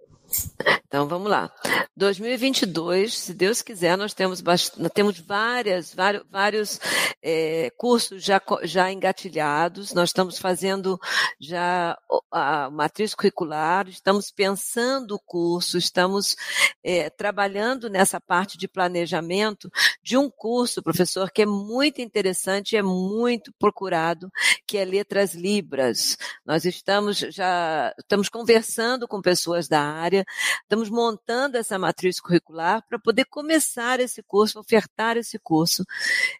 Então 0.92 1.08
vamos 1.08 1.30
lá. 1.30 1.50
2022, 1.96 3.16
se 3.16 3.32
Deus 3.32 3.62
quiser, 3.62 3.96
nós 3.96 4.12
temos, 4.12 4.42
nós 4.42 4.70
temos 4.92 5.18
várias, 5.18 5.94
vários, 5.94 6.22
vários 6.30 6.80
é, 7.22 7.70
cursos 7.78 8.22
já, 8.22 8.40
já 8.64 8.92
engatilhados, 8.92 9.94
nós 9.94 10.10
estamos 10.10 10.38
fazendo 10.38 11.00
já 11.40 11.96
a 12.30 12.68
matriz 12.70 13.14
curricular, 13.14 13.88
estamos 13.88 14.30
pensando 14.30 15.14
o 15.14 15.18
curso, 15.18 15.78
estamos 15.78 16.36
é, 16.82 17.08
trabalhando 17.08 17.88
nessa 17.88 18.20
parte 18.20 18.58
de 18.58 18.66
planejamento 18.66 19.70
de 20.02 20.18
um 20.18 20.28
curso, 20.30 20.82
professor, 20.82 21.30
que 21.30 21.42
é 21.42 21.46
muito 21.46 22.02
interessante, 22.02 22.76
é 22.76 22.82
muito 22.82 23.52
procurado, 23.58 24.30
que 24.66 24.76
é 24.76 24.84
Letras 24.84 25.34
Libras. 25.34 26.18
Nós 26.44 26.64
estamos 26.64 27.18
já 27.18 27.94
estamos 27.98 28.28
conversando 28.28 29.06
com 29.06 29.22
pessoas 29.22 29.68
da 29.68 29.80
área, 29.80 30.24
estamos 30.62 30.81
montando 30.88 31.56
essa 31.56 31.78
matriz 31.78 32.20
curricular 32.20 32.84
para 32.88 32.98
poder 32.98 33.24
começar 33.26 34.00
esse 34.00 34.22
curso, 34.22 34.58
ofertar 34.58 35.16
esse 35.16 35.38
curso 35.38 35.84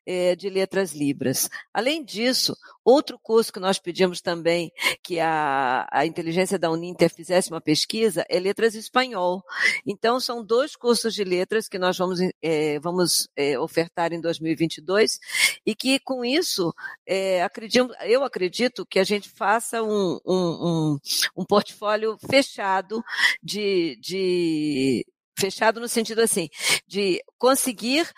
é, 0.06 0.34
de 0.36 0.48
letras 0.48 0.92
libras. 0.92 1.48
Além 1.72 2.04
disso, 2.04 2.56
outro 2.84 3.18
curso 3.18 3.52
que 3.52 3.60
nós 3.60 3.78
pedimos 3.78 4.20
também 4.20 4.70
que 5.02 5.20
a, 5.20 5.86
a 5.90 6.06
inteligência 6.06 6.58
da 6.58 6.70
Uninter 6.70 7.12
fizesse 7.12 7.50
uma 7.50 7.60
pesquisa 7.60 8.24
é 8.28 8.38
letras 8.38 8.74
espanhol. 8.74 9.42
Então, 9.86 10.20
são 10.20 10.44
dois 10.44 10.76
cursos 10.76 11.14
de 11.14 11.24
letras 11.24 11.68
que 11.68 11.78
nós 11.78 11.96
vamos, 11.96 12.18
é, 12.42 12.78
vamos 12.80 13.28
é, 13.36 13.58
ofertar 13.58 14.12
em 14.12 14.20
2022 14.20 15.18
e 15.64 15.74
que 15.74 15.98
com 16.00 16.24
isso 16.24 16.72
é, 17.06 17.42
acredito, 17.42 17.94
eu 18.02 18.24
acredito 18.24 18.86
que 18.86 18.98
a 18.98 19.04
gente 19.04 19.28
faça 19.28 19.82
um, 19.82 20.18
um, 20.24 20.34
um, 20.36 20.98
um 21.36 21.44
portfólio 21.44 22.16
fechado 22.30 23.02
de, 23.42 23.96
de 24.00 25.06
fechado 25.38 25.80
no 25.80 25.88
sentido 25.88 26.20
assim 26.20 26.48
de 26.86 27.22
conseguir 27.38 28.08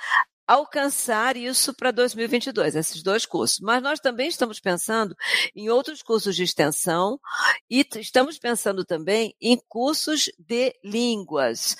alcançar 0.47 1.37
isso 1.37 1.75
para 1.75 1.91
2022, 1.91 2.77
esses 2.77 3.03
dois 3.03 3.25
cursos. 3.25 3.61
Mas 3.61 3.83
nós 3.83 4.01
também 4.01 4.29
estamos 4.29 4.61
pensando 4.61 5.15
em 5.55 5.69
outros 5.71 6.03
cursos 6.03 6.37
de 6.37 6.43
extensão 6.43 7.19
e 7.69 7.87
estamos 7.97 8.39
pensando 8.39 8.85
também 8.85 9.35
em 9.41 9.59
cursos 9.69 10.31
de 10.39 10.75
línguas. 10.85 11.77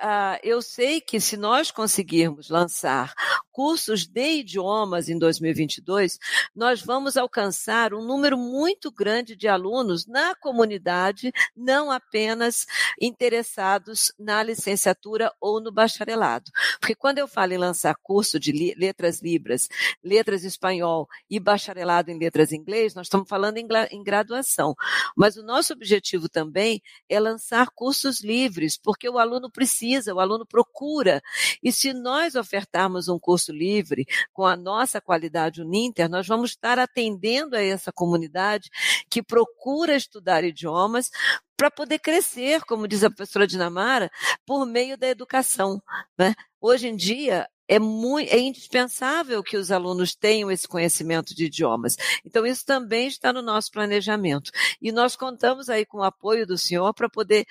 Ah, 0.00 0.38
eu 0.42 0.60
sei 0.60 1.00
que 1.00 1.20
se 1.20 1.36
nós 1.36 1.70
conseguirmos 1.70 2.50
lançar 2.50 3.14
cursos 3.50 4.06
de 4.06 4.40
idiomas 4.40 5.08
em 5.08 5.18
2022, 5.18 6.18
nós 6.54 6.80
vamos 6.80 7.16
alcançar 7.16 7.94
um 7.94 8.04
número 8.04 8.36
muito 8.36 8.90
grande 8.90 9.34
de 9.34 9.48
alunos 9.48 10.06
na 10.06 10.34
comunidade, 10.34 11.32
não 11.56 11.90
apenas 11.90 12.66
interessados 13.00 14.12
na 14.18 14.42
licenciatura 14.42 15.32
ou 15.40 15.60
no 15.60 15.72
bacharelado. 15.72 16.50
Porque 16.78 16.94
quando 16.94 17.18
eu 17.18 17.26
falo 17.26 17.52
em 17.52 17.58
lançar 17.58 17.96
curso 18.02 18.38
de 18.38 18.52
letras 18.76 19.20
libras, 19.22 19.68
letras 20.04 20.44
espanhol 20.44 21.08
e 21.28 21.40
bacharelado 21.40 22.10
em 22.10 22.18
letras 22.18 22.52
inglês, 22.52 22.94
nós 22.94 23.06
estamos 23.06 23.28
falando 23.28 23.56
em 23.56 24.04
graduação. 24.04 24.74
Mas 25.16 25.36
o 25.36 25.42
nosso 25.42 25.72
objetivo 25.72 26.28
também 26.28 26.80
é 27.08 27.18
lançar 27.18 27.70
cursos 27.70 28.22
livres, 28.22 28.78
porque 28.78 29.08
o 29.08 29.18
aluno 29.18 29.50
precisa 29.50 29.77
precisa, 29.78 30.14
o 30.14 30.20
aluno 30.20 30.44
procura. 30.44 31.22
E 31.62 31.70
se 31.70 31.92
nós 31.92 32.34
ofertarmos 32.34 33.08
um 33.08 33.18
curso 33.18 33.52
livre 33.52 34.04
com 34.32 34.44
a 34.44 34.56
nossa 34.56 35.00
qualidade 35.00 35.62
Uninter, 35.62 36.08
nós 36.08 36.26
vamos 36.26 36.50
estar 36.50 36.78
atendendo 36.78 37.56
a 37.56 37.62
essa 37.62 37.92
comunidade 37.92 38.68
que 39.08 39.22
procura 39.22 39.94
estudar 39.94 40.42
idiomas 40.44 41.10
para 41.56 41.70
poder 41.70 41.98
crescer, 41.98 42.62
como 42.62 42.88
diz 42.88 43.04
a 43.04 43.10
professora 43.10 43.46
Dinamara, 43.46 44.10
por 44.44 44.66
meio 44.66 44.96
da 44.96 45.08
educação. 45.08 45.80
Né? 46.16 46.34
Hoje 46.60 46.88
em 46.88 46.96
dia, 46.96 47.48
é, 47.68 47.78
muito, 47.78 48.32
é 48.32 48.38
indispensável 48.38 49.42
que 49.42 49.56
os 49.56 49.70
alunos 49.70 50.14
tenham 50.14 50.50
esse 50.50 50.66
conhecimento 50.66 51.34
de 51.34 51.46
idiomas. 51.46 51.96
Então, 52.24 52.46
isso 52.46 52.64
também 52.64 53.06
está 53.08 53.32
no 53.32 53.42
nosso 53.42 53.70
planejamento. 53.70 54.50
E 54.80 54.90
nós 54.90 55.14
contamos 55.14 55.68
aí 55.68 55.84
com 55.84 55.98
o 55.98 56.02
apoio 56.02 56.46
do 56.46 56.56
senhor 56.56 56.94
para 56.94 57.10
poder 57.10 57.44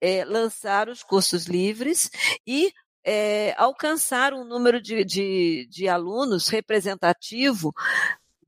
é, 0.00 0.24
lançar 0.24 0.88
os 0.88 1.02
cursos 1.02 1.46
livres 1.46 2.10
e 2.46 2.72
é, 3.04 3.54
alcançar 3.56 4.34
um 4.34 4.44
número 4.44 4.80
de, 4.80 5.04
de, 5.04 5.66
de 5.70 5.88
alunos 5.88 6.48
representativo 6.48 7.72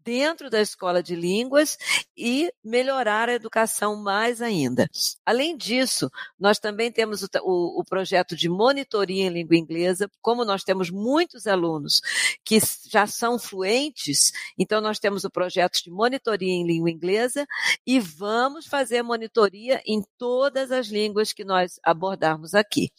dentro 0.04 0.50
da 0.50 0.60
escola 0.60 1.02
de 1.02 1.14
línguas 1.14 1.76
e 2.16 2.52
melhorar 2.62 3.28
a 3.28 3.34
educação 3.34 3.96
mais 3.96 4.42
ainda. 4.42 4.88
Além 5.24 5.56
disso, 5.56 6.10
nós 6.38 6.58
também 6.58 6.90
temos 6.90 7.22
o, 7.22 7.28
o, 7.42 7.80
o, 7.80 7.84
projeto 7.84 8.36
de 8.36 8.48
monitoria 8.48 9.24
em 9.24 9.30
língua 9.30 9.56
inglesa, 9.56 10.10
como 10.20 10.44
nós 10.44 10.62
temos 10.62 10.90
muitos 10.90 11.46
alunos 11.46 12.00
que 12.44 12.58
já 12.88 13.06
são 13.06 13.38
fluentes, 13.38 14.32
então 14.58 14.80
nós 14.80 14.98
temos 14.98 15.24
o 15.24 15.30
projeto 15.30 15.82
de 15.82 15.90
monitoria 15.90 16.52
em 16.52 16.66
língua 16.66 16.90
inglesa 16.90 17.46
e 17.86 18.00
vamos 18.00 18.66
fazer 18.66 19.02
monitoria 19.02 19.80
em 19.86 20.02
todas 20.18 20.70
as 20.70 20.88
línguas 20.88 21.32
que 21.32 21.44
nós 21.44 21.78
abordarmos 21.82 22.54
aqui. 22.54 22.90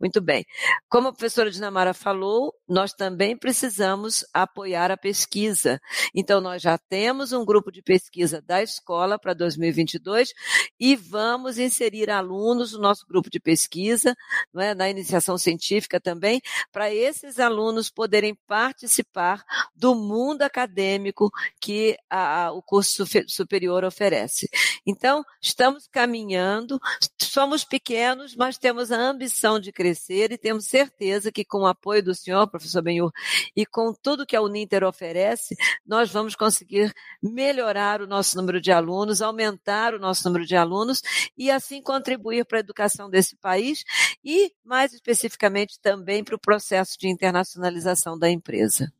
Muito 0.00 0.20
bem. 0.20 0.44
Como 0.88 1.08
a 1.08 1.12
professora 1.12 1.50
Dinamara 1.50 1.94
falou, 1.94 2.54
nós 2.68 2.92
também 2.92 3.36
precisamos 3.36 4.24
apoiar 4.32 4.90
a 4.90 4.96
pesquisa. 4.96 5.80
Então, 6.14 6.37
então, 6.38 6.52
nós 6.52 6.62
já 6.62 6.78
temos 6.78 7.32
um 7.32 7.44
grupo 7.44 7.72
de 7.72 7.82
pesquisa 7.82 8.40
da 8.40 8.62
escola 8.62 9.18
para 9.18 9.34
2022 9.34 10.32
e 10.78 10.94
vamos 10.94 11.58
inserir 11.58 12.10
alunos 12.10 12.74
no 12.74 12.78
nosso 12.78 13.04
grupo 13.08 13.28
de 13.28 13.40
pesquisa, 13.40 14.14
é, 14.56 14.72
na 14.72 14.88
iniciação 14.88 15.36
científica 15.36 15.98
também, 16.00 16.40
para 16.70 16.94
esses 16.94 17.40
alunos 17.40 17.90
poderem 17.90 18.36
participar 18.46 19.42
do 19.74 19.96
mundo 19.96 20.42
acadêmico 20.42 21.28
que 21.60 21.96
a, 22.08 22.44
a, 22.44 22.52
o 22.52 22.62
curso 22.62 23.04
superior 23.26 23.82
oferece. 23.82 24.48
Então, 24.86 25.24
estamos 25.42 25.88
caminhando, 25.88 26.78
somos 27.20 27.64
pequenos, 27.64 28.36
mas 28.36 28.56
temos 28.58 28.92
a 28.92 28.96
ambição 28.96 29.58
de 29.58 29.72
crescer 29.72 30.30
e 30.30 30.38
temos 30.38 30.66
certeza 30.66 31.32
que 31.32 31.44
com 31.44 31.62
o 31.62 31.66
apoio 31.66 32.02
do 32.02 32.14
senhor, 32.14 32.46
professor 32.46 32.80
Benhur, 32.80 33.10
e 33.56 33.66
com 33.66 33.92
tudo 33.92 34.24
que 34.24 34.36
a 34.36 34.40
Uninter 34.40 34.84
oferece, 34.84 35.56
nós 35.84 36.10
vamos 36.12 36.17
vamos 36.18 36.34
conseguir 36.34 36.92
melhorar 37.22 38.02
o 38.02 38.06
nosso 38.06 38.36
número 38.36 38.60
de 38.60 38.72
alunos, 38.72 39.22
aumentar 39.22 39.94
o 39.94 39.98
nosso 39.98 40.26
número 40.26 40.44
de 40.44 40.56
alunos 40.56 41.00
e 41.36 41.50
assim 41.50 41.80
contribuir 41.80 42.44
para 42.44 42.58
a 42.58 42.60
educação 42.60 43.08
desse 43.08 43.36
país 43.36 43.84
e, 44.24 44.52
mais 44.64 44.92
especificamente, 44.92 45.80
também 45.80 46.24
para 46.24 46.34
o 46.34 46.40
processo 46.40 46.98
de 46.98 47.08
internacionalização 47.08 48.18
da 48.18 48.28
empresa. 48.28 48.92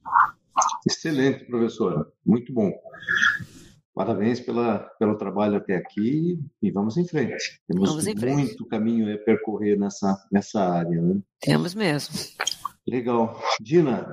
Excelente, 0.86 1.44
professora. 1.44 2.06
Muito 2.24 2.52
bom. 2.52 2.72
Parabéns 3.94 4.38
pela, 4.38 4.78
pelo 4.98 5.18
trabalho 5.18 5.56
até 5.56 5.74
aqui 5.74 6.38
e 6.62 6.70
vamos 6.70 6.96
em 6.96 7.04
frente. 7.04 7.60
Temos 7.66 7.90
vamos 7.90 8.06
em 8.06 8.16
frente. 8.16 8.36
muito 8.36 8.66
caminho 8.66 9.12
a 9.12 9.18
percorrer 9.18 9.76
nessa, 9.76 10.16
nessa 10.30 10.60
área. 10.60 11.00
Né? 11.02 11.20
Temos 11.40 11.74
mesmo. 11.74 12.14
Legal. 12.86 13.42
Dina, 13.60 14.08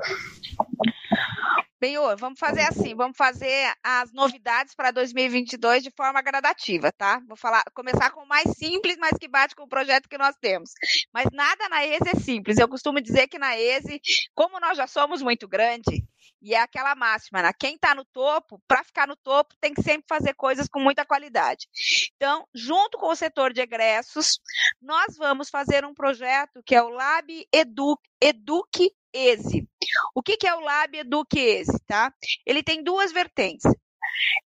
Benhor, 1.86 2.18
vamos 2.18 2.40
fazer 2.40 2.62
assim, 2.62 2.96
vamos 2.96 3.16
fazer 3.16 3.72
as 3.84 4.12
novidades 4.12 4.74
para 4.74 4.90
2022 4.90 5.84
de 5.84 5.92
forma 5.92 6.20
gradativa, 6.20 6.92
tá? 6.92 7.22
Vou 7.28 7.38
falar, 7.38 7.64
começar 7.76 8.10
com 8.10 8.22
o 8.22 8.28
mais 8.28 8.58
simples, 8.58 8.98
mas 8.98 9.16
que 9.20 9.28
bate 9.28 9.56
com 9.56 9.66
o 9.66 9.70
projeto 9.70 10.10
que 10.10 10.18
nós 10.18 10.36
temos. 10.42 10.72
Mas 11.14 11.28
nada 11.32 11.70
na 11.70 11.86
ESE 11.86 12.10
é 12.10 12.20
simples. 12.20 12.58
Eu 12.58 12.68
costumo 12.68 13.00
dizer 13.00 13.28
que 13.28 13.38
na 13.38 13.56
ESE, 13.56 14.02
como 14.34 14.60
nós 14.60 14.76
já 14.76 14.88
somos 14.88 15.22
muito 15.22 15.48
grande, 15.48 16.04
e 16.42 16.56
é 16.56 16.60
aquela 16.60 16.96
máxima, 16.96 17.44
né? 17.44 17.52
Quem 17.54 17.76
está 17.76 17.94
no 17.94 18.04
topo, 18.04 18.60
para 18.68 18.84
ficar 18.84 19.08
no 19.08 19.16
topo, 19.16 19.54
tem 19.62 19.72
que 19.72 19.84
sempre 19.84 20.08
fazer 20.10 20.34
coisas 20.34 20.68
com 20.68 20.80
muita 20.80 21.06
qualidade. 21.06 21.68
Então, 22.16 22.48
junto 22.52 22.98
com 22.98 23.12
o 23.12 23.16
setor 23.16 23.54
de 23.54 23.62
egressos, 23.62 24.40
nós 24.82 25.16
vamos 25.18 25.52
fazer 25.52 25.86
um 25.86 25.94
projeto 25.94 26.64
que 26.66 26.74
é 26.74 26.82
o 26.82 26.90
Lab 26.90 27.48
Eduque, 27.54 28.10
Eduque 28.20 28.92
ESE. 29.14 29.68
O 30.14 30.22
que, 30.22 30.38
que 30.38 30.48
é 30.48 30.56
o 30.56 30.60
Lab 30.60 30.98
Eduque 30.98 31.40
ESE? 31.40 31.80
Tá? 31.86 32.14
Ele 32.46 32.64
tem 32.64 32.84
duas 32.84 33.12
vertentes. 33.12 33.72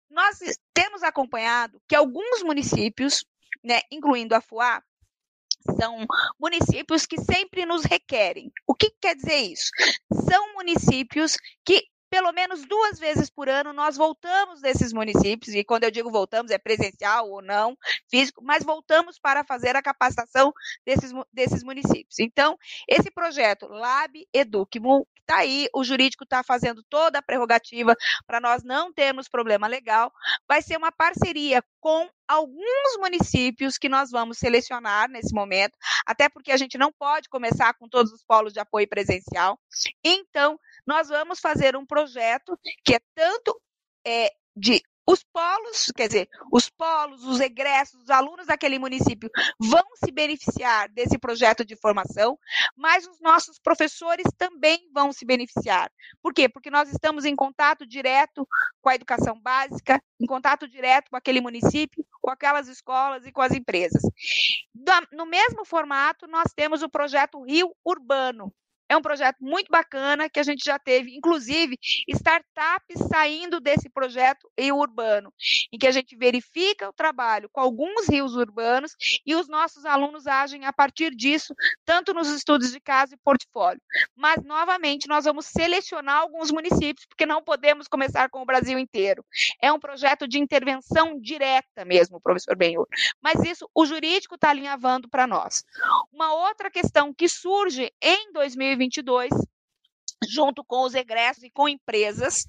Nós 0.09 0.37
temos 0.73 1.03
acompanhado 1.03 1.81
que 1.87 1.95
alguns 1.95 2.43
municípios, 2.43 3.23
né, 3.63 3.81
incluindo 3.91 4.35
a 4.35 4.41
FUA, 4.41 4.83
são 5.79 6.05
municípios 6.39 7.05
que 7.05 7.19
sempre 7.21 7.65
nos 7.65 7.83
requerem. 7.83 8.51
O 8.67 8.73
que 8.73 8.91
quer 8.99 9.15
dizer 9.15 9.37
isso? 9.37 9.69
São 10.29 10.53
municípios 10.55 11.37
que 11.63 11.85
pelo 12.11 12.33
menos 12.33 12.65
duas 12.65 12.99
vezes 12.99 13.29
por 13.29 13.47
ano 13.47 13.71
nós 13.71 13.95
voltamos 13.95 14.59
desses 14.59 14.91
municípios, 14.91 15.55
e 15.55 15.63
quando 15.63 15.85
eu 15.85 15.91
digo 15.91 16.11
voltamos, 16.11 16.51
é 16.51 16.57
presencial 16.57 17.29
ou 17.29 17.41
não, 17.41 17.77
físico, 18.09 18.43
mas 18.43 18.65
voltamos 18.65 19.17
para 19.17 19.45
fazer 19.45 19.77
a 19.77 19.81
capacitação 19.81 20.51
desses, 20.85 21.13
desses 21.31 21.63
municípios. 21.63 22.19
Então, 22.19 22.57
esse 22.85 23.09
projeto 23.09 23.65
Lab 23.67 24.27
Educmo 24.33 25.07
está 25.21 25.37
aí, 25.37 25.69
o 25.73 25.83
jurídico 25.85 26.25
está 26.25 26.43
fazendo 26.43 26.83
toda 26.89 27.19
a 27.19 27.21
prerrogativa 27.21 27.95
para 28.27 28.41
nós 28.41 28.61
não 28.61 28.91
termos 28.91 29.29
problema 29.29 29.65
legal, 29.65 30.11
vai 30.45 30.61
ser 30.61 30.75
uma 30.75 30.91
parceria 30.91 31.63
com 31.79 32.09
alguns 32.27 32.97
municípios 32.99 33.77
que 33.77 33.87
nós 33.87 34.11
vamos 34.11 34.37
selecionar 34.37 35.09
nesse 35.09 35.33
momento, 35.33 35.77
até 36.05 36.27
porque 36.27 36.51
a 36.51 36.57
gente 36.57 36.77
não 36.77 36.91
pode 36.91 37.29
começar 37.29 37.73
com 37.75 37.87
todos 37.87 38.11
os 38.11 38.23
polos 38.23 38.51
de 38.51 38.59
apoio 38.59 38.87
presencial. 38.87 39.57
Então, 40.03 40.59
nós 40.85 41.09
vamos 41.09 41.39
fazer 41.39 41.75
um 41.75 41.85
projeto 41.85 42.57
que 42.83 42.95
é 42.95 42.99
tanto 43.15 43.59
é, 44.05 44.31
de 44.55 44.81
os 45.07 45.23
polos, 45.23 45.91
quer 45.95 46.07
dizer, 46.07 46.29
os 46.51 46.69
polos, 46.69 47.25
os 47.25 47.39
egressos, 47.39 48.03
os 48.03 48.09
alunos 48.09 48.47
daquele 48.47 48.77
município 48.77 49.29
vão 49.59 49.83
se 49.95 50.11
beneficiar 50.11 50.87
desse 50.89 51.17
projeto 51.17 51.65
de 51.65 51.75
formação, 51.75 52.37
mas 52.77 53.05
os 53.07 53.19
nossos 53.19 53.59
professores 53.59 54.25
também 54.37 54.89
vão 54.93 55.11
se 55.11 55.25
beneficiar. 55.25 55.91
Por 56.21 56.33
quê? 56.33 56.47
Porque 56.47 56.69
nós 56.69 56.89
estamos 56.89 57.25
em 57.25 57.35
contato 57.35 57.85
direto 57.85 58.47
com 58.79 58.89
a 58.89 58.95
educação 58.95 59.39
básica, 59.41 60.01
em 60.19 60.25
contato 60.25 60.67
direto 60.67 61.09
com 61.09 61.17
aquele 61.17 61.41
município, 61.41 62.05
com 62.21 62.29
aquelas 62.29 62.67
escolas 62.67 63.25
e 63.25 63.31
com 63.31 63.41
as 63.41 63.51
empresas. 63.51 64.03
No 65.11 65.25
mesmo 65.25 65.65
formato, 65.65 66.27
nós 66.27 66.53
temos 66.55 66.83
o 66.83 66.89
projeto 66.89 67.43
Rio 67.43 67.75
Urbano, 67.83 68.53
É 68.91 68.97
um 68.97 69.01
projeto 69.01 69.37
muito 69.39 69.69
bacana 69.71 70.29
que 70.29 70.37
a 70.37 70.43
gente 70.43 70.65
já 70.65 70.77
teve, 70.77 71.15
inclusive, 71.15 71.79
startups 72.09 73.07
saindo 73.09 73.61
desse 73.61 73.89
projeto 73.89 74.51
em 74.57 74.73
urbano, 74.73 75.33
em 75.71 75.77
que 75.77 75.87
a 75.87 75.91
gente 75.91 76.13
verifica 76.13 76.89
o 76.89 76.91
trabalho 76.91 77.49
com 77.53 77.61
alguns 77.61 78.09
rios 78.09 78.35
urbanos 78.35 78.93
e 79.25 79.33
os 79.33 79.47
nossos 79.47 79.85
alunos 79.85 80.27
agem 80.27 80.65
a 80.65 80.73
partir 80.73 81.15
disso, 81.15 81.55
tanto 81.85 82.13
nos 82.13 82.27
estudos 82.31 82.69
de 82.69 82.81
caso 82.81 83.13
e 83.13 83.17
portfólio. 83.23 83.81
Mas, 84.13 84.43
novamente, 84.43 85.07
nós 85.07 85.23
vamos 85.23 85.45
selecionar 85.45 86.17
alguns 86.17 86.51
municípios, 86.51 87.05
porque 87.05 87.25
não 87.25 87.41
podemos 87.41 87.87
começar 87.87 88.29
com 88.29 88.41
o 88.41 88.45
Brasil 88.45 88.77
inteiro. 88.77 89.23
É 89.61 89.71
um 89.71 89.79
projeto 89.79 90.27
de 90.27 90.37
intervenção 90.37 91.17
direta 91.17 91.85
mesmo, 91.85 92.19
professor 92.19 92.57
Benhur. 92.57 92.87
Mas 93.23 93.41
isso 93.45 93.69
o 93.73 93.85
jurídico 93.85 94.35
está 94.35 94.49
alinhavando 94.49 95.07
para 95.07 95.25
nós. 95.25 95.63
Uma 96.11 96.33
outra 96.33 96.69
questão 96.69 97.13
que 97.13 97.29
surge 97.29 97.89
em 98.01 98.33
2022 98.81 99.29
junto 100.27 100.63
com 100.63 100.83
os 100.83 100.93
egressos 100.93 101.43
e 101.43 101.49
com 101.49 101.67
empresas, 101.67 102.43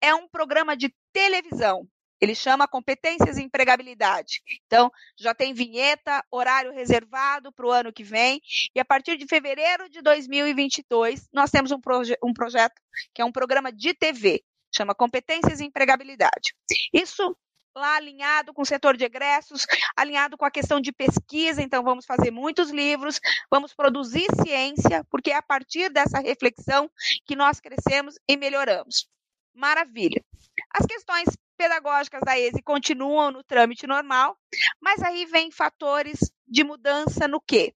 é 0.00 0.14
um 0.14 0.28
programa 0.28 0.76
de 0.76 0.92
televisão. 1.12 1.86
Ele 2.20 2.34
chama 2.34 2.66
Competências 2.66 3.36
e 3.36 3.42
Empregabilidade. 3.42 4.40
Então, 4.66 4.90
já 5.16 5.34
tem 5.34 5.54
vinheta, 5.54 6.24
horário 6.32 6.72
reservado 6.72 7.52
para 7.52 7.66
o 7.66 7.70
ano 7.70 7.92
que 7.92 8.02
vem. 8.02 8.40
E 8.74 8.80
a 8.80 8.84
partir 8.84 9.16
de 9.16 9.26
fevereiro 9.26 9.88
de 9.88 10.02
2022, 10.02 11.28
nós 11.32 11.50
temos 11.50 11.70
um, 11.70 11.80
proje 11.80 12.16
um 12.24 12.32
projeto 12.32 12.74
que 13.14 13.22
é 13.22 13.24
um 13.24 13.30
programa 13.30 13.70
de 13.70 13.94
TV, 13.94 14.42
chama 14.74 14.94
Competências 14.94 15.60
e 15.60 15.64
Empregabilidade. 15.64 16.54
Isso 16.92 17.36
lá 17.78 17.96
alinhado 17.96 18.52
com 18.52 18.62
o 18.62 18.66
setor 18.66 18.96
de 18.96 19.04
egressos, 19.04 19.66
alinhado 19.96 20.36
com 20.36 20.44
a 20.44 20.50
questão 20.50 20.80
de 20.80 20.92
pesquisa, 20.92 21.62
então 21.62 21.82
vamos 21.82 22.04
fazer 22.04 22.30
muitos 22.30 22.70
livros, 22.70 23.20
vamos 23.50 23.72
produzir 23.72 24.26
ciência, 24.44 25.04
porque 25.10 25.30
é 25.30 25.36
a 25.36 25.42
partir 25.42 25.88
dessa 25.88 26.18
reflexão 26.18 26.90
que 27.24 27.36
nós 27.36 27.60
crescemos 27.60 28.16
e 28.28 28.36
melhoramos. 28.36 29.08
Maravilha. 29.54 30.22
As 30.72 30.86
questões 30.86 31.28
pedagógicas 31.56 32.20
da 32.24 32.38
ESE 32.38 32.62
continuam 32.62 33.32
no 33.32 33.42
trâmite 33.42 33.86
normal, 33.86 34.36
mas 34.80 35.02
aí 35.02 35.26
vem 35.26 35.50
fatores 35.50 36.18
de 36.46 36.62
mudança 36.62 37.26
no 37.26 37.40
quê? 37.40 37.74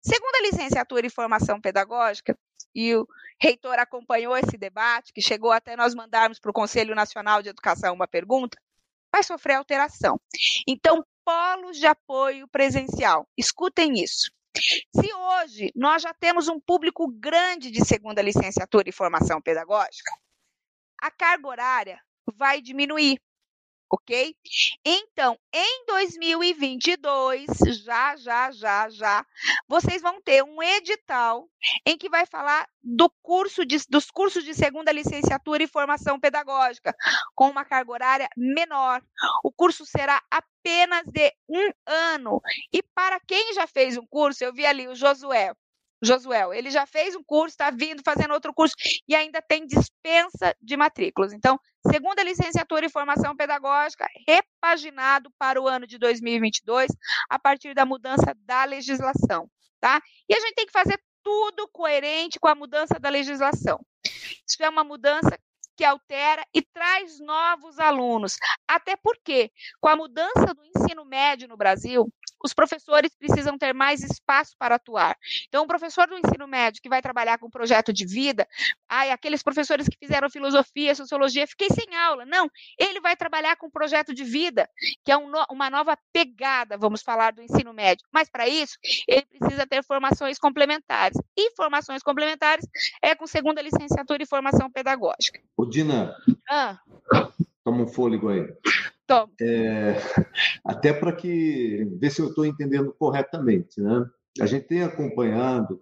Segundo 0.00 0.36
a 0.36 0.42
licenciatura 0.42 1.06
em 1.06 1.10
formação 1.10 1.60
pedagógica, 1.60 2.38
e 2.74 2.94
o 2.94 3.06
reitor 3.40 3.78
acompanhou 3.78 4.36
esse 4.36 4.56
debate, 4.56 5.12
que 5.12 5.22
chegou 5.22 5.52
até 5.52 5.76
nós 5.76 5.94
mandarmos 5.94 6.38
para 6.38 6.50
o 6.50 6.54
Conselho 6.54 6.94
Nacional 6.94 7.42
de 7.42 7.48
Educação 7.48 7.94
uma 7.94 8.08
pergunta, 8.08 8.58
vai 9.14 9.22
sofrer 9.22 9.54
alteração. 9.54 10.20
Então, 10.66 11.06
polos 11.24 11.78
de 11.78 11.86
apoio 11.86 12.48
presencial, 12.48 13.28
escutem 13.38 14.02
isso. 14.02 14.32
Se 14.56 15.14
hoje 15.14 15.70
nós 15.74 16.02
já 16.02 16.12
temos 16.12 16.48
um 16.48 16.58
público 16.58 17.06
grande 17.08 17.70
de 17.70 17.84
segunda 17.84 18.20
licenciatura 18.20 18.88
e 18.88 18.92
formação 18.92 19.40
pedagógica, 19.40 20.10
a 21.00 21.12
carga 21.12 21.46
horária 21.46 22.00
vai 22.34 22.60
diminuir 22.60 23.20
ok? 23.94 24.36
Então, 24.84 25.38
em 25.52 25.86
2022, 25.86 27.46
já, 27.84 28.16
já, 28.16 28.50
já, 28.50 28.88
já, 28.88 29.26
vocês 29.68 30.02
vão 30.02 30.20
ter 30.20 30.42
um 30.42 30.62
edital 30.62 31.48
em 31.86 31.96
que 31.96 32.08
vai 32.08 32.26
falar 32.26 32.68
do 32.82 33.08
curso 33.22 33.64
de, 33.64 33.78
dos 33.88 34.10
cursos 34.10 34.44
de 34.44 34.52
segunda 34.54 34.92
licenciatura 34.92 35.62
e 35.62 35.68
formação 35.68 36.18
pedagógica, 36.18 36.94
com 37.34 37.48
uma 37.48 37.64
carga 37.64 37.92
horária 37.92 38.28
menor. 38.36 39.02
O 39.42 39.52
curso 39.52 39.86
será 39.86 40.20
apenas 40.30 41.04
de 41.06 41.32
um 41.48 41.70
ano. 41.86 42.40
E 42.72 42.82
para 42.82 43.20
quem 43.20 43.54
já 43.54 43.66
fez 43.66 43.96
um 43.96 44.06
curso, 44.06 44.44
eu 44.44 44.52
vi 44.52 44.66
ali 44.66 44.88
o 44.88 44.94
Josué, 44.94 45.52
Josuel, 46.04 46.52
ele 46.52 46.70
já 46.70 46.86
fez 46.86 47.14
um 47.14 47.22
curso, 47.22 47.54
está 47.54 47.70
vindo 47.70 48.02
fazendo 48.04 48.34
outro 48.34 48.52
curso 48.52 48.74
e 49.08 49.14
ainda 49.14 49.40
tem 49.42 49.66
dispensa 49.66 50.54
de 50.60 50.76
matrículas. 50.76 51.32
Então, 51.32 51.58
segunda 51.90 52.22
licenciatura 52.22 52.86
em 52.86 52.90
formação 52.90 53.36
pedagógica, 53.36 54.06
repaginado 54.26 55.30
para 55.38 55.60
o 55.60 55.68
ano 55.68 55.86
de 55.86 55.98
2022, 55.98 56.90
a 57.28 57.38
partir 57.38 57.74
da 57.74 57.84
mudança 57.84 58.34
da 58.44 58.64
legislação, 58.64 59.48
tá? 59.80 60.00
E 60.28 60.34
a 60.34 60.40
gente 60.40 60.54
tem 60.54 60.66
que 60.66 60.72
fazer 60.72 61.00
tudo 61.22 61.68
coerente 61.72 62.38
com 62.38 62.48
a 62.48 62.54
mudança 62.54 62.98
da 63.00 63.08
legislação. 63.08 63.80
Isso 64.46 64.62
é 64.62 64.68
uma 64.68 64.84
mudança 64.84 65.38
que 65.76 65.84
altera 65.84 66.44
e 66.54 66.62
traz 66.62 67.18
novos 67.20 67.78
alunos. 67.78 68.36
Até 68.68 68.96
porque, 68.96 69.50
com 69.80 69.88
a 69.88 69.96
mudança 69.96 70.54
do 70.54 70.64
ensino 70.64 71.04
médio 71.04 71.48
no 71.48 71.56
Brasil, 71.56 72.12
os 72.44 72.52
professores 72.52 73.16
precisam 73.16 73.56
ter 73.56 73.72
mais 73.72 74.02
espaço 74.02 74.54
para 74.58 74.74
atuar. 74.74 75.16
Então, 75.48 75.64
o 75.64 75.66
professor 75.66 76.06
do 76.06 76.18
ensino 76.18 76.46
médio 76.46 76.82
que 76.82 76.90
vai 76.90 77.00
trabalhar 77.00 77.38
com 77.38 77.48
projeto 77.48 77.90
de 77.90 78.04
vida, 78.04 78.46
ai, 78.86 79.10
aqueles 79.10 79.42
professores 79.42 79.88
que 79.88 79.96
fizeram 79.98 80.28
filosofia, 80.28 80.94
sociologia, 80.94 81.46
fiquei 81.46 81.70
sem 81.70 81.96
aula. 81.96 82.26
Não, 82.26 82.50
ele 82.78 83.00
vai 83.00 83.16
trabalhar 83.16 83.56
com 83.56 83.70
projeto 83.70 84.14
de 84.14 84.22
vida, 84.22 84.68
que 85.02 85.10
é 85.10 85.16
um 85.16 85.30
no, 85.30 85.42
uma 85.50 85.70
nova 85.70 85.96
pegada, 86.12 86.76
vamos 86.76 87.02
falar, 87.02 87.32
do 87.32 87.40
ensino 87.40 87.72
médio. 87.72 88.06
Mas, 88.12 88.28
para 88.28 88.46
isso, 88.46 88.76
ele 89.08 89.24
precisa 89.38 89.66
ter 89.66 89.82
formações 89.82 90.38
complementares. 90.38 91.18
E 91.34 91.50
formações 91.56 92.02
complementares 92.02 92.66
é 93.02 93.14
com 93.14 93.26
segunda 93.26 93.62
licenciatura 93.62 94.22
e 94.22 94.26
formação 94.26 94.70
pedagógica. 94.70 95.40
Ô, 95.56 95.64
Dina, 95.64 96.14
ah. 96.50 96.78
toma 97.64 97.84
um 97.84 97.88
fôlego 97.88 98.28
aí. 98.28 98.46
É, 99.40 99.96
até 100.64 100.92
para 100.92 101.12
que 101.12 101.86
ver 102.00 102.10
se 102.10 102.20
eu 102.20 102.28
estou 102.28 102.44
entendendo 102.44 102.94
corretamente, 102.98 103.80
né? 103.80 104.08
A 104.40 104.46
gente 104.46 104.66
tem 104.66 104.82
acompanhado 104.82 105.80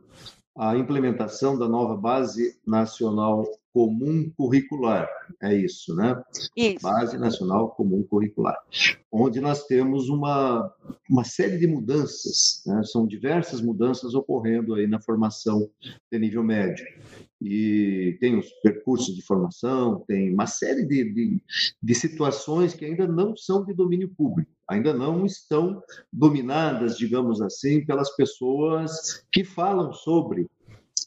a 0.57 0.77
implementação 0.77 1.59
da 1.59 1.67
nova 1.67 1.97
base 1.97 2.59
nacional 2.67 3.47
comum 3.73 4.31
curricular, 4.37 5.09
é 5.43 5.55
isso, 5.55 5.95
né? 5.95 6.23
Isso. 6.55 6.83
Base 6.83 7.17
nacional 7.17 7.71
comum 7.71 8.03
curricular, 8.03 8.59
onde 9.11 9.41
nós 9.41 9.65
temos 9.67 10.11
uma 10.11 10.71
uma 11.09 11.25
série 11.25 11.57
de 11.57 11.67
mudanças, 11.67 12.63
né? 12.67 12.83
São 12.85 13.07
diversas 13.07 13.63
mudanças 13.63 14.15
ocorrendo 14.15 14.75
aí 14.75 14.87
na 14.87 15.01
formação 15.01 15.71
de 16.11 16.19
nível 16.19 16.45
médio 16.45 16.85
e 17.45 18.17
tem 18.21 18.39
os 18.39 18.49
percursos 18.63 19.15
de 19.17 19.23
formação, 19.23 20.05
tem 20.07 20.33
uma 20.33 20.47
série 20.47 20.85
de, 20.85 21.13
de, 21.13 21.43
de, 21.83 21.95
situações 21.95 22.73
que 22.73 22.85
ainda 22.85 23.07
não 23.07 23.37
são 23.37 23.65
de 23.65 23.75
domínio 23.75 24.09
público, 24.09 24.51
ainda 24.69 24.95
não 24.95 25.27
estão 25.27 25.83
dominadas, 26.13 26.97
digamos 26.97 27.43
assim, 27.43 27.85
pelas 27.85 28.15
pessoas 28.15 29.25
que 29.33 29.43
falam 29.43 29.93
sobre 29.93 30.49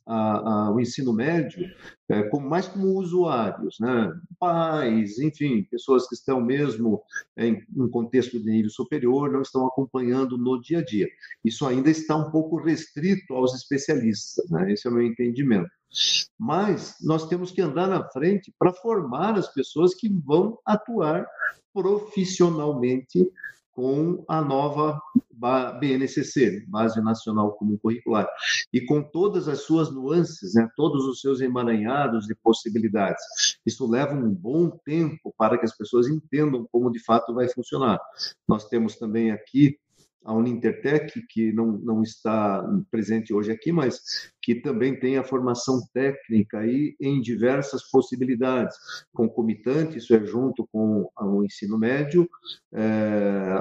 a, 0.06 0.68
a, 0.68 0.72
o 0.72 0.80
ensino 0.80 1.12
médio 1.14 1.68
é, 2.10 2.24
como, 2.24 2.48
mais 2.48 2.68
como 2.68 3.00
usuários, 3.00 3.78
né? 3.80 4.14
pais, 4.40 5.18
enfim, 5.18 5.64
pessoas 5.72 6.08
que 6.08 6.16
estão 6.16 6.40
mesmo 6.40 7.02
em 7.38 7.64
um 7.76 7.90
contexto 7.90 8.40
de 8.40 8.46
nível 8.46 8.70
superior, 8.70 9.32
não 9.32 9.42
estão 9.42 9.66
acompanhando 9.66 10.38
no 10.38 10.62
dia 10.62 10.80
a 10.80 10.86
dia. 10.86 11.08
Isso 11.44 11.66
ainda 11.66 11.90
está 11.90 12.16
um 12.16 12.30
pouco 12.30 12.58
restrito 12.58 13.34
aos 13.34 13.56
especialistas, 13.56 14.50
né? 14.52 14.72
esse 14.72 14.88
é 14.88 14.92
o 14.92 14.94
meu 14.94 15.04
entendimento. 15.04 15.70
Mas 16.38 16.96
nós 17.02 17.28
temos 17.28 17.52
que 17.52 17.62
andar 17.62 17.88
na 17.88 18.08
frente 18.10 18.54
para 18.58 18.74
formar 18.74 19.38
as 19.38 19.52
pessoas 19.54 19.94
que 19.96 20.10
vão 20.10 20.58
atuar 20.66 21.26
profissionalmente 21.74 23.30
com 23.72 24.24
a 24.30 24.42
nova 24.42 25.00
BNCC, 25.82 26.66
Base 26.68 27.02
Nacional 27.02 27.54
Comum 27.58 27.78
Curricular, 27.78 28.26
e 28.72 28.80
com 28.86 29.04
todas 29.04 29.50
as 29.50 29.64
suas 29.64 29.92
nuances, 29.92 30.54
né, 30.54 30.68
todos 30.78 31.06
os 31.06 31.20
seus 31.20 31.42
emaranhados 31.42 32.26
de 32.26 32.34
possibilidades. 32.36 33.22
Isso 33.66 33.86
leva 33.86 34.14
um 34.14 34.34
bom 34.34 34.70
tempo 34.86 35.34
para 35.38 35.58
que 35.58 35.66
as 35.66 35.76
pessoas 35.76 36.08
entendam 36.08 36.66
como 36.72 36.90
de 36.90 37.04
fato 37.04 37.34
vai 37.34 37.50
funcionar. 37.50 38.00
Nós 38.48 38.66
temos 38.70 38.96
também 38.96 39.32
aqui 39.32 39.78
a 40.26 40.34
Unintertec, 40.34 41.22
que 41.30 41.54
não, 41.54 41.74
não 41.74 42.02
está 42.02 42.68
presente 42.90 43.32
hoje 43.34 43.52
aqui, 43.52 43.72
mas 43.72 44.02
que 44.42 44.56
também 44.56 45.00
tem 45.00 45.18
a 45.18 45.24
formação 45.24 45.80
técnica 45.94 46.58
aí 46.60 46.96
em 47.00 47.22
diversas 47.22 47.88
possibilidades, 47.90 48.76
concomitante, 49.14 49.98
isso 49.98 50.14
é 50.16 50.26
junto 50.26 50.68
com 50.72 51.10
o 51.20 51.44
ensino 51.44 51.78
médio, 51.78 52.30
é, 52.74 52.80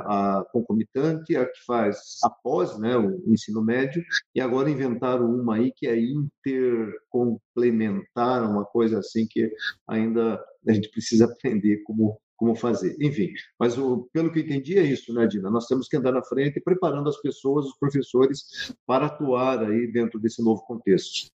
a 0.06 0.44
concomitante, 0.52 1.36
a 1.36 1.44
que 1.46 1.64
faz 1.66 2.18
após 2.22 2.78
né, 2.78 2.96
o 2.96 3.20
ensino 3.26 3.60
médio, 3.62 4.02
e 4.34 4.40
agora 4.40 4.70
inventaram 4.70 5.26
uma 5.26 5.56
aí 5.56 5.70
que 5.74 5.86
é 5.86 5.98
intercomplementar, 5.98 8.50
uma 8.50 8.64
coisa 8.64 8.98
assim 8.98 9.26
que 9.28 9.50
ainda 9.86 10.42
a 10.66 10.72
gente 10.72 10.90
precisa 10.90 11.26
aprender 11.30 11.82
como 11.84 12.18
como 12.36 12.54
fazer. 12.54 12.96
Enfim, 13.00 13.32
mas 13.58 13.78
o, 13.78 14.08
pelo 14.12 14.32
que 14.32 14.40
entendi 14.40 14.78
é 14.78 14.82
isso, 14.82 15.12
né, 15.12 15.26
Dina? 15.26 15.50
Nós 15.50 15.66
temos 15.66 15.88
que 15.88 15.96
andar 15.96 16.12
na 16.12 16.22
frente 16.22 16.60
preparando 16.60 17.08
as 17.08 17.20
pessoas, 17.20 17.66
os 17.66 17.78
professores, 17.78 18.74
para 18.86 19.06
atuar 19.06 19.62
aí 19.64 19.90
dentro 19.90 20.18
desse 20.18 20.42
novo 20.42 20.62
contexto. 20.62 21.30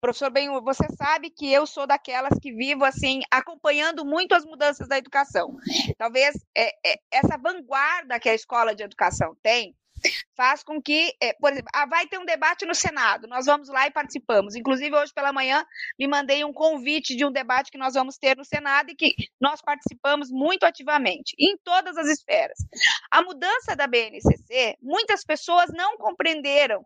Professor 0.00 0.30
Ben, 0.30 0.48
você 0.60 0.84
sabe 0.96 1.30
que 1.30 1.50
eu 1.50 1.66
sou 1.66 1.86
daquelas 1.86 2.38
que 2.38 2.52
vivo 2.52 2.84
assim 2.84 3.20
acompanhando 3.30 4.04
muito 4.04 4.34
as 4.34 4.44
mudanças 4.44 4.86
da 4.86 4.98
educação. 4.98 5.56
Talvez 5.96 6.36
é, 6.54 6.68
é, 6.86 6.98
essa 7.10 7.38
vanguarda 7.38 8.20
que 8.20 8.28
a 8.28 8.34
escola 8.34 8.74
de 8.74 8.82
educação 8.82 9.34
tem 9.42 9.74
faz 10.36 10.62
com 10.62 10.80
que, 10.80 11.14
é, 11.20 11.32
por 11.34 11.52
exemplo, 11.52 11.70
ah, 11.74 11.86
vai 11.86 12.06
ter 12.06 12.18
um 12.18 12.24
debate 12.24 12.64
no 12.64 12.74
Senado, 12.74 13.26
nós 13.28 13.46
vamos 13.46 13.68
lá 13.68 13.86
e 13.86 13.90
participamos. 13.90 14.54
Inclusive, 14.54 14.94
hoje 14.94 15.12
pela 15.12 15.32
manhã, 15.32 15.64
me 15.98 16.06
mandei 16.06 16.44
um 16.44 16.52
convite 16.52 17.14
de 17.14 17.24
um 17.24 17.32
debate 17.32 17.70
que 17.70 17.78
nós 17.78 17.94
vamos 17.94 18.16
ter 18.16 18.36
no 18.36 18.44
Senado 18.44 18.90
e 18.90 18.94
que 18.94 19.14
nós 19.40 19.60
participamos 19.60 20.30
muito 20.30 20.64
ativamente, 20.64 21.34
em 21.38 21.56
todas 21.64 21.96
as 21.96 22.08
esferas. 22.08 22.58
A 23.10 23.22
mudança 23.22 23.76
da 23.76 23.86
BNCC, 23.86 24.76
muitas 24.80 25.24
pessoas 25.24 25.70
não 25.72 25.96
compreenderam 25.96 26.84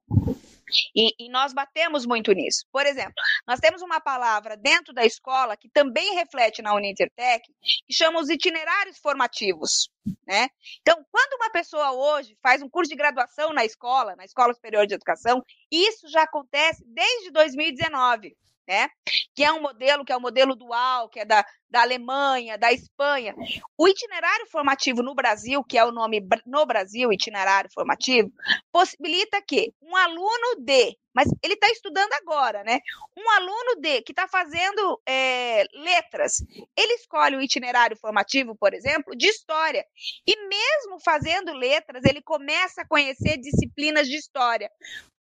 e, 0.94 1.14
e, 1.18 1.30
nós 1.30 1.52
batemos 1.52 2.06
muito 2.06 2.32
nisso. 2.32 2.64
Por 2.72 2.86
exemplo, 2.86 3.14
nós 3.46 3.60
temos 3.60 3.82
uma 3.82 4.00
palavra 4.00 4.56
dentro 4.56 4.92
da 4.92 5.04
escola 5.04 5.56
que 5.56 5.68
também 5.68 6.14
reflete 6.14 6.62
na 6.62 6.74
Unintertec, 6.74 7.44
que 7.60 7.94
chama 7.94 8.20
os 8.20 8.28
itinerários 8.28 8.98
formativos. 8.98 9.90
Né? 10.26 10.48
Então, 10.80 11.04
quando 11.10 11.34
uma 11.34 11.50
pessoa 11.50 11.92
hoje 11.92 12.36
faz 12.42 12.62
um 12.62 12.68
curso 12.68 12.90
de 12.90 12.96
graduação 12.96 13.52
na 13.52 13.64
escola, 13.64 14.16
na 14.16 14.24
Escola 14.24 14.54
Superior 14.54 14.86
de 14.86 14.94
Educação, 14.94 15.42
isso 15.70 16.08
já 16.08 16.22
acontece 16.22 16.84
desde 16.86 17.30
2019 17.30 18.36
né? 18.66 18.88
Que 19.34 19.44
é 19.44 19.52
um 19.52 19.60
modelo 19.60 20.04
que 20.04 20.12
é 20.12 20.16
o 20.16 20.20
modelo 20.20 20.54
dual, 20.54 21.08
que 21.08 21.20
é 21.20 21.24
da, 21.24 21.44
da 21.68 21.82
Alemanha, 21.82 22.58
da 22.58 22.72
Espanha. 22.72 23.34
O 23.76 23.88
itinerário 23.88 24.46
formativo 24.46 25.02
no 25.02 25.14
Brasil, 25.14 25.62
que 25.64 25.78
é 25.78 25.84
o 25.84 25.92
nome 25.92 26.26
no 26.44 26.66
Brasil, 26.66 27.12
itinerário 27.12 27.70
formativo, 27.72 28.30
possibilita 28.72 29.40
que 29.42 29.72
um 29.82 29.96
aluno 29.96 30.56
de, 30.58 30.96
mas 31.14 31.28
ele 31.42 31.54
está 31.54 31.68
estudando 31.68 32.12
agora, 32.14 32.62
né? 32.64 32.80
Um 33.16 33.30
aluno 33.30 33.80
de 33.80 34.02
que 34.02 34.12
está 34.12 34.28
fazendo 34.28 35.00
é, 35.06 35.64
letras, 35.72 36.44
ele 36.76 36.94
escolhe 36.94 37.36
o 37.36 37.42
itinerário 37.42 37.96
formativo, 37.96 38.54
por 38.56 38.74
exemplo, 38.74 39.16
de 39.16 39.26
história. 39.26 39.84
E 40.26 40.48
mesmo 40.48 41.00
fazendo 41.04 41.52
letras, 41.52 42.04
ele 42.04 42.22
começa 42.22 42.82
a 42.82 42.86
conhecer 42.86 43.38
disciplinas 43.38 44.06
de 44.08 44.16
história. 44.16 44.70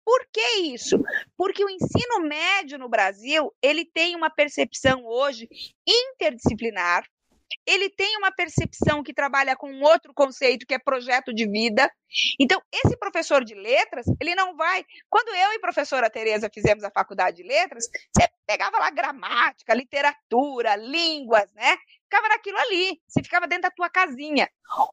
Por 0.05 0.27
que 0.33 0.59
isso? 0.75 0.99
Porque 1.37 1.65
o 1.65 1.71
ensino 1.71 2.21
médio 2.21 2.79
no 2.79 2.89
Brasil, 2.89 3.53
ele 3.63 3.85
tem 3.85 4.15
uma 4.15 4.29
percepção 4.29 5.05
hoje 5.05 5.49
interdisciplinar, 5.87 7.05
ele 7.67 7.91
tem 7.91 8.17
uma 8.17 8.33
percepção 8.33 9.03
que 9.03 9.15
trabalha 9.15 9.57
com 9.57 9.81
outro 9.81 10.13
conceito 10.15 10.67
que 10.67 10.75
é 10.75 10.79
projeto 10.79 11.33
de 11.33 11.49
vida. 11.49 11.91
Então, 12.41 12.61
esse 12.73 12.97
professor 12.97 13.45
de 13.45 13.55
letras, 13.55 14.07
ele 14.21 14.35
não 14.35 14.57
vai. 14.57 14.85
Quando 15.09 15.29
eu 15.29 15.53
e 15.53 15.57
a 15.57 15.61
professora 15.61 16.11
Tereza 16.11 16.51
fizemos 16.53 16.85
a 16.85 16.91
faculdade 16.91 17.39
de 17.39 17.43
letras, 17.43 17.89
você 18.15 18.29
pegava 18.47 18.79
lá 18.79 18.91
gramática, 18.91 19.75
literatura, 19.75 20.77
línguas, 20.77 21.51
né? 21.53 21.77
ficava 22.15 22.29
naquilo 22.29 22.59
ali, 22.59 23.01
você 23.09 23.23
ficava 23.23 23.49
dentro 23.49 23.63
da 23.63 23.71
tua 23.71 23.91
casinha. 23.91 24.49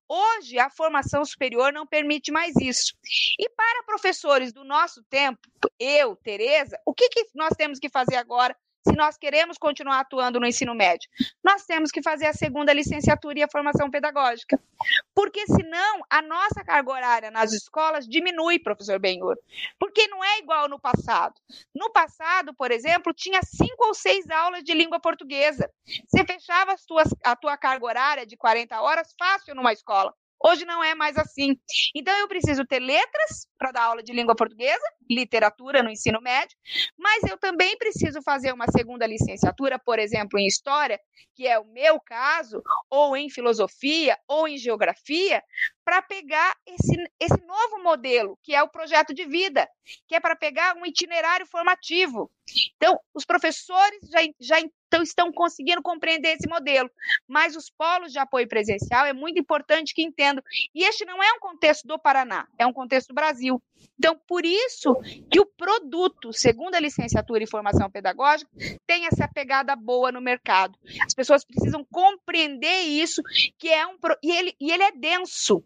Hoje, 0.07 0.57
a 0.57 0.69
formação 0.69 1.23
superior 1.23 1.71
não 1.71 1.85
permite 1.85 2.31
mais 2.31 2.55
isso. 2.55 2.93
E 3.39 3.47
para 3.49 3.83
professores 3.83 4.51
do 4.51 4.63
nosso 4.63 5.03
tempo, 5.09 5.39
eu, 5.79 6.15
Tereza, 6.15 6.79
o 6.85 6.93
que, 6.93 7.09
que 7.09 7.25
nós 7.35 7.51
temos 7.55 7.79
que 7.79 7.89
fazer 7.89 8.15
agora 8.15 8.55
se 8.87 8.95
nós 8.95 9.17
queremos 9.17 9.57
continuar 9.57 9.99
atuando 9.99 10.39
no 10.39 10.47
ensino 10.47 10.73
médio? 10.73 11.09
Nós 11.43 11.65
temos 11.65 11.91
que 11.91 12.01
fazer 12.01 12.25
a 12.25 12.33
segunda 12.33 12.73
licenciatura 12.73 13.39
e 13.39 13.43
a 13.43 13.49
formação 13.49 13.89
pedagógica. 13.89 14.59
Porque 15.13 15.45
senão 15.45 16.01
a 16.09 16.21
nossa 16.21 16.63
carga 16.63 16.91
horária 16.91 17.31
nas 17.31 17.53
escolas 17.53 18.07
diminui, 18.07 18.59
professor 18.59 18.99
Benhur. 18.99 19.37
Porque 19.79 20.07
não 20.07 20.23
é 20.23 20.39
igual 20.39 20.67
no 20.67 20.79
passado. 20.79 21.35
No 21.73 21.91
passado, 21.91 22.53
por 22.53 22.71
exemplo, 22.71 23.13
tinha 23.13 23.41
cinco 23.43 23.87
ou 23.87 23.93
seis 23.93 24.29
aulas 24.29 24.63
de 24.63 24.73
língua 24.73 24.99
portuguesa. 24.99 25.69
Você 26.07 26.25
fechava 26.25 26.75
tuas, 26.87 27.09
a 27.23 27.35
tua 27.35 27.57
carga 27.57 27.85
horária 27.85 28.25
de 28.25 28.35
40 28.35 28.81
horas 28.81 29.13
fácil 29.17 29.55
numa 29.55 29.73
escola. 29.73 30.13
Hoje 30.43 30.65
não 30.65 30.83
é 30.83 30.95
mais 30.95 31.17
assim. 31.17 31.57
Então 31.95 32.17
eu 32.19 32.27
preciso 32.27 32.65
ter 32.65 32.79
letras 32.79 33.47
para 33.57 33.71
dar 33.71 33.83
aula 33.83 34.01
de 34.01 34.11
língua 34.11 34.35
portuguesa, 34.35 34.83
literatura 35.09 35.83
no 35.83 35.89
ensino 35.89 36.19
médio, 36.21 36.57
mas 36.97 37.23
eu 37.23 37.37
também 37.37 37.77
preciso 37.77 38.21
fazer 38.23 38.51
uma 38.51 38.65
segunda 38.67 39.05
licenciatura, 39.05 39.77
por 39.77 39.99
exemplo, 39.99 40.39
em 40.39 40.47
história, 40.47 40.99
que 41.35 41.47
é 41.47 41.59
o 41.59 41.65
meu 41.65 41.99
caso, 41.99 42.61
ou 42.89 43.15
em 43.15 43.29
filosofia, 43.29 44.17
ou 44.27 44.47
em 44.47 44.57
geografia, 44.57 45.43
para 45.83 46.01
pegar 46.01 46.55
esse, 46.65 46.95
esse 47.19 47.45
novo 47.45 47.83
modelo, 47.83 48.37
que 48.41 48.55
é 48.55 48.63
o 48.63 48.69
projeto 48.69 49.13
de 49.13 49.25
vida, 49.25 49.67
que 50.07 50.15
é 50.15 50.19
para 50.19 50.35
pegar 50.35 50.75
um 50.75 50.85
itinerário 50.85 51.45
formativo. 51.45 52.31
Então, 52.77 52.99
os 53.13 53.25
professores 53.25 53.99
já, 54.09 54.19
já 54.39 54.59
então, 54.91 55.01
estão 55.01 55.31
conseguindo 55.31 55.81
compreender 55.81 56.35
esse 56.35 56.49
modelo, 56.49 56.91
mas 57.25 57.55
os 57.55 57.69
polos 57.69 58.11
de 58.11 58.19
apoio 58.19 58.45
presencial 58.45 59.05
é 59.05 59.13
muito 59.13 59.39
importante 59.39 59.93
que 59.95 60.03
entendam. 60.03 60.43
E 60.75 60.83
este 60.83 61.05
não 61.05 61.23
é 61.23 61.31
um 61.31 61.39
contexto 61.39 61.87
do 61.87 61.97
Paraná, 61.97 62.45
é 62.59 62.67
um 62.67 62.73
contexto 62.73 63.07
do 63.07 63.15
Brasil. 63.15 63.63
Então, 63.97 64.19
por 64.27 64.45
isso 64.45 64.93
que 65.31 65.39
o 65.39 65.45
produto, 65.45 66.33
segundo 66.33 66.75
a 66.75 66.79
licenciatura 66.79 67.43
e 67.43 67.49
formação 67.49 67.89
pedagógica, 67.89 68.51
tem 68.85 69.05
essa 69.05 69.27
pegada 69.27 69.75
boa 69.75 70.11
no 70.11 70.19
mercado. 70.19 70.77
As 71.05 71.13
pessoas 71.13 71.45
precisam 71.45 71.85
compreender 71.89 72.81
isso, 72.81 73.21
que 73.57 73.69
é 73.69 73.87
um 73.87 73.95
e 74.23 74.31
ele, 74.31 74.55
e 74.59 74.71
ele 74.71 74.83
é 74.83 74.91
denso. 74.91 75.63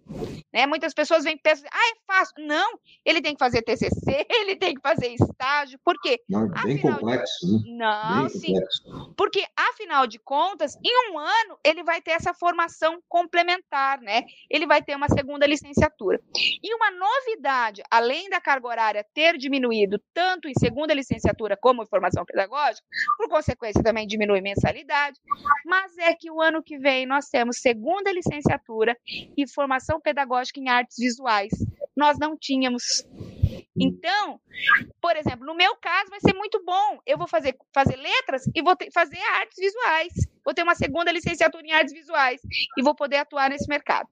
Né? 0.53 0.67
Muitas 0.67 0.93
pessoas 0.93 1.23
vêm 1.23 1.35
e 1.35 1.39
pensam, 1.39 1.67
ah, 1.71 1.91
é 1.91 2.13
fácil. 2.13 2.35
Não, 2.45 2.77
ele 3.03 3.21
tem 3.21 3.33
que 3.33 3.39
fazer 3.39 3.61
TCC, 3.61 3.89
ele 4.29 4.55
tem 4.55 4.75
que 4.75 4.81
fazer 4.81 5.07
estágio. 5.07 5.79
Por 5.83 5.95
quê? 6.01 6.21
Não, 6.29 6.45
é 6.45 6.63
bem 6.63 6.75
afinal 6.75 6.99
complexo. 6.99 7.47
Né? 7.47 7.77
Não, 7.77 8.19
bem 8.21 8.29
sim. 8.29 8.53
Complexo. 8.53 9.13
Porque, 9.17 9.45
afinal 9.55 10.07
de 10.07 10.19
contas, 10.19 10.75
em 10.83 11.11
um 11.11 11.17
ano, 11.17 11.57
ele 11.63 11.83
vai 11.83 12.01
ter 12.01 12.11
essa 12.11 12.33
formação 12.33 13.01
complementar, 13.07 14.01
né? 14.01 14.23
Ele 14.49 14.65
vai 14.65 14.81
ter 14.81 14.95
uma 14.95 15.09
segunda 15.09 15.45
licenciatura. 15.45 16.19
E 16.61 16.73
uma 16.73 16.91
novidade, 16.91 17.81
além 17.89 18.29
da 18.29 18.41
carga 18.41 18.67
horária 18.67 19.05
ter 19.13 19.37
diminuído 19.37 20.01
tanto 20.13 20.47
em 20.47 20.53
segunda 20.57 20.93
licenciatura 20.93 21.57
como 21.57 21.83
em 21.83 21.87
formação 21.87 22.25
pedagógica, 22.25 22.85
por 23.17 23.29
consequência 23.29 23.83
também 23.83 24.07
diminui 24.07 24.41
mensalidade, 24.41 25.19
mas 25.65 25.97
é 25.97 26.13
que 26.13 26.29
o 26.29 26.41
ano 26.41 26.63
que 26.63 26.77
vem 26.77 27.05
nós 27.05 27.27
temos 27.27 27.57
segunda 27.57 28.11
licenciatura 28.11 28.97
e 29.37 29.47
formação 29.47 29.99
pedagógica 29.99 30.59
em 30.59 30.69
artes 30.69 30.97
visuais. 30.97 31.51
Nós 31.95 32.17
não 32.19 32.37
tínhamos. 32.37 33.05
Então, 33.77 34.39
por 35.01 35.15
exemplo, 35.15 35.45
no 35.45 35.55
meu 35.55 35.75
caso 35.75 36.09
vai 36.09 36.19
ser 36.19 36.33
muito 36.33 36.63
bom. 36.63 36.99
Eu 37.05 37.17
vou 37.17 37.27
fazer, 37.27 37.57
fazer 37.73 37.97
letras 37.97 38.43
e 38.53 38.61
vou 38.61 38.75
ter, 38.75 38.91
fazer 38.91 39.19
artes 39.33 39.57
visuais. 39.57 40.13
Vou 40.45 40.53
ter 40.53 40.61
uma 40.61 40.75
segunda 40.75 41.11
licenciatura 41.11 41.65
em 41.65 41.71
artes 41.71 41.93
visuais 41.93 42.39
e 42.77 42.83
vou 42.83 42.93
poder 42.93 43.17
atuar 43.17 43.49
nesse 43.49 43.67
mercado. 43.67 44.07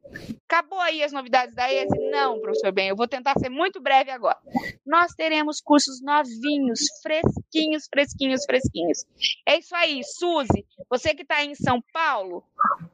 Acabou 0.49 0.79
aí 0.79 1.03
as 1.03 1.11
novidades 1.11 1.53
da 1.53 1.71
ESE? 1.71 2.09
Não, 2.09 2.41
professor 2.41 2.71
Ben, 2.71 2.88
eu 2.88 2.95
vou 2.95 3.07
tentar 3.07 3.38
ser 3.38 3.49
muito 3.49 3.79
breve 3.79 4.09
agora. 4.09 4.39
Nós 4.86 5.13
teremos 5.13 5.61
cursos 5.61 6.01
novinhos, 6.01 6.79
fresquinhos, 7.03 7.88
fresquinhos, 7.88 8.45
fresquinhos. 8.45 9.05
É 9.47 9.57
isso 9.59 9.75
aí, 9.75 10.01
Suzy. 10.03 10.65
Você 10.89 11.13
que 11.13 11.21
está 11.21 11.43
em 11.43 11.53
São 11.53 11.81
Paulo, 11.93 12.43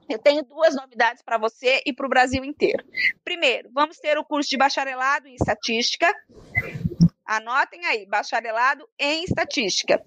eu 0.10 0.20
tenho 0.20 0.44
duas 0.44 0.76
novidades 0.76 1.24
para 1.24 1.38
você 1.38 1.82
e 1.86 1.94
para 1.94 2.06
o 2.06 2.10
Brasil 2.10 2.44
inteiro. 2.44 2.84
Primeiro, 3.24 3.70
vamos 3.74 3.98
ter 4.00 4.18
o 4.18 4.24
curso 4.24 4.50
de 4.50 4.58
bacharelado 4.58 5.28
em 5.28 5.36
estatística. 5.36 6.14
Anotem 7.26 7.86
aí, 7.86 8.06
bacharelado 8.08 8.90
em 8.98 9.24
estatística. 9.24 10.02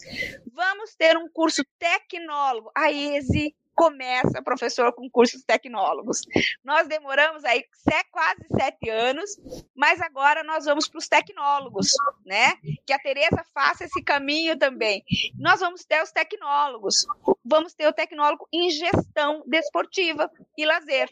Vamos 0.53 0.95
ter 0.97 1.17
um 1.17 1.29
curso 1.29 1.63
tecnólogo. 1.79 2.71
A 2.75 2.91
ESE 2.91 3.55
começa, 3.75 4.43
professor, 4.43 4.93
com 4.93 5.09
cursos 5.09 5.43
tecnólogos. 5.45 6.23
Nós 6.65 6.87
demoramos 6.89 7.45
aí 7.45 7.65
quase 8.11 8.45
sete 8.57 8.91
anos, 8.91 9.31
mas 9.75 10.01
agora 10.01 10.43
nós 10.43 10.65
vamos 10.65 10.89
para 10.89 10.99
os 10.99 11.09
tecnólogos, 11.09 11.93
né? 12.25 12.55
Que 12.87 12.93
a 12.93 12.99
Tereza 12.99 13.45
faça 13.55 13.85
esse 13.85 14.03
caminho 14.03 14.59
também. 14.59 15.03
Nós 15.39 15.61
vamos 15.61 15.85
ter 15.85 16.03
os 16.03 16.13
tecnólogos, 16.13 17.07
vamos 17.45 17.73
ter 17.73 17.87
o 17.87 17.93
tecnólogo 17.93 18.47
em 18.53 18.71
gestão 18.71 19.43
desportiva 19.47 20.31
e 20.57 20.67
lazer. 20.67 21.09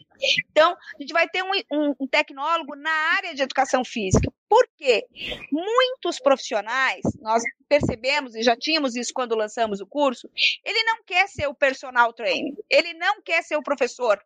Então, 0.51 0.71
a 0.71 1.01
gente 1.01 1.13
vai 1.13 1.27
ter 1.27 1.43
um, 1.43 1.51
um, 1.71 1.95
um 2.01 2.07
tecnólogo 2.07 2.75
na 2.75 2.91
área 3.15 3.33
de 3.33 3.41
educação 3.41 3.83
física. 3.83 4.31
Por 4.51 4.67
quê? 4.77 5.07
Muitos 5.49 6.19
profissionais, 6.19 6.99
nós 7.21 7.41
percebemos 7.69 8.35
e 8.35 8.43
já 8.43 8.53
tínhamos 8.53 8.97
isso 8.97 9.13
quando 9.13 9.33
lançamos 9.33 9.79
o 9.79 9.87
curso, 9.87 10.29
ele 10.65 10.83
não 10.83 11.01
quer 11.05 11.29
ser 11.29 11.47
o 11.47 11.55
personal 11.55 12.11
trainer, 12.11 12.53
ele 12.69 12.93
não 12.95 13.21
quer 13.21 13.43
ser 13.43 13.55
o 13.55 13.63
professor, 13.63 14.21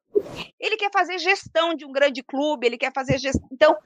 ele 0.59 0.77
quer 0.77 0.89
fazer 0.91 1.19
gestão 1.19 1.75
de 1.75 1.85
um 1.85 1.91
grande 1.91 2.23
clube, 2.23 2.65
ele 2.65 2.75
quer 2.75 2.91
fazer 2.91 3.19
gestão. 3.19 3.47
Então, 3.51 3.77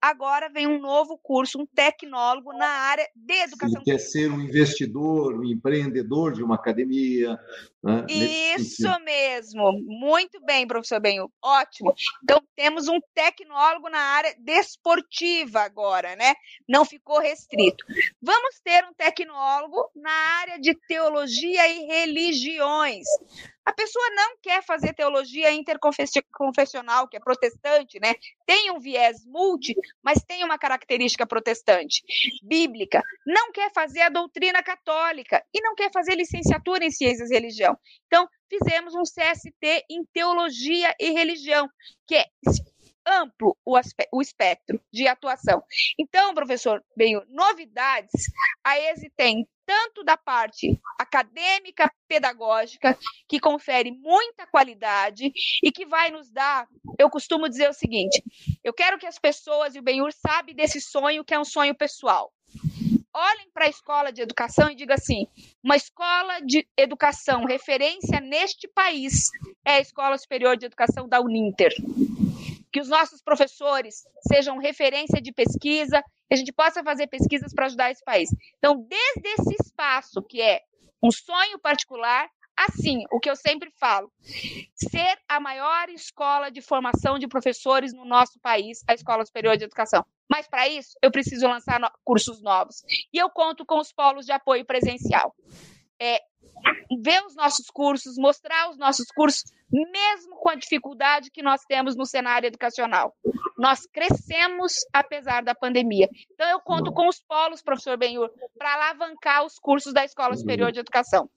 agora 0.00 0.48
vem 0.48 0.66
um 0.66 0.80
novo 0.80 1.18
curso, 1.18 1.60
um 1.60 1.66
tecnólogo 1.66 2.52
na 2.52 2.66
área 2.66 3.08
de 3.14 3.34
educação. 3.34 3.82
Ele 3.84 3.84
quer 3.84 3.98
ser 3.98 4.30
um 4.30 4.40
investidor, 4.40 5.38
um 5.38 5.44
empreendedor 5.44 6.32
de 6.32 6.42
uma 6.42 6.54
academia. 6.54 7.38
Né? 7.82 8.06
Isso 8.08 8.88
mesmo, 9.04 9.72
muito 9.84 10.40
bem, 10.44 10.66
professor 10.66 11.00
Benhu, 11.00 11.30
ótimo. 11.42 11.94
Então, 12.22 12.42
temos 12.56 12.88
um 12.88 12.98
tecnólogo 13.14 13.88
na 13.88 14.00
área 14.00 14.34
desportiva 14.38 15.60
agora, 15.60 16.16
né? 16.16 16.34
Não 16.68 16.84
ficou 16.84 17.20
restrito. 17.20 17.84
Vamos 18.20 18.60
ter 18.64 18.84
um 18.84 18.92
tecnólogo 18.94 19.90
na 19.94 20.10
área 20.40 20.58
de 20.58 20.74
teologia 20.88 21.68
e 21.68 21.86
religiões. 21.86 23.06
A 23.68 23.72
pessoa 23.74 24.08
não 24.16 24.38
quer 24.40 24.64
fazer 24.64 24.94
teologia 24.94 25.52
interconfessional, 25.52 27.06
que 27.06 27.18
é 27.18 27.20
protestante, 27.20 28.00
né? 28.00 28.14
Tem 28.46 28.70
um 28.70 28.80
viés 28.80 29.26
multi, 29.26 29.74
mas 30.02 30.24
tem 30.26 30.42
uma 30.42 30.56
característica 30.56 31.26
protestante, 31.26 32.02
bíblica. 32.42 33.02
Não 33.26 33.52
quer 33.52 33.70
fazer 33.74 34.00
a 34.00 34.08
doutrina 34.08 34.62
católica 34.62 35.44
e 35.52 35.60
não 35.60 35.74
quer 35.74 35.92
fazer 35.92 36.14
licenciatura 36.14 36.82
em 36.82 36.90
ciências 36.90 37.30
e 37.30 37.34
religião. 37.34 37.78
Então, 38.06 38.26
fizemos 38.48 38.94
um 38.94 39.02
CST 39.02 39.84
em 39.90 40.02
teologia 40.14 40.94
e 40.98 41.10
religião, 41.10 41.68
que 42.06 42.14
é 42.14 42.24
amplo 43.06 43.54
o, 43.66 43.78
o 44.12 44.22
espectro 44.22 44.80
de 44.90 45.06
atuação. 45.06 45.62
Então, 45.98 46.34
professor 46.34 46.82
Benho, 46.96 47.22
novidades, 47.28 48.32
a 48.64 48.78
ESE 48.78 49.12
tem 49.14 49.46
tanto 49.68 50.02
da 50.02 50.16
parte 50.16 50.80
acadêmica, 50.98 51.92
pedagógica, 52.08 52.98
que 53.28 53.38
confere 53.38 53.90
muita 53.90 54.46
qualidade 54.46 55.30
e 55.62 55.70
que 55.70 55.84
vai 55.84 56.10
nos 56.10 56.30
dar, 56.30 56.66
eu 56.98 57.10
costumo 57.10 57.46
dizer 57.46 57.68
o 57.68 57.74
seguinte, 57.74 58.24
eu 58.64 58.72
quero 58.72 58.98
que 58.98 59.06
as 59.06 59.18
pessoas, 59.18 59.74
e 59.74 59.78
o 59.78 59.82
Benhur 59.82 60.10
sabe 60.10 60.54
desse 60.54 60.80
sonho, 60.80 61.22
que 61.22 61.34
é 61.34 61.38
um 61.38 61.44
sonho 61.44 61.74
pessoal. 61.74 62.32
Olhem 63.12 63.50
para 63.52 63.66
a 63.66 63.68
escola 63.68 64.10
de 64.10 64.22
educação 64.22 64.70
e 64.70 64.74
digam 64.74 64.94
assim: 64.94 65.26
uma 65.62 65.76
escola 65.76 66.40
de 66.40 66.66
educação 66.74 67.44
referência 67.44 68.20
neste 68.20 68.66
país 68.68 69.28
é 69.66 69.72
a 69.72 69.80
Escola 69.80 70.16
Superior 70.16 70.56
de 70.56 70.66
Educação 70.66 71.06
da 71.06 71.20
Uninter 71.20 71.74
que 72.72 72.80
os 72.80 72.88
nossos 72.88 73.22
professores 73.22 74.04
sejam 74.26 74.58
referência 74.58 75.20
de 75.20 75.32
pesquisa, 75.32 76.02
que 76.28 76.34
a 76.34 76.36
gente 76.36 76.52
possa 76.52 76.84
fazer 76.84 77.06
pesquisas 77.06 77.52
para 77.52 77.66
ajudar 77.66 77.90
esse 77.90 78.04
país. 78.04 78.28
Então, 78.58 78.86
desde 78.88 79.28
esse 79.40 79.56
espaço 79.62 80.22
que 80.22 80.40
é 80.40 80.60
um 81.02 81.10
sonho 81.10 81.58
particular, 81.58 82.28
assim, 82.56 83.04
o 83.12 83.20
que 83.20 83.30
eu 83.30 83.36
sempre 83.36 83.70
falo, 83.78 84.12
ser 84.74 85.18
a 85.28 85.38
maior 85.38 85.88
escola 85.88 86.50
de 86.50 86.60
formação 86.60 87.18
de 87.18 87.28
professores 87.28 87.94
no 87.94 88.04
nosso 88.04 88.38
país, 88.40 88.82
a 88.86 88.94
Escola 88.94 89.24
Superior 89.24 89.56
de 89.56 89.64
Educação. 89.64 90.04
Mas 90.28 90.48
para 90.48 90.68
isso, 90.68 90.96
eu 91.00 91.10
preciso 91.10 91.46
lançar 91.46 91.80
cursos 92.04 92.42
novos. 92.42 92.82
E 93.12 93.18
eu 93.18 93.30
conto 93.30 93.64
com 93.64 93.78
os 93.78 93.92
polos 93.92 94.26
de 94.26 94.32
apoio 94.32 94.64
presencial. 94.64 95.34
É, 96.00 96.20
ver 97.02 97.24
os 97.26 97.34
nossos 97.34 97.66
cursos, 97.66 98.16
mostrar 98.16 98.70
os 98.70 98.78
nossos 98.78 99.06
cursos, 99.08 99.44
mesmo 99.70 100.36
com 100.36 100.48
a 100.48 100.54
dificuldade 100.54 101.30
que 101.30 101.42
nós 101.42 101.62
temos 101.64 101.96
no 101.96 102.06
cenário 102.06 102.46
educacional. 102.46 103.14
Nós 103.58 103.86
crescemos 103.86 104.72
apesar 104.92 105.42
da 105.42 105.54
pandemia. 105.54 106.08
Então, 106.32 106.48
eu 106.48 106.60
conto 106.60 106.92
com 106.92 107.08
os 107.08 107.20
polos, 107.20 107.62
professor 107.62 107.96
Benhur, 107.98 108.30
para 108.56 108.74
alavancar 108.74 109.44
os 109.44 109.58
cursos 109.58 109.92
da 109.92 110.04
Escola 110.04 110.36
Superior 110.36 110.72
de 110.72 110.80
Educação. 110.80 111.28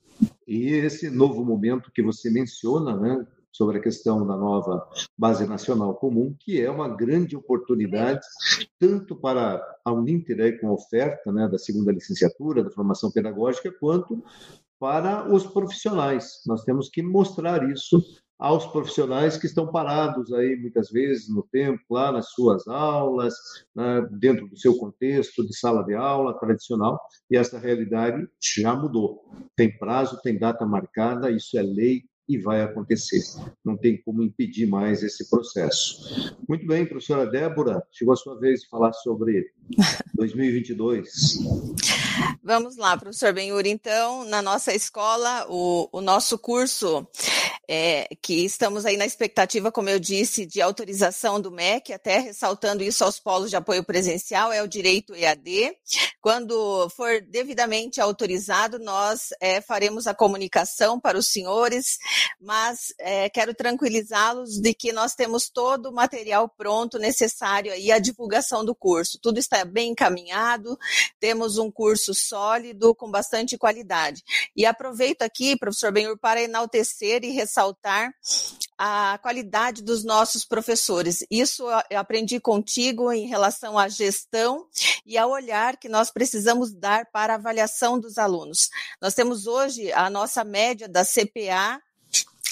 E 0.47 0.71
esse 0.73 1.09
novo 1.09 1.43
momento 1.43 1.91
que 1.91 2.01
você 2.01 2.29
menciona, 2.29 2.95
né, 2.95 3.25
sobre 3.51 3.77
a 3.77 3.81
questão 3.81 4.25
da 4.25 4.35
nova 4.35 4.87
base 5.17 5.45
nacional 5.45 5.95
comum, 5.95 6.35
que 6.39 6.61
é 6.61 6.69
uma 6.69 6.87
grande 6.87 7.35
oportunidade 7.35 8.21
tanto 8.79 9.15
para 9.15 9.61
a 9.85 9.91
Uninter 9.91 10.59
com 10.59 10.69
a 10.69 10.73
oferta 10.73 11.31
né, 11.31 11.47
da 11.47 11.57
segunda 11.57 11.91
licenciatura, 11.91 12.63
da 12.63 12.71
formação 12.71 13.11
pedagógica, 13.11 13.71
quanto 13.79 14.23
para 14.79 15.31
os 15.31 15.45
profissionais. 15.45 16.41
Nós 16.47 16.63
temos 16.63 16.89
que 16.89 17.03
mostrar 17.03 17.69
isso 17.69 18.01
aos 18.41 18.65
profissionais 18.65 19.37
que 19.37 19.45
estão 19.45 19.71
parados 19.71 20.33
aí 20.33 20.55
muitas 20.55 20.89
vezes 20.89 21.29
no 21.29 21.43
tempo, 21.43 21.79
lá 21.91 22.11
nas 22.11 22.31
suas 22.31 22.67
aulas, 22.67 23.35
né, 23.75 24.07
dentro 24.13 24.47
do 24.47 24.57
seu 24.57 24.75
contexto 24.75 25.45
de 25.45 25.55
sala 25.55 25.83
de 25.83 25.93
aula 25.93 26.33
tradicional, 26.39 26.99
e 27.29 27.37
essa 27.37 27.59
realidade 27.59 28.27
já 28.57 28.75
mudou. 28.75 29.23
Tem 29.55 29.77
prazo, 29.77 30.19
tem 30.23 30.39
data 30.39 30.65
marcada, 30.65 31.29
isso 31.29 31.55
é 31.55 31.61
lei 31.61 32.01
e 32.31 32.37
vai 32.37 32.61
acontecer. 32.61 33.21
Não 33.63 33.75
tem 33.75 34.01
como 34.01 34.23
impedir 34.23 34.65
mais 34.65 35.03
esse 35.03 35.29
processo. 35.29 36.35
Muito 36.47 36.65
bem, 36.65 36.85
professora 36.85 37.25
Débora, 37.25 37.83
chegou 37.91 38.13
a 38.13 38.17
sua 38.17 38.39
vez 38.39 38.61
de 38.61 38.69
falar 38.69 38.93
sobre 38.93 39.51
2022. 40.15 41.39
Vamos 42.43 42.77
lá, 42.77 42.97
professor 42.97 43.33
Benhur. 43.33 43.65
Então, 43.65 44.25
na 44.25 44.41
nossa 44.41 44.73
escola, 44.73 45.45
o, 45.49 45.89
o 45.91 46.01
nosso 46.01 46.37
curso, 46.37 47.07
é, 47.73 48.05
que 48.21 48.43
estamos 48.43 48.85
aí 48.85 48.97
na 48.97 49.05
expectativa, 49.05 49.71
como 49.71 49.87
eu 49.87 49.97
disse, 49.97 50.45
de 50.45 50.61
autorização 50.61 51.39
do 51.39 51.49
MEC, 51.49 51.93
até 51.93 52.19
ressaltando 52.19 52.83
isso 52.83 53.01
aos 53.01 53.17
polos 53.17 53.49
de 53.49 53.55
apoio 53.55 53.81
presencial, 53.81 54.51
é 54.51 54.61
o 54.61 54.67
direito 54.67 55.15
EAD. 55.15 55.73
Quando 56.19 56.89
for 56.89 57.21
devidamente 57.21 58.01
autorizado, 58.01 58.77
nós 58.77 59.29
é, 59.39 59.61
faremos 59.61 60.05
a 60.05 60.13
comunicação 60.13 60.99
para 60.99 61.17
os 61.17 61.29
senhores, 61.29 61.97
mas 62.41 62.93
é, 62.99 63.29
quero 63.29 63.53
tranquilizá-los 63.53 64.59
de 64.59 64.73
que 64.73 64.91
nós 64.91 65.15
temos 65.15 65.49
todo 65.49 65.85
o 65.85 65.93
material 65.93 66.49
pronto 66.49 66.99
necessário 66.99 67.73
e 67.73 67.89
a 67.89 67.99
divulgação 67.99 68.65
do 68.65 68.75
curso. 68.75 69.17
Tudo 69.21 69.37
está 69.37 69.63
bem 69.63 69.91
encaminhado, 69.91 70.77
temos 71.21 71.57
um 71.57 71.71
curso 71.71 72.13
sólido, 72.13 72.93
com 72.93 73.09
bastante 73.09 73.57
qualidade. 73.57 74.21
E 74.53 74.65
aproveito 74.65 75.21
aqui, 75.21 75.57
professor 75.57 75.93
Benhur, 75.93 76.17
para 76.17 76.41
enaltecer 76.41 77.23
e 77.23 77.29
ressaltar 77.29 77.60
a 78.77 79.19
qualidade 79.21 79.83
dos 79.83 80.03
nossos 80.03 80.43
professores. 80.43 81.23
Isso 81.29 81.63
eu 81.89 81.99
aprendi 81.99 82.39
contigo 82.39 83.11
em 83.11 83.27
relação 83.27 83.77
à 83.77 83.87
gestão 83.87 84.65
e 85.05 85.17
ao 85.17 85.29
olhar 85.29 85.77
que 85.77 85.87
nós 85.87 86.09
precisamos 86.09 86.73
dar 86.73 87.05
para 87.11 87.33
a 87.33 87.35
avaliação 87.35 87.99
dos 87.99 88.17
alunos. 88.17 88.69
Nós 88.99 89.13
temos 89.13 89.45
hoje 89.45 89.91
a 89.93 90.09
nossa 90.09 90.43
média 90.43 90.89
da 90.89 91.05
CPA 91.05 91.79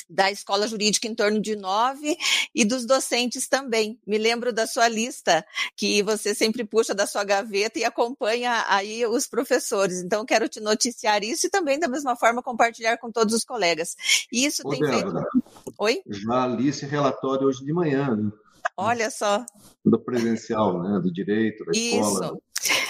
da 0.10 0.32
escola 0.32 0.68
jurídica 0.68 1.08
em 1.08 1.14
torno 1.14 1.40
de 1.40 1.56
nove 1.56 2.18
e 2.54 2.66
dos 2.66 2.86
docentes 2.86 3.48
também. 3.48 4.00
Me 4.06 4.18
lembro 4.18 4.52
da 4.52 4.66
sua 4.66 4.88
lista, 4.88 5.46
que 5.76 6.02
você 6.02 6.34
sempre 6.34 6.64
puxa 6.64 6.96
da 6.96 7.06
sua 7.06 7.24
gaveta 7.24 7.78
e 7.78 7.86
acompanha 7.86 8.66
aí 8.68 9.06
os 9.06 9.28
professores. 9.28 10.02
Então, 10.02 10.26
quero 10.26 10.50
te 10.50 10.60
noticiar 10.60 11.24
isso 11.24 11.48
e 11.48 11.50
também, 11.50 11.80
da 11.80 11.88
mesma 11.88 12.16
forma, 12.16 12.42
compartilhar 12.42 12.98
com 12.98 13.12
todos 13.12 13.34
os 13.34 13.44
colegas. 13.44 13.96
Isso 14.32 14.64
Ô, 14.66 14.70
tem 14.72 14.80
Débora, 14.80 15.26
feito. 15.32 15.76
Oi? 15.78 16.02
Já 16.08 16.48
li 16.48 16.70
esse 16.70 16.86
relatório 16.86 17.48
hoje 17.48 17.64
de 17.64 17.72
manhã. 17.72 18.16
Né? 18.16 18.32
Olha 18.76 19.12
só. 19.12 19.46
Do 19.86 20.00
presencial, 20.00 20.82
né? 20.82 21.00
Do 21.00 21.12
direito, 21.12 21.64
da 21.66 21.72
Isso. 21.72 21.96
escola. 21.96 22.26
Isso 22.26 22.89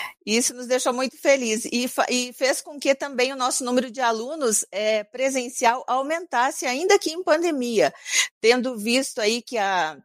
nos 0.53 0.67
deixou 0.67 0.93
muito 0.93 1.17
felizes. 1.17 1.69
E, 1.71 1.89
e, 2.09 2.33
fez 2.33 2.61
com 2.61 2.79
que 2.79 2.93
também 2.93 3.33
o 3.33 3.35
nosso 3.35 3.63
número 3.63 3.89
de 3.89 3.99
alunos 3.99 4.65
é, 4.71 5.03
presencial 5.03 5.83
aumentasse, 5.87 6.65
ainda 6.65 6.99
que 6.99 7.11
em 7.11 7.23
pandemia, 7.23 7.93
tendo 8.39 8.77
visto 8.77 9.19
aí 9.19 9.41
que 9.41 9.57
a 9.57 9.97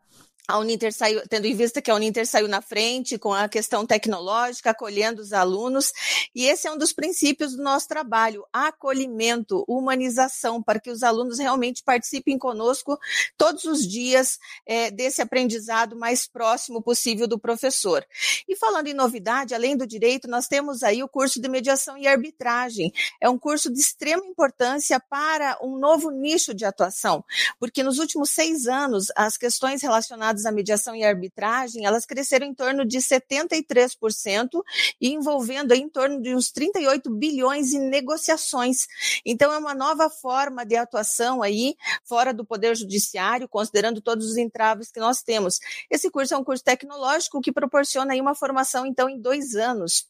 a 0.47 0.59
Uninter 0.59 0.93
saiu, 0.93 1.23
tendo 1.27 1.47
em 1.47 1.55
vista 1.55 1.81
que 1.81 1.91
a 1.91 1.95
Uninter 1.95 2.27
saiu 2.27 2.47
na 2.47 2.61
frente 2.61 3.19
com 3.19 3.33
a 3.33 3.49
questão 3.49 3.87
tecnológica, 3.87 4.71
acolhendo 4.71 5.23
os 5.23 5.33
alunos, 5.33 5.91
e 6.35 6.45
esse 6.45 6.69
é 6.69 6.71
um 6.71 6.77
dos 6.77 6.93
princípios 6.93 7.57
do 7.57 7.63
nosso 7.63 7.89
trabalho, 7.89 8.45
acolhimento, 8.53 9.65
humanização, 9.67 10.63
para 10.63 10.79
que 10.79 10.91
os 10.91 11.03
alunos 11.03 11.39
realmente 11.39 11.83
participem 11.83 12.39
conosco 12.39 12.99
todos 13.39 13.65
os 13.65 13.87
dias 13.89 14.39
é, 14.67 14.91
desse 14.91 15.23
aprendizado 15.23 15.97
mais 15.97 16.27
próximo 16.27 16.83
possível 16.83 17.27
do 17.27 17.39
professor. 17.39 18.05
E 18.47 18.55
falando 18.55 18.89
em 18.89 18.95
novidade, 18.95 19.55
além 19.55 19.75
do 19.75 19.87
direito, 19.87 20.29
nós 20.29 20.47
temos 20.47 20.83
aí 20.83 21.03
o 21.03 21.09
curso 21.09 21.41
de 21.41 21.49
mediação 21.49 21.97
e 21.97 22.07
arbitragem. 22.07 22.93
É 23.19 23.31
um 23.31 23.39
curso 23.39 23.73
de 23.73 23.81
extrema 23.81 24.27
importância 24.27 25.01
para 25.01 25.59
um 25.63 25.79
novo 25.79 26.11
nicho 26.11 26.53
de 26.53 26.67
atuação, 26.67 27.25
porque 27.59 27.83
nos 27.83 27.99
últimos 27.99 28.31
seis 28.31 28.67
anos, 28.67 29.07
as 29.17 29.39
questões 29.39 29.81
relacionadas 29.81 30.34
relacionadas 30.35 30.47
à 30.47 30.53
mediação 30.53 30.95
e 30.97 31.05
arbitragem, 31.05 31.87
elas 31.87 32.05
cresceram 32.05 32.47
em 32.47 32.55
torno 32.55 32.85
de 32.85 32.99
73% 32.99 34.49
e 35.01 35.13
envolvendo 35.13 35.73
em 35.73 35.89
torno 35.89 36.21
de 36.21 36.35
uns 36.35 36.51
38 36.51 37.11
bilhões 37.11 37.73
em 37.73 37.89
negociações. 37.89 38.87
Então 39.25 39.53
é 39.53 39.59
uma 39.59 39.75
nova 39.75 40.11
forma 40.11 40.67
de 40.67 40.77
atuação 40.77 41.43
aí 41.43 41.77
fora 42.05 42.35
do 42.35 42.45
poder 42.45 42.77
judiciário, 42.77 43.49
considerando 43.49 44.01
todos 44.01 44.27
os 44.27 44.37
entraves 44.37 44.91
que 44.91 45.01
nós 45.01 45.23
temos. 45.23 45.59
Esse 45.91 46.11
curso 46.11 46.35
é 46.35 46.37
um 46.37 46.45
curso 46.45 46.65
tecnológico 46.65 47.41
que 47.41 47.53
proporciona 47.53 48.13
aí 48.13 48.21
uma 48.21 48.35
formação 48.35 48.85
então 48.87 49.09
em 49.09 49.21
dois 49.21 49.55
anos 49.55 50.09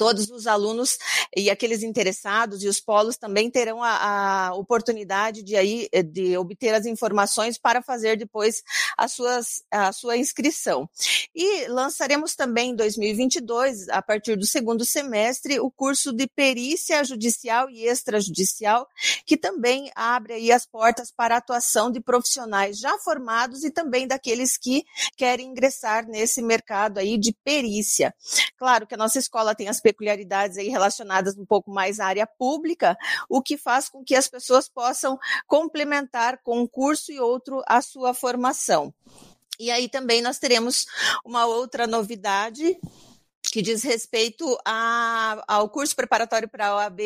todos 0.00 0.30
os 0.30 0.46
alunos 0.46 0.96
e 1.36 1.50
aqueles 1.50 1.82
interessados 1.82 2.62
e 2.62 2.68
os 2.68 2.80
polos 2.80 3.18
também 3.18 3.50
terão 3.50 3.82
a, 3.82 4.48
a, 4.48 4.54
oportunidade 4.54 5.42
de 5.42 5.54
aí 5.56 5.90
de 6.06 6.38
obter 6.38 6.72
as 6.72 6.86
informações 6.86 7.58
para 7.58 7.82
fazer 7.82 8.16
depois 8.16 8.62
as 8.96 9.12
suas, 9.12 9.49
a 9.70 9.92
sua 9.92 10.16
inscrição. 10.16 10.88
E 11.34 11.68
lançaremos 11.68 12.34
também 12.34 12.70
em 12.70 12.76
2022, 12.76 13.88
a 13.88 14.02
partir 14.02 14.36
do 14.36 14.46
segundo 14.46 14.84
semestre, 14.84 15.60
o 15.60 15.70
curso 15.70 16.12
de 16.12 16.26
perícia 16.26 17.02
judicial 17.04 17.70
e 17.70 17.86
extrajudicial, 17.86 18.88
que 19.24 19.36
também 19.36 19.90
abre 19.94 20.34
aí 20.34 20.52
as 20.52 20.66
portas 20.66 21.10
para 21.10 21.34
a 21.34 21.38
atuação 21.38 21.90
de 21.90 22.00
profissionais 22.00 22.78
já 22.78 22.98
formados 22.98 23.64
e 23.64 23.70
também 23.70 24.06
daqueles 24.06 24.56
que 24.56 24.84
querem 25.16 25.48
ingressar 25.48 26.06
nesse 26.06 26.42
mercado 26.42 26.98
aí 26.98 27.18
de 27.18 27.32
perícia. 27.44 28.14
Claro 28.56 28.86
que 28.86 28.94
a 28.94 28.98
nossa 28.98 29.18
escola 29.18 29.54
tem 29.54 29.68
as 29.68 29.80
peculiaridades 29.80 30.58
aí 30.58 30.68
relacionadas 30.68 31.36
um 31.36 31.44
pouco 31.44 31.70
mais 31.70 32.00
à 32.00 32.06
área 32.06 32.26
pública, 32.26 32.96
o 33.28 33.42
que 33.42 33.56
faz 33.56 33.88
com 33.88 34.04
que 34.04 34.14
as 34.14 34.28
pessoas 34.28 34.68
possam 34.68 35.18
complementar 35.46 36.38
com 36.42 36.60
um 36.60 36.66
curso 36.66 37.12
e 37.12 37.20
outro 37.20 37.62
a 37.66 37.80
sua 37.80 38.14
formação. 38.14 38.92
E 39.60 39.70
aí 39.70 39.90
também 39.90 40.22
nós 40.22 40.38
teremos 40.38 40.86
uma 41.22 41.44
outra 41.44 41.86
novidade 41.86 42.78
que 43.50 43.62
diz 43.62 43.82
respeito 43.82 44.58
a, 44.64 45.42
ao 45.48 45.68
curso 45.68 45.94
preparatório 45.96 46.48
para 46.48 46.68
a 46.68 46.76
OAB, 46.76 47.00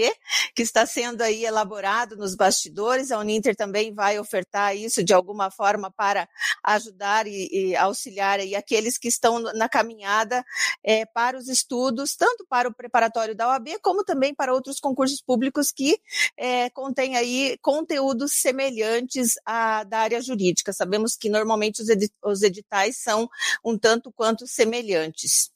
que 0.55 0.63
está 0.63 0.85
sendo 0.87 1.23
aí 1.23 1.45
elaborado 1.45 2.17
nos 2.17 2.35
bastidores. 2.35 3.11
A 3.11 3.19
Uninter 3.19 3.57
também 3.57 3.95
vai 3.95 4.19
ofertar 4.19 4.77
isso 4.77 5.03
de 5.03 5.15
alguma 5.15 5.51
forma 5.51 5.91
para 5.91 6.29
ajudar 6.63 7.27
e, 7.27 7.49
e 7.53 7.77
auxiliar 7.77 8.41
aí 8.41 8.55
aqueles 8.55 8.99
que 8.99 9.09
estão 9.09 9.41
na 9.41 9.69
caminhada 9.69 10.45
é, 10.83 11.07
para 11.07 11.39
os 11.39 11.49
estudos, 11.49 12.15
tanto 12.15 12.45
para 12.49 12.69
o 12.69 12.75
preparatório 12.75 13.35
da 13.35 13.49
OAB, 13.49 13.79
como 13.81 14.05
também 14.05 14.35
para 14.35 14.53
outros 14.53 14.79
concursos 14.79 15.23
públicos 15.23 15.73
que 15.73 15.99
é, 16.37 16.69
contêm 16.71 17.17
aí 17.17 17.57
conteúdos 17.63 18.33
semelhantes 18.41 19.35
à 19.47 19.85
da 19.85 20.01
área 20.01 20.21
jurídica. 20.21 20.73
Sabemos 20.73 21.17
que 21.17 21.29
normalmente 21.29 21.83
os 22.23 22.43
editais 22.43 22.99
são 22.99 23.29
um 23.65 23.79
tanto 23.79 24.13
quanto 24.13 24.47
semelhantes 24.47 25.51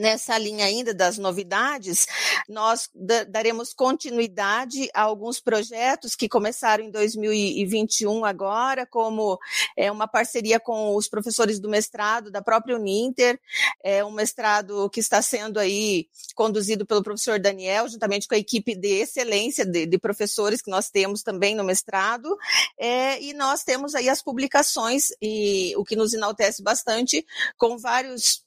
nessa 0.00 0.36
linha 0.38 0.64
ainda 0.64 0.94
das 0.94 1.18
novidades, 1.18 2.06
nós 2.48 2.88
daremos 3.28 3.74
continuidade 3.74 4.88
a 4.94 5.02
alguns 5.02 5.38
projetos 5.40 6.16
que 6.16 6.28
começaram 6.28 6.82
em 6.82 6.90
2021 6.90 8.24
agora, 8.24 8.86
como 8.86 9.38
é, 9.76 9.92
uma 9.92 10.08
parceria 10.08 10.58
com 10.58 10.96
os 10.96 11.06
professores 11.06 11.60
do 11.60 11.68
mestrado 11.68 12.30
da 12.30 12.40
própria 12.40 12.76
Uninter, 12.76 13.38
é 13.84 14.02
um 14.02 14.10
mestrado 14.10 14.88
que 14.88 15.00
está 15.00 15.20
sendo 15.20 15.60
aí 15.60 16.08
conduzido 16.34 16.86
pelo 16.86 17.02
professor 17.02 17.38
Daniel, 17.38 17.86
juntamente 17.86 18.26
com 18.26 18.34
a 18.34 18.38
equipe 18.38 18.74
de 18.74 19.00
excelência 19.00 19.66
de, 19.66 19.84
de 19.84 19.98
professores 19.98 20.62
que 20.62 20.70
nós 20.70 20.88
temos 20.88 21.22
também 21.22 21.54
no 21.54 21.62
mestrado, 21.62 22.34
é, 22.78 23.20
e 23.22 23.34
nós 23.34 23.62
temos 23.62 23.94
aí 23.94 24.08
as 24.08 24.22
publicações, 24.22 25.08
e 25.20 25.74
o 25.76 25.84
que 25.84 25.94
nos 25.94 26.14
enaltece 26.14 26.62
bastante, 26.62 27.26
com 27.58 27.76
vários 27.76 28.42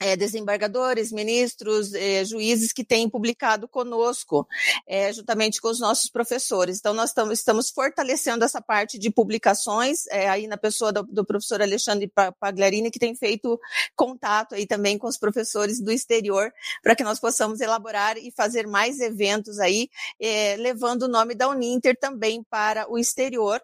é, 0.00 0.16
desembargadores, 0.16 1.10
ministros, 1.10 1.94
é, 1.94 2.24
juízes 2.24 2.72
que 2.72 2.84
têm 2.84 3.08
publicado 3.08 3.66
conosco, 3.66 4.46
é, 4.86 5.12
juntamente 5.12 5.60
com 5.60 5.68
os 5.68 5.80
nossos 5.80 6.10
professores. 6.10 6.78
Então, 6.78 6.92
nós 6.92 7.12
tamo, 7.12 7.32
estamos 7.32 7.70
fortalecendo 7.70 8.44
essa 8.44 8.60
parte 8.60 8.98
de 8.98 9.10
publicações, 9.10 10.06
é, 10.08 10.28
aí 10.28 10.46
na 10.46 10.56
pessoa 10.56 10.92
do, 10.92 11.02
do, 11.02 11.24
professor 11.24 11.62
Alexandre 11.62 12.10
Pagliarini, 12.38 12.90
que 12.90 12.98
tem 12.98 13.14
feito 13.14 13.58
contato 13.94 14.54
aí 14.54 14.66
também 14.66 14.98
com 14.98 15.06
os 15.06 15.16
professores 15.16 15.80
do 15.80 15.90
exterior, 15.90 16.52
para 16.82 16.94
que 16.94 17.04
nós 17.04 17.18
possamos 17.18 17.60
elaborar 17.60 18.16
e 18.18 18.30
fazer 18.30 18.66
mais 18.66 19.00
eventos 19.00 19.58
aí, 19.58 19.88
é, 20.20 20.56
levando 20.56 21.02
o 21.02 21.08
nome 21.08 21.34
da 21.34 21.48
Uninter 21.48 21.96
também 21.98 22.42
para 22.42 22.90
o 22.90 22.98
exterior, 22.98 23.60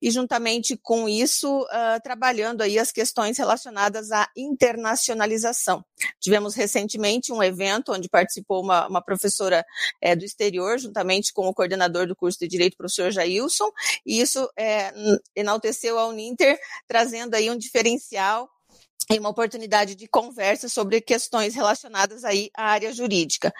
e 0.00 0.10
juntamente 0.10 0.76
com 0.76 1.08
isso, 1.08 1.62
uh, 1.62 2.00
trabalhando 2.02 2.62
aí 2.62 2.78
as 2.78 2.90
questões 2.90 3.38
relacionadas 3.38 4.10
à 4.10 4.28
internacionalização. 4.36 5.84
Tivemos 6.20 6.54
recentemente 6.54 7.32
um 7.32 7.42
evento 7.42 7.92
onde 7.92 8.08
participou 8.08 8.62
uma, 8.62 8.88
uma 8.88 9.02
professora 9.02 9.64
é, 10.00 10.16
do 10.16 10.24
exterior, 10.24 10.78
juntamente 10.78 11.32
com 11.32 11.46
o 11.46 11.54
coordenador 11.54 12.06
do 12.06 12.16
curso 12.16 12.38
de 12.38 12.48
Direito, 12.48 12.76
professor 12.76 13.10
Jailson, 13.10 13.70
e 14.04 14.20
isso 14.20 14.48
é, 14.56 14.92
enalteceu 15.36 15.98
a 15.98 16.06
Uninter, 16.06 16.58
trazendo 16.88 17.34
aí 17.34 17.50
um 17.50 17.56
diferencial 17.56 18.48
e 19.10 19.18
uma 19.18 19.28
oportunidade 19.28 19.94
de 19.96 20.06
conversa 20.06 20.68
sobre 20.68 21.00
questões 21.00 21.54
relacionadas 21.54 22.24
aí 22.24 22.48
à 22.56 22.66
área 22.66 22.92
jurídica. 22.92 23.52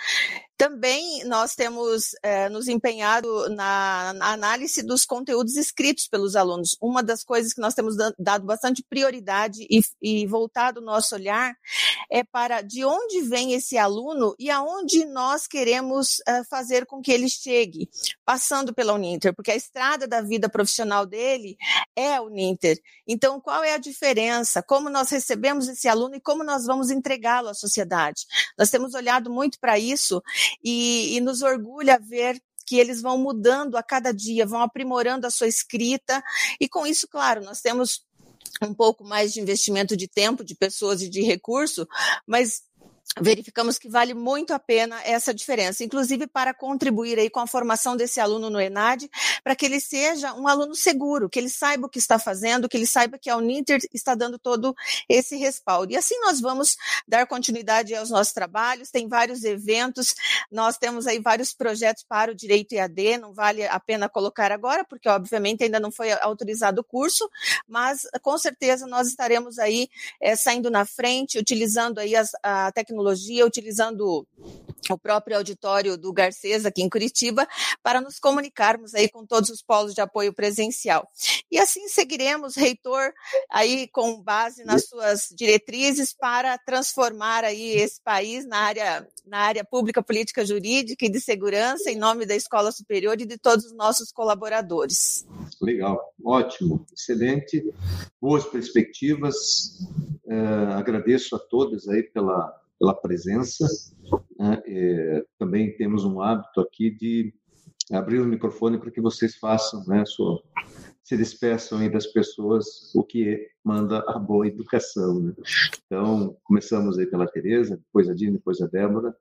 Também 0.61 1.25
nós 1.25 1.55
temos 1.55 2.15
é, 2.23 2.51
nos 2.51 2.69
empenhado 2.69 3.49
na, 3.49 4.13
na, 4.13 4.33
análise 4.33 4.83
dos 4.83 5.07
conteúdos 5.07 5.57
escritos 5.57 6.07
pelos 6.07 6.37
alunos. 6.37 6.77
Uma 6.83 7.03
das 7.03 7.25
coisas 7.25 7.55
que 7.55 7.63
nós 7.63 7.73
temos 7.73 7.97
dado 8.19 8.45
bastante 8.45 8.85
prioridade 8.87 9.67
e, 9.71 9.81
e 10.03 10.27
voltado 10.27 10.79
o 10.79 10.85
nosso 10.85 11.15
olhar 11.15 11.57
é 12.13 12.23
para 12.23 12.61
de 12.61 12.85
onde 12.85 13.23
vem 13.23 13.55
esse 13.55 13.79
aluno 13.79 14.35
e 14.39 14.51
aonde 14.51 15.07
nós 15.07 15.47
queremos 15.47 16.21
é, 16.29 16.45
fazer 16.45 16.85
com 16.85 17.01
que 17.01 17.11
ele 17.11 17.31
chegue, 17.31 17.89
passando 18.23 18.75
pela 18.75 18.93
Uninter, 18.93 19.35
porque 19.35 19.53
a 19.53 19.57
estrada 19.57 20.07
da 20.07 20.21
vida 20.21 20.47
profissional 20.47 21.07
dele 21.07 21.57
é 21.97 22.17
a 22.17 22.21
Uninter. 22.23 22.79
Então, 23.09 23.41
qual 23.41 23.65
é 23.65 23.73
a 23.73 23.79
diferença? 23.79 24.63
Como 24.63 24.91
nós 24.91 25.09
recebemos 25.09 25.69
esse 25.69 25.89
aluno 25.89 26.17
e 26.17 26.21
como 26.21 26.45
nós 26.45 26.67
vamos 26.67 26.91
entregá-lo 26.91 27.49
à 27.49 27.55
sociedade? 27.55 28.27
Nós 28.59 28.69
temos 28.69 28.93
olhado 28.93 29.31
muito 29.31 29.59
para 29.59 29.79
isso 29.79 30.23
e, 30.62 31.16
e 31.16 31.20
nos 31.20 31.42
orgulha 31.42 31.98
ver 31.98 32.40
que 32.66 32.78
eles 32.78 33.03
vão 33.03 33.18
mudando 33.18 33.76
a 33.76 33.82
cada 33.82 34.12
dia, 34.12 34.46
vão 34.46 34.62
aprimorando 34.62 35.26
a 35.26 35.30
sua 35.30 35.48
escrita, 35.48 36.22
e 36.61 36.68
com 36.68 36.86
isso, 36.86 37.09
claro, 37.09 37.42
nós 37.42 37.61
temos 37.61 38.05
um 38.62 38.74
pouco 38.74 39.05
mais 39.05 39.32
de 39.32 39.40
investimento 39.40 39.96
de 39.96 40.07
tempo, 40.07 40.44
de 40.44 40.55
pessoas 40.55 41.03
e 41.03 41.09
de 41.09 41.22
recurso, 41.22 41.86
mas 42.26 42.62
verificamos 43.19 43.79
que 43.79 43.89
vale 43.89 44.15
muito 44.15 44.55
a 44.55 44.59
pena 44.59 45.03
essa 45.03 45.35
diferença, 45.35 45.83
inclusive 45.83 46.27
para 46.27 46.55
contribuir 46.55 47.19
aí 47.19 47.29
com 47.29 47.41
a 47.41 47.47
formação 47.47 47.97
desse 47.97 48.21
aluno 48.21 48.49
no 48.49 48.61
ENAD, 48.61 49.11
para 49.43 49.57
que 49.57 49.67
ele 49.67 49.81
seja 49.81 50.33
um 50.35 50.47
aluno 50.47 50.75
seguro, 50.75 51.29
que 51.29 51.39
ele 51.39 51.49
saiba 51.49 51.87
o 51.87 51.89
que 51.89 51.99
está 51.99 52.19
fazendo, 52.19 52.69
que 52.69 52.77
ele 52.77 52.87
saiba 52.87 53.19
que 53.19 53.29
a 53.29 53.37
Uninter 53.37 53.81
está 53.93 54.15
dando 54.15 54.39
todo 54.39 54.75
esse 55.09 55.37
respaldo. 55.37 55.93
E 55.93 55.97
assim 55.97 56.19
nós 56.21 56.41
vamos 56.41 56.77
dar 57.07 57.27
continuidade 57.27 57.95
aos 57.95 58.11
nossos 58.11 58.33
trabalhos, 58.33 58.91
tem 58.91 59.09
vários 59.09 59.43
eventos, 59.43 60.15
nós 60.51 60.79
temos 60.79 61.07
aí 61.07 61.19
vários 61.19 61.53
projetos 61.53 62.05
para 62.05 62.31
o 62.31 62.35
direito 62.35 62.73
EAD, 62.75 63.19
não 63.19 63.35
vale 63.35 63.67
a 63.67 63.81
pena 63.81 64.09
colocar 64.09 64.53
agora, 64.53 64.85
porque 64.85 65.09
obviamente 65.09 65.65
ainda 65.65 65.81
não 65.81 65.91
foi 65.91 66.13
autorizado 66.13 66.81
o 66.81 66.85
curso, 66.85 67.29
mas 67.67 68.07
com 68.23 68.39
certeza 68.39 68.87
nós 68.87 69.09
estaremos 69.09 69.59
aí 69.59 69.89
é, 70.21 70.37
saindo 70.37 70.71
na 70.71 70.87
frente, 70.87 71.39
utilizando 71.39 71.99
aí 71.99 72.15
as, 72.15 72.31
a 72.43 72.71
tecnologia 72.71 72.99
tecnologia, 73.01 73.46
utilizando 73.46 74.26
o 74.88 74.98
próprio 74.98 75.36
auditório 75.36 75.96
do 75.96 76.12
Garcês 76.12 76.64
aqui 76.64 76.82
em 76.82 76.88
Curitiba, 76.88 77.46
para 77.82 78.01
nos 78.01 78.18
comunicarmos 78.18 78.94
aí 78.94 79.09
com 79.09 79.26
todos 79.26 79.51
os 79.51 79.62
polos 79.62 79.94
de 79.94 80.01
apoio 80.01 80.32
presencial. 80.32 81.09
E 81.51 81.59
assim 81.59 81.88
seguiremos, 81.88 82.57
reitor, 82.57 83.12
aí 83.51 83.88
com 83.88 84.20
base 84.22 84.64
nas 84.64 84.88
suas 84.88 85.28
diretrizes 85.36 86.12
para 86.12 86.59
transformar 86.59 87.44
aí 87.44 87.72
esse 87.72 88.01
país 88.03 88.46
na 88.46 88.59
área, 88.59 89.07
na 89.26 89.38
área 89.38 89.64
pública, 89.64 90.03
política, 90.03 90.44
jurídica 90.44 91.07
e 91.07 91.11
de 91.11 91.20
segurança, 91.20 91.90
em 91.90 91.96
nome 91.96 92.26
da 92.26 92.34
Escola 92.34 92.72
Superior 92.72 93.20
e 93.20 93.26
de 93.26 93.38
todos 93.38 93.66
os 93.66 93.72
nossos 93.72 94.11
colaboradores. 94.11 95.26
Legal, 95.61 96.14
ótimo, 96.24 96.86
excelente, 96.92 97.62
boas 98.20 98.44
perspectivas. 98.44 99.78
Uh, 100.24 100.72
agradeço 100.76 101.34
a 101.34 101.38
todos 101.38 101.88
aí 101.88 102.03
pela 102.05 102.60
pela 102.81 102.95
presença. 102.95 103.66
Né? 104.39 104.62
É, 104.66 105.24
também 105.39 105.76
temos 105.76 106.05
um 106.05 106.20
hábito 106.22 106.61
aqui 106.61 106.91
de 106.91 107.33
abrir 107.93 108.20
o 108.20 108.26
microfone 108.26 108.78
para 108.78 108.91
que 108.91 109.01
vocês 109.01 109.37
façam, 109.37 109.85
né, 109.87 110.05
sua, 110.07 110.41
se 111.03 111.16
despeçam 111.16 111.78
aí 111.78 111.91
das 111.91 112.07
pessoas 112.07 112.95
o 112.95 113.03
que 113.03 113.49
manda 113.64 113.99
a 114.07 114.18
boa 114.18 114.47
educação. 114.47 115.20
Né? 115.20 115.33
Então, 115.85 116.37
começamos 116.45 116.99
aí 116.99 117.07
pela 117.07 117.26
Tereza, 117.26 117.76
depois 117.76 118.09
a 118.09 118.14
Dina, 118.14 118.35
depois 118.35 118.61
a 118.61 118.66
Débora, 118.66 119.14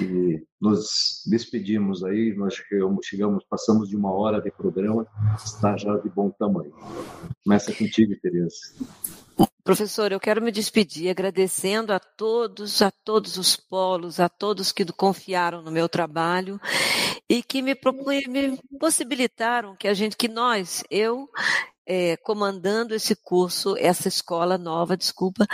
e 0.00 0.42
nos 0.60 1.22
despedimos 1.26 2.02
aí, 2.02 2.34
nós 2.34 2.54
chegamos, 2.54 3.06
chegamos, 3.06 3.44
passamos 3.44 3.88
de 3.88 3.96
uma 3.96 4.10
hora 4.10 4.40
de 4.40 4.50
programa, 4.50 5.06
está 5.36 5.76
já 5.76 5.96
de 5.98 6.08
bom 6.08 6.30
tamanho. 6.30 6.72
Começa 7.44 7.72
contigo, 7.74 8.18
Tereza. 8.20 8.56
Professor, 9.68 10.10
eu 10.10 10.18
quero 10.18 10.40
me 10.40 10.50
despedir 10.50 11.10
agradecendo 11.10 11.92
a 11.92 12.00
todos, 12.00 12.80
a 12.80 12.90
todos 12.90 13.36
os 13.36 13.54
polos, 13.54 14.18
a 14.18 14.26
todos 14.26 14.72
que 14.72 14.82
confiaram 14.86 15.60
no 15.60 15.70
meu 15.70 15.90
trabalho 15.90 16.58
e 17.28 17.42
que 17.42 17.60
me, 17.60 17.78
me 18.28 18.58
possibilitaram 18.80 19.76
que 19.76 19.86
a 19.86 19.92
gente, 19.92 20.16
que 20.16 20.26
nós, 20.26 20.82
eu 20.90 21.28
é, 21.90 22.18
comandando 22.18 22.94
esse 22.94 23.16
curso, 23.16 23.74
essa 23.78 24.08
escola 24.08 24.58
nova, 24.58 24.94
desculpa, 24.94 25.46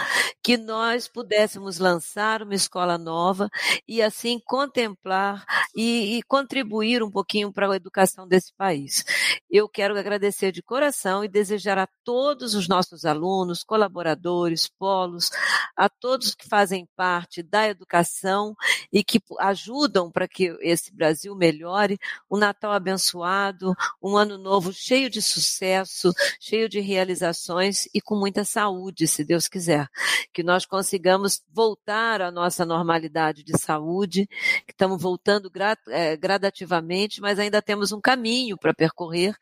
que 0.43 0.57
nós 0.57 1.07
pudéssemos 1.07 1.79
lançar 1.79 2.43
uma 2.43 2.57
escola 2.57 2.99
nova 2.99 3.49
e 3.87 4.03
assim 4.03 4.41
contemplar 4.45 5.45
e, 5.77 6.19
e 6.19 6.23
contribuir 6.25 7.05
um 7.05 7.11
pouquinho 7.11 7.53
para 7.53 7.71
a 7.71 7.77
educação 7.77 8.27
desse 8.27 8.53
país. 8.55 9.05
Eu 9.49 9.69
quero 9.69 9.97
agradecer 9.97 10.51
de 10.51 10.61
coração 10.61 11.25
e 11.25 11.29
desejar 11.29 11.79
a 11.79 11.89
todos 12.03 12.57
os 12.57 12.67
nossos 12.67 13.05
alunos, 13.05 13.63
colaboradores, 13.63 14.69
polos, 14.69 15.31
a 15.77 15.89
todos 15.89 16.35
que 16.35 16.49
fazem 16.49 16.89
parte 16.97 17.45
da 17.45 17.69
educação 17.69 18.57
e 18.93 19.05
que 19.05 19.21
ajudam 19.39 20.11
para 20.11 20.27
que 20.27 20.57
esse 20.61 20.93
Brasil 20.93 21.37
melhore, 21.37 21.97
um 22.29 22.37
Natal 22.37 22.73
abençoado, 22.73 23.73
um 24.03 24.17
ano 24.17 24.37
novo 24.37 24.73
cheio 24.73 25.09
de 25.09 25.23
sucesso, 25.23 26.13
cheio 26.41 26.69
de 26.69 26.81
realizações 26.81 27.89
e 27.95 28.01
com 28.01 28.17
muita 28.17 28.45
saúde, 28.45 29.07
se 29.07 29.25
Deus 29.25 29.49
quiser. 29.49 29.89
Que 30.33 30.43
nós 30.43 30.65
consigamos 30.67 31.43
voltar 31.53 32.21
à 32.21 32.31
nossa 32.31 32.65
normalidade 32.65 33.43
de 33.43 33.59
saúde, 33.59 34.27
que 34.67 34.73
estamos 34.73 35.01
voltando 35.01 35.51
é, 35.89 36.17
gradativamente, 36.17 37.21
mas 37.21 37.39
ainda 37.39 37.63
temos 37.63 37.93
um 37.93 38.01
caminho 38.01 38.57
para 38.59 38.75
percorrer, 38.75 39.37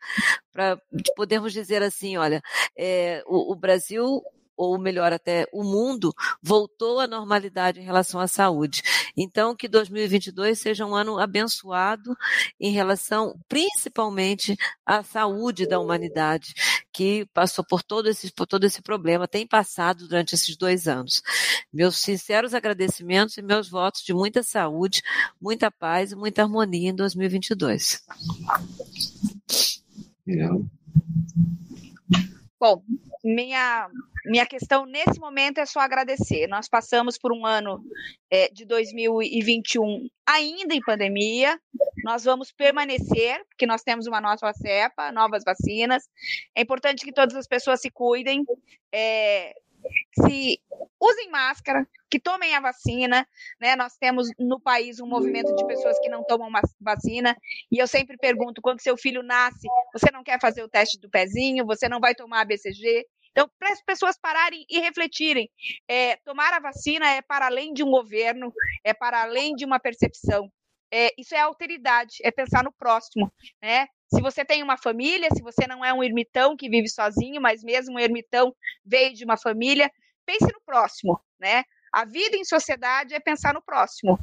para 0.51 0.79
podermos 1.15 1.53
dizer 1.53 1.81
assim, 1.81 2.17
olha, 2.17 2.41
é, 2.77 3.23
o, 3.25 3.53
o 3.53 3.55
Brasil 3.55 4.21
ou 4.55 4.77
melhor 4.79 5.11
até 5.11 5.47
o 5.51 5.63
mundo, 5.63 6.13
voltou 6.41 6.99
à 6.99 7.07
normalidade 7.07 7.79
em 7.79 7.83
relação 7.83 8.19
à 8.19 8.27
saúde. 8.27 8.81
Então, 9.15 9.55
que 9.55 9.67
2022 9.67 10.59
seja 10.59 10.85
um 10.85 10.95
ano 10.95 11.19
abençoado 11.19 12.15
em 12.59 12.71
relação, 12.71 13.39
principalmente, 13.47 14.55
à 14.85 15.03
saúde 15.03 15.67
da 15.67 15.79
humanidade, 15.79 16.53
que 16.91 17.25
passou 17.33 17.65
por 17.65 17.81
todo 17.83 18.09
esse, 18.09 18.31
por 18.31 18.45
todo 18.45 18.63
esse 18.63 18.81
problema, 18.81 19.27
tem 19.27 19.47
passado 19.47 20.07
durante 20.07 20.35
esses 20.35 20.55
dois 20.55 20.87
anos. 20.87 21.21
Meus 21.71 21.97
sinceros 21.97 22.53
agradecimentos 22.53 23.37
e 23.37 23.41
meus 23.41 23.69
votos 23.69 24.01
de 24.03 24.13
muita 24.13 24.43
saúde, 24.43 25.01
muita 25.41 25.71
paz 25.71 26.11
e 26.11 26.15
muita 26.15 26.43
harmonia 26.43 26.89
em 26.89 26.95
2022. 26.95 28.03
Legal. 30.25 30.61
Bom, 32.63 32.81
minha, 33.21 33.89
minha 34.25 34.45
questão 34.45 34.85
nesse 34.85 35.19
momento 35.19 35.57
é 35.57 35.65
só 35.65 35.81
agradecer. 35.81 36.47
Nós 36.47 36.69
passamos 36.69 37.17
por 37.17 37.33
um 37.33 37.45
ano 37.45 37.83
é, 38.31 38.47
de 38.53 38.63
2021 38.63 40.07
ainda 40.25 40.73
em 40.73 40.79
pandemia. 40.79 41.59
Nós 42.05 42.23
vamos 42.23 42.53
permanecer, 42.53 43.43
porque 43.49 43.65
nós 43.65 43.81
temos 43.81 44.07
uma 44.07 44.21
nova 44.21 44.53
cepa, 44.53 45.11
novas 45.11 45.43
vacinas. 45.43 46.07
É 46.55 46.61
importante 46.61 47.03
que 47.03 47.11
todas 47.11 47.35
as 47.35 47.47
pessoas 47.47 47.81
se 47.81 47.91
cuidem. 47.91 48.45
É, 48.93 49.53
se 50.13 50.59
usem 50.99 51.29
máscara, 51.29 51.87
que 52.09 52.19
tomem 52.19 52.55
a 52.55 52.59
vacina, 52.59 53.27
né? 53.59 53.75
Nós 53.75 53.95
temos 53.97 54.27
no 54.39 54.59
país 54.59 54.99
um 54.99 55.07
movimento 55.07 55.55
de 55.55 55.65
pessoas 55.65 55.99
que 55.99 56.09
não 56.09 56.23
tomam 56.23 56.49
vacina, 56.79 57.35
e 57.71 57.77
eu 57.77 57.87
sempre 57.87 58.17
pergunto, 58.17 58.61
quando 58.61 58.81
seu 58.81 58.95
filho 58.95 59.23
nasce, 59.23 59.67
você 59.93 60.11
não 60.11 60.23
quer 60.23 60.39
fazer 60.39 60.63
o 60.63 60.69
teste 60.69 60.99
do 60.99 61.09
pezinho, 61.09 61.65
você 61.65 61.89
não 61.89 61.99
vai 61.99 62.13
tomar 62.15 62.41
a 62.41 62.45
BCG? 62.45 63.05
Então, 63.31 63.49
para 63.57 63.73
as 63.73 63.81
pessoas 63.81 64.17
pararem 64.17 64.63
e 64.69 64.79
refletirem, 64.79 65.49
é, 65.87 66.17
tomar 66.17 66.53
a 66.53 66.59
vacina 66.59 67.09
é 67.09 67.21
para 67.21 67.47
além 67.47 67.73
de 67.73 67.83
um 67.83 67.89
governo, 67.89 68.53
é 68.83 68.93
para 68.93 69.23
além 69.23 69.55
de 69.55 69.65
uma 69.65 69.79
percepção. 69.79 70.51
É, 70.91 71.09
isso 71.17 71.33
é 71.33 71.39
alteridade, 71.39 72.17
é 72.23 72.29
pensar 72.29 72.63
no 72.63 72.71
próximo, 72.71 73.33
né? 73.59 73.87
Se 74.13 74.21
você 74.21 74.45
tem 74.45 74.61
uma 74.61 74.77
família, 74.77 75.29
se 75.35 75.41
você 75.41 75.65
não 75.67 75.83
é 75.83 75.93
um 75.93 76.03
ermitão 76.03 76.55
que 76.55 76.69
vive 76.69 76.87
sozinho, 76.87 77.41
mas 77.41 77.63
mesmo 77.63 77.95
um 77.95 77.99
ermitão 77.99 78.55
veio 78.85 79.13
de 79.13 79.25
uma 79.25 79.37
família, 79.37 79.91
pense 80.25 80.45
no 80.45 80.61
próximo, 80.65 81.19
né? 81.39 81.63
A 81.91 82.05
vida 82.05 82.37
em 82.37 82.43
sociedade 82.43 83.13
é 83.13 83.19
pensar 83.19 83.53
no 83.53 83.61
próximo. 83.61 84.17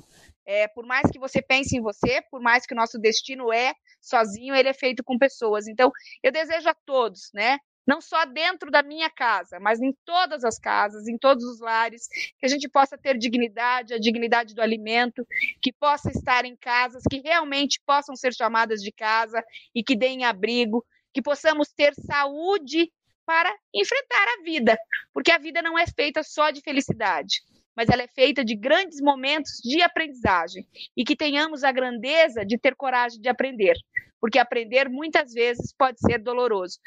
É, 0.44 0.66
por 0.68 0.84
mais 0.86 1.08
que 1.10 1.18
você 1.18 1.40
pense 1.40 1.76
em 1.76 1.80
você, 1.80 2.22
por 2.30 2.40
mais 2.40 2.66
que 2.66 2.74
o 2.74 2.76
nosso 2.76 2.98
destino 2.98 3.52
é 3.52 3.72
sozinho, 4.00 4.54
ele 4.54 4.68
é 4.68 4.74
feito 4.74 5.04
com 5.04 5.18
pessoas. 5.18 5.68
Então, 5.68 5.92
eu 6.22 6.32
desejo 6.32 6.68
a 6.68 6.74
todos, 6.86 7.30
né? 7.34 7.58
Não 7.90 8.00
só 8.00 8.24
dentro 8.24 8.70
da 8.70 8.84
minha 8.84 9.10
casa, 9.10 9.58
mas 9.58 9.80
em 9.80 9.92
todas 10.04 10.44
as 10.44 10.60
casas, 10.60 11.08
em 11.08 11.18
todos 11.18 11.44
os 11.44 11.58
lares, 11.58 12.06
que 12.38 12.46
a 12.46 12.48
gente 12.48 12.68
possa 12.68 12.96
ter 12.96 13.18
dignidade, 13.18 13.92
a 13.92 13.98
dignidade 13.98 14.54
do 14.54 14.62
alimento, 14.62 15.26
que 15.60 15.72
possa 15.72 16.08
estar 16.08 16.44
em 16.44 16.54
casas 16.54 17.02
que 17.10 17.20
realmente 17.20 17.80
possam 17.84 18.14
ser 18.14 18.32
chamadas 18.32 18.80
de 18.80 18.92
casa 18.92 19.44
e 19.74 19.82
que 19.82 19.96
deem 19.96 20.24
abrigo, 20.24 20.86
que 21.12 21.20
possamos 21.20 21.72
ter 21.72 21.92
saúde 21.94 22.92
para 23.26 23.52
enfrentar 23.74 24.38
a 24.38 24.42
vida, 24.44 24.78
porque 25.12 25.32
a 25.32 25.38
vida 25.38 25.60
não 25.60 25.76
é 25.76 25.84
feita 25.88 26.22
só 26.22 26.52
de 26.52 26.60
felicidade, 26.60 27.42
mas 27.76 27.88
ela 27.88 28.04
é 28.04 28.08
feita 28.08 28.44
de 28.44 28.54
grandes 28.54 29.00
momentos 29.00 29.54
de 29.64 29.82
aprendizagem 29.82 30.64
e 30.96 31.02
que 31.04 31.16
tenhamos 31.16 31.64
a 31.64 31.72
grandeza 31.72 32.46
de 32.46 32.56
ter 32.56 32.76
coragem 32.76 33.20
de 33.20 33.28
aprender, 33.28 33.74
porque 34.20 34.38
aprender 34.38 34.88
muitas 34.88 35.32
vezes 35.32 35.74
pode 35.76 35.98
ser 35.98 36.18
doloroso. 36.18 36.78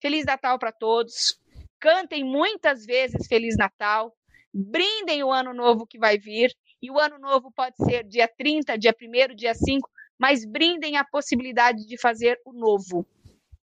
Feliz 0.00 0.24
Natal 0.24 0.58
para 0.58 0.72
todos. 0.72 1.38
Cantem 1.80 2.24
muitas 2.24 2.84
vezes 2.84 3.26
Feliz 3.26 3.56
Natal. 3.56 4.14
Brindem 4.52 5.22
o 5.22 5.32
ano 5.32 5.52
novo 5.52 5.86
que 5.86 5.98
vai 5.98 6.18
vir. 6.18 6.54
E 6.80 6.90
o 6.90 6.98
ano 6.98 7.18
novo 7.18 7.50
pode 7.50 7.76
ser 7.76 8.04
dia 8.04 8.28
30, 8.28 8.78
dia 8.78 8.94
1, 9.00 9.34
dia 9.34 9.54
5, 9.54 9.90
mas 10.18 10.44
brindem 10.44 10.96
a 10.96 11.04
possibilidade 11.04 11.86
de 11.86 12.00
fazer 12.00 12.40
o 12.44 12.52
novo. 12.52 13.06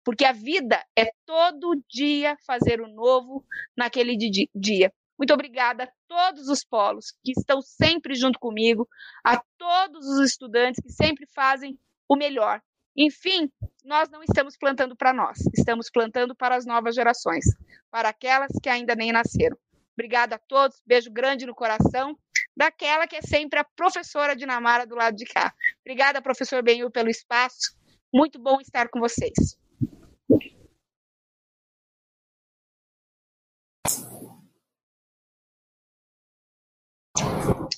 Porque 0.05 0.25
a 0.25 0.33
vida 0.33 0.83
é 0.97 1.11
todo 1.27 1.83
dia 1.89 2.37
fazer 2.47 2.81
o 2.81 2.89
novo 2.89 3.45
naquele 3.77 4.17
dia. 4.55 4.93
Muito 5.19 5.35
obrigada 5.35 5.85
a 5.85 5.93
todos 6.09 6.49
os 6.49 6.65
polos 6.65 7.13
que 7.23 7.33
estão 7.33 7.61
sempre 7.61 8.15
junto 8.15 8.39
comigo, 8.39 8.89
a 9.25 9.43
todos 9.59 10.07
os 10.07 10.31
estudantes 10.31 10.81
que 10.83 10.91
sempre 10.91 11.27
fazem 11.27 11.79
o 12.09 12.17
melhor 12.17 12.63
enfim, 12.97 13.51
nós 13.85 14.09
não 14.11 14.23
estamos 14.23 14.57
plantando 14.57 14.97
para 14.97 15.13
nós, 15.13 15.39
estamos 15.57 15.91
plantando 15.91 16.35
para 16.35 16.57
as 16.57 16.67
novas 16.67 16.95
gerações, 16.95 17.45
para 17.91 18.09
aquelas 18.09 18.53
que 18.63 18.69
ainda 18.69 18.95
nem 18.95 19.13
nasceram. 19.13 19.57
Obrigada 19.95 20.37
a 20.37 20.39
todos, 20.39 20.81
beijo 20.87 21.11
grande 21.11 21.47
no 21.47 21.55
coração, 21.55 22.19
daquela 22.57 23.07
que 23.07 23.17
é 23.17 23.23
sempre 23.23 23.59
a 23.59 23.65
professora 23.65 24.35
Dinamara 24.35 24.87
do 24.87 24.95
lado 24.95 25.17
de 25.17 25.27
cá. 25.27 25.53
Obrigada, 25.85 26.23
professor 26.23 26.63
Benhu, 26.63 26.91
pelo 26.91 27.11
espaço. 27.11 27.77
Muito 28.13 28.39
bom 28.39 28.61
estar 28.61 28.89
com 28.89 28.99
vocês. 28.99 29.59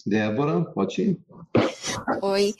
Débora, 0.06 0.64
pode 0.64 1.02
ir. 1.02 1.20
Oi. 2.22 2.54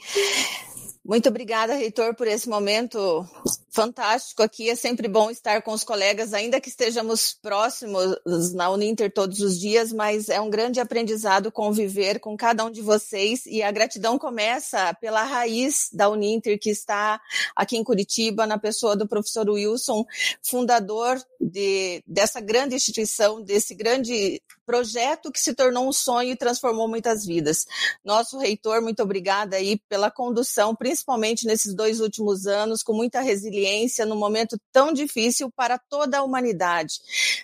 Muito 1.05 1.27
obrigada, 1.27 1.75
reitor, 1.75 2.15
por 2.15 2.27
esse 2.27 2.47
momento 2.47 3.27
fantástico 3.73 4.43
aqui. 4.43 4.69
É 4.69 4.75
sempre 4.75 5.07
bom 5.07 5.31
estar 5.31 5.61
com 5.63 5.71
os 5.73 5.83
colegas, 5.83 6.33
ainda 6.33 6.61
que 6.61 6.69
estejamos 6.69 7.33
próximos 7.33 8.15
na 8.53 8.69
Uninter 8.69 9.11
todos 9.11 9.39
os 9.39 9.59
dias, 9.59 9.91
mas 9.91 10.29
é 10.29 10.39
um 10.39 10.49
grande 10.49 10.79
aprendizado 10.79 11.51
conviver 11.51 12.19
com 12.19 12.37
cada 12.37 12.63
um 12.63 12.71
de 12.71 12.81
vocês. 12.81 13.45
E 13.47 13.63
a 13.63 13.71
gratidão 13.71 14.19
começa 14.19 14.93
pela 15.01 15.23
raiz 15.23 15.89
da 15.91 16.07
Uninter, 16.07 16.59
que 16.59 16.69
está 16.69 17.19
aqui 17.55 17.75
em 17.75 17.83
Curitiba, 17.83 18.45
na 18.45 18.59
pessoa 18.59 18.95
do 18.95 19.07
professor 19.07 19.49
Wilson, 19.49 20.05
fundador 20.41 21.19
de, 21.41 22.03
dessa 22.05 22.39
grande 22.39 22.75
instituição, 22.75 23.41
desse 23.41 23.73
grande 23.73 24.41
projeto 24.65 25.31
que 25.31 25.39
se 25.39 25.53
tornou 25.53 25.87
um 25.87 25.91
sonho 25.91 26.31
e 26.31 26.37
transformou 26.37 26.87
muitas 26.87 27.25
vidas. 27.25 27.65
Nosso 28.03 28.37
reitor, 28.37 28.81
muito 28.81 29.03
obrigada 29.03 29.57
aí 29.57 29.77
pela 29.89 30.09
condução, 30.09 30.75
principalmente 30.75 31.45
nesses 31.45 31.73
dois 31.73 31.99
últimos 31.99 32.47
anos, 32.47 32.81
com 32.81 32.93
muita 32.93 33.19
resiliência, 33.19 33.62
num 34.05 34.15
momento 34.15 34.57
tão 34.71 34.93
difícil 34.93 35.51
para 35.51 35.77
toda 35.77 36.19
a 36.19 36.23
humanidade. 36.23 36.99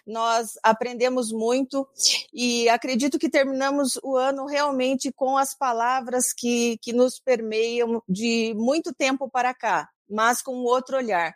Nós 0.06 0.54
aprendemos 0.64 1.32
muito 1.32 1.88
e 2.34 2.68
acredito 2.70 3.20
que 3.20 3.30
terminamos 3.30 4.00
o 4.04 4.16
ano 4.16 4.46
realmente 4.46 5.12
com 5.12 5.38
as 5.38 5.54
palavras 5.56 6.34
que, 6.34 6.78
que 6.82 6.94
nos 6.94 7.20
permeiam 7.20 8.02
de 8.08 8.54
muito 8.56 8.94
tempo 8.94 9.30
para 9.30 9.54
cá 9.54 9.90
mas 10.10 10.42
com 10.42 10.64
outro 10.64 10.98
olhar, 10.98 11.36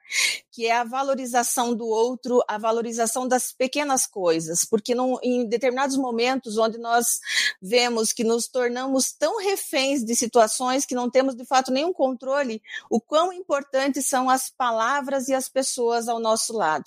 que 0.53 0.67
é 0.67 0.71
a 0.71 0.83
valorização 0.83 1.73
do 1.73 1.87
outro, 1.87 2.39
a 2.47 2.59
valorização 2.59 3.27
das 3.27 3.51
pequenas 3.51 4.05
coisas, 4.05 4.63
porque 4.63 4.93
em 5.23 5.49
determinados 5.49 5.97
momentos 5.97 6.59
onde 6.59 6.77
nós 6.77 7.19
vemos 7.59 8.13
que 8.13 8.23
nos 8.23 8.47
tornamos 8.47 9.11
tão 9.11 9.39
reféns 9.39 10.05
de 10.05 10.15
situações 10.15 10.85
que 10.85 10.93
não 10.93 11.09
temos 11.09 11.35
de 11.35 11.43
fato 11.43 11.71
nenhum 11.71 11.91
controle, 11.91 12.61
o 12.87 13.01
quão 13.01 13.33
importantes 13.33 14.07
são 14.07 14.29
as 14.29 14.51
palavras 14.51 15.27
e 15.27 15.33
as 15.33 15.49
pessoas 15.49 16.07
ao 16.07 16.19
nosso 16.19 16.53
lado. 16.53 16.85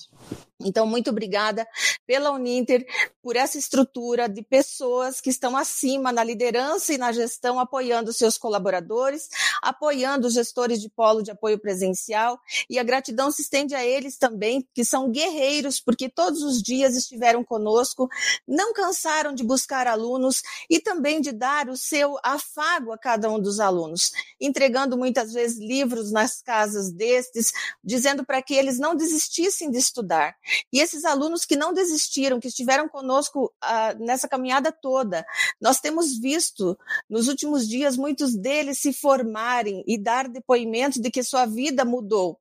Então, 0.59 0.87
muito 0.87 1.11
obrigada 1.11 1.69
pela 2.07 2.31
Uninter, 2.31 2.87
por 3.21 3.37
essa 3.37 3.59
estrutura 3.59 4.27
de 4.27 4.43
pessoas 4.43 5.21
que 5.21 5.29
estão 5.29 5.55
acima 5.55 6.11
na 6.11 6.25
liderança 6.25 6.95
e 6.95 6.99
na 6.99 7.13
gestão, 7.13 7.61
apoiando 7.61 8.13
seus 8.13 8.39
colaboradores, 8.39 9.29
apoiando 9.61 10.27
os 10.27 10.33
gestores 10.33 10.81
de 10.81 10.89
polo 10.89 11.23
de 11.23 11.31
apoio 11.31 11.59
presencial, 11.59 12.41
e 12.71 12.79
a 12.79 12.83
gratidão 12.83 13.31
se 13.31 13.43
estende 13.57 13.75
a 13.75 13.85
eles 13.85 14.19
também, 14.19 14.67
que 14.75 14.85
são 14.85 15.11
guerreiros, 15.11 15.81
porque 15.81 16.11
todos 16.11 16.43
os 16.43 16.63
dias 16.63 16.95
estiveram 16.95 17.43
conosco, 17.43 18.09
não 18.47 18.75
cansaram 18.75 19.35
de 19.35 19.43
buscar 19.43 19.87
alunos 19.87 20.43
e 20.69 20.79
também 20.79 21.21
de 21.23 21.33
dar 21.33 21.71
o 21.71 21.77
seu 21.77 22.19
afago 22.23 22.93
a 22.93 22.99
cada 22.99 23.31
um 23.31 23.41
dos 23.41 23.59
alunos, 23.59 24.13
entregando 24.39 24.97
muitas 24.97 25.33
vezes 25.33 25.59
livros 25.59 26.13
nas 26.13 26.43
casas 26.43 26.93
destes, 26.93 27.51
dizendo 27.83 28.27
para 28.27 28.43
que 28.43 28.55
eles 28.55 28.79
não 28.79 28.95
desistissem 28.95 29.71
de 29.71 29.79
estudar. 29.79 30.37
E 30.71 30.79
esses 30.79 31.05
alunos 31.07 31.47
que 31.47 31.57
não 31.57 31.73
desistiram, 31.73 32.39
que 32.39 32.49
estiveram 32.49 32.89
conosco 32.89 33.53
ah, 33.63 33.95
nessa 33.99 34.29
caminhada 34.29 34.71
toda, 34.71 35.25
nós 35.59 35.81
temos 35.81 36.19
visto 36.19 36.79
nos 37.09 37.27
últimos 37.27 37.67
dias 37.67 37.97
muitos 37.97 38.37
deles 38.37 38.79
se 38.79 38.93
formarem 38.93 39.83
e 39.87 39.97
dar 39.97 40.29
depoimento 40.29 41.01
de 41.01 41.11
que 41.11 41.23
sua 41.23 41.47
vida 41.47 41.85
mudou. 41.85 42.39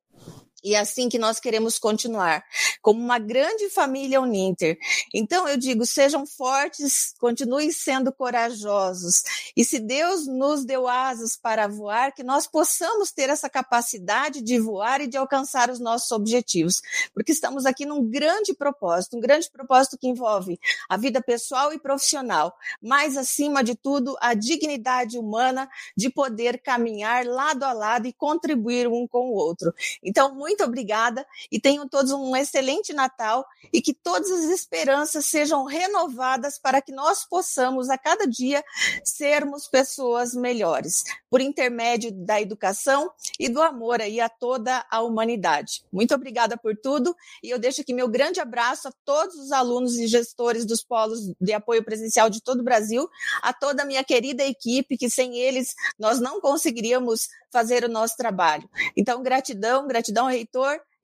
E 0.66 0.74
é 0.74 0.80
assim 0.80 1.08
que 1.08 1.16
nós 1.16 1.38
queremos 1.38 1.78
continuar, 1.78 2.44
como 2.82 3.00
uma 3.00 3.20
grande 3.20 3.70
família 3.70 4.20
Uninter. 4.20 4.76
Então 5.14 5.46
eu 5.46 5.56
digo, 5.56 5.86
sejam 5.86 6.26
fortes, 6.26 7.14
continuem 7.20 7.70
sendo 7.70 8.12
corajosos. 8.12 9.22
E 9.56 9.64
se 9.64 9.78
Deus 9.78 10.26
nos 10.26 10.64
deu 10.64 10.88
asas 10.88 11.36
para 11.36 11.68
voar, 11.68 12.12
que 12.12 12.24
nós 12.24 12.48
possamos 12.48 13.12
ter 13.12 13.30
essa 13.30 13.48
capacidade 13.48 14.42
de 14.42 14.58
voar 14.58 15.00
e 15.00 15.06
de 15.06 15.16
alcançar 15.16 15.70
os 15.70 15.78
nossos 15.78 16.10
objetivos. 16.10 16.82
Porque 17.14 17.30
estamos 17.30 17.64
aqui 17.64 17.86
num 17.86 18.04
grande 18.04 18.52
propósito, 18.52 19.16
um 19.16 19.20
grande 19.20 19.48
propósito 19.48 19.96
que 19.96 20.08
envolve 20.08 20.58
a 20.88 20.96
vida 20.96 21.22
pessoal 21.22 21.72
e 21.72 21.78
profissional, 21.78 22.52
mas 22.82 23.16
acima 23.16 23.62
de 23.62 23.76
tudo, 23.76 24.16
a 24.20 24.34
dignidade 24.34 25.16
humana 25.16 25.70
de 25.96 26.10
poder 26.10 26.60
caminhar 26.60 27.24
lado 27.24 27.62
a 27.62 27.72
lado 27.72 28.08
e 28.08 28.12
contribuir 28.12 28.88
um 28.88 29.06
com 29.06 29.30
o 29.30 29.34
outro. 29.34 29.72
Então, 30.02 30.34
muito 30.34 30.55
muito 30.56 30.64
obrigada 30.64 31.26
e 31.52 31.60
tenham 31.60 31.86
todos 31.86 32.12
um 32.12 32.34
excelente 32.34 32.94
Natal 32.94 33.44
e 33.70 33.82
que 33.82 33.92
todas 33.92 34.30
as 34.30 34.46
esperanças 34.46 35.26
sejam 35.26 35.64
renovadas 35.64 36.58
para 36.58 36.80
que 36.80 36.92
nós 36.92 37.26
possamos 37.28 37.90
a 37.90 37.98
cada 37.98 38.26
dia 38.26 38.64
sermos 39.04 39.68
pessoas 39.68 40.32
melhores, 40.32 41.04
por 41.28 41.42
intermédio 41.42 42.10
da 42.10 42.40
educação 42.40 43.10
e 43.38 43.50
do 43.50 43.60
amor 43.60 44.00
aí 44.00 44.18
a 44.18 44.30
toda 44.30 44.86
a 44.90 45.02
humanidade. 45.02 45.84
Muito 45.92 46.14
obrigada 46.14 46.56
por 46.56 46.74
tudo 46.74 47.14
e 47.42 47.50
eu 47.50 47.58
deixo 47.58 47.82
aqui 47.82 47.92
meu 47.92 48.08
grande 48.08 48.40
abraço 48.40 48.88
a 48.88 48.92
todos 49.04 49.34
os 49.36 49.52
alunos 49.52 49.98
e 49.98 50.06
gestores 50.06 50.64
dos 50.64 50.82
polos 50.82 51.20
de 51.38 51.52
apoio 51.52 51.84
presencial 51.84 52.30
de 52.30 52.40
todo 52.40 52.60
o 52.60 52.64
Brasil, 52.64 53.06
a 53.42 53.52
toda 53.52 53.82
a 53.82 53.86
minha 53.86 54.02
querida 54.02 54.42
equipe 54.42 54.96
que 54.96 55.10
sem 55.10 55.36
eles 55.36 55.74
nós 55.98 56.18
não 56.18 56.40
conseguiríamos 56.40 57.28
fazer 57.56 57.84
o 57.84 57.88
nosso 57.88 58.16
trabalho. 58.16 58.68
Então, 58.94 59.22
gratidão, 59.22 59.86
gratidão, 59.86 60.26
reitor, 60.26 60.45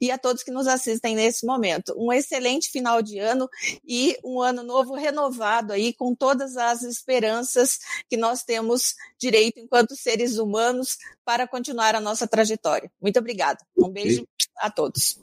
e 0.01 0.10
a 0.10 0.19
todos 0.19 0.43
que 0.43 0.51
nos 0.51 0.66
assistem 0.66 1.14
nesse 1.14 1.47
momento. 1.47 1.94
Um 1.97 2.12
excelente 2.12 2.70
final 2.70 3.01
de 3.01 3.20
ano 3.20 3.48
e 3.86 4.19
um 4.24 4.40
ano 4.40 4.64
novo 4.64 4.94
renovado 4.94 5.73
aí 5.73 5.93
com 5.93 6.12
todas 6.12 6.56
as 6.56 6.82
esperanças 6.82 7.78
que 8.10 8.16
nós 8.16 8.43
temos 8.43 8.97
direito 9.16 9.60
enquanto 9.60 9.94
seres 9.94 10.39
humanos 10.39 10.97
para 11.24 11.47
continuar 11.47 11.94
a 11.94 12.01
nossa 12.01 12.27
trajetória. 12.27 12.90
Muito 13.01 13.20
obrigada. 13.20 13.59
Um 13.77 13.90
beijo 13.90 14.27
a 14.56 14.69
todos. 14.69 15.20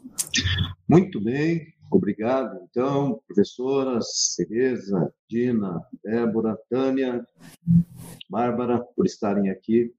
Muito 0.88 1.20
bem. 1.20 1.79
Obrigado, 1.92 2.60
então, 2.70 3.20
professoras 3.26 4.36
Tereza, 4.38 5.12
Dina, 5.28 5.82
Débora, 6.04 6.58
Tânia, 6.70 7.26
Bárbara, 8.30 8.80
por 8.96 9.08
estarem 9.08 9.50
aqui 9.50 9.92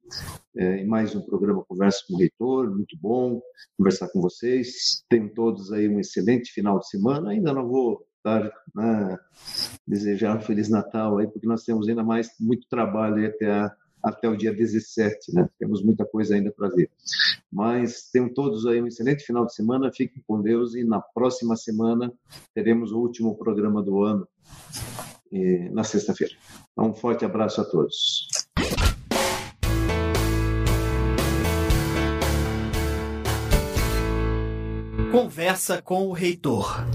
é, 0.56 0.76
em 0.76 0.86
mais 0.86 1.16
um 1.16 1.20
programa 1.20 1.64
Conversa 1.64 2.04
com 2.06 2.14
o 2.14 2.18
Reitor. 2.18 2.70
Muito 2.70 2.96
bom 3.00 3.42
conversar 3.76 4.08
com 4.08 4.20
vocês. 4.20 5.04
Tenham 5.08 5.28
todos 5.30 5.72
aí 5.72 5.88
um 5.88 5.98
excelente 5.98 6.52
final 6.52 6.78
de 6.78 6.88
semana. 6.88 7.30
Ainda 7.30 7.52
não 7.52 7.66
vou 7.66 8.06
dar, 8.24 8.52
né, 8.74 9.18
desejar 9.86 10.36
um 10.36 10.40
Feliz 10.40 10.68
Natal 10.68 11.18
aí, 11.18 11.26
porque 11.26 11.46
nós 11.46 11.64
temos 11.64 11.88
ainda 11.88 12.04
mais 12.04 12.28
muito 12.38 12.68
trabalho 12.68 13.26
até 13.26 13.50
a 13.50 13.74
até 14.02 14.28
o 14.28 14.36
dia 14.36 14.52
17, 14.52 15.35
né? 15.35 15.48
Temos 15.59 15.82
muita 15.82 16.05
coisa 16.05 16.35
ainda 16.35 16.51
para 16.51 16.68
ver. 16.68 16.90
Mas 17.52 18.09
tenham 18.10 18.28
todos 18.32 18.66
aí 18.66 18.81
um 18.81 18.86
excelente 18.86 19.24
final 19.24 19.44
de 19.44 19.55
semana, 19.55 19.93
fiquem 19.93 20.22
com 20.27 20.40
Deus 20.40 20.74
e 20.74 20.85
na 20.85 21.01
próxima 21.01 21.56
semana 21.56 22.12
teremos 22.55 22.93
o 22.93 22.98
último 22.98 23.36
programa 23.36 23.82
do 23.82 24.02
ano, 24.02 24.27
na 25.72 25.85
sexta-feira. 25.85 26.35
Então, 26.72 26.90
um 26.90 26.94
forte 26.94 27.24
abraço 27.24 27.60
a 27.60 27.64
todos. 27.64 28.28
Conversa 35.10 35.82
com 35.82 36.06
o 36.06 36.12
reitor. 36.12 36.86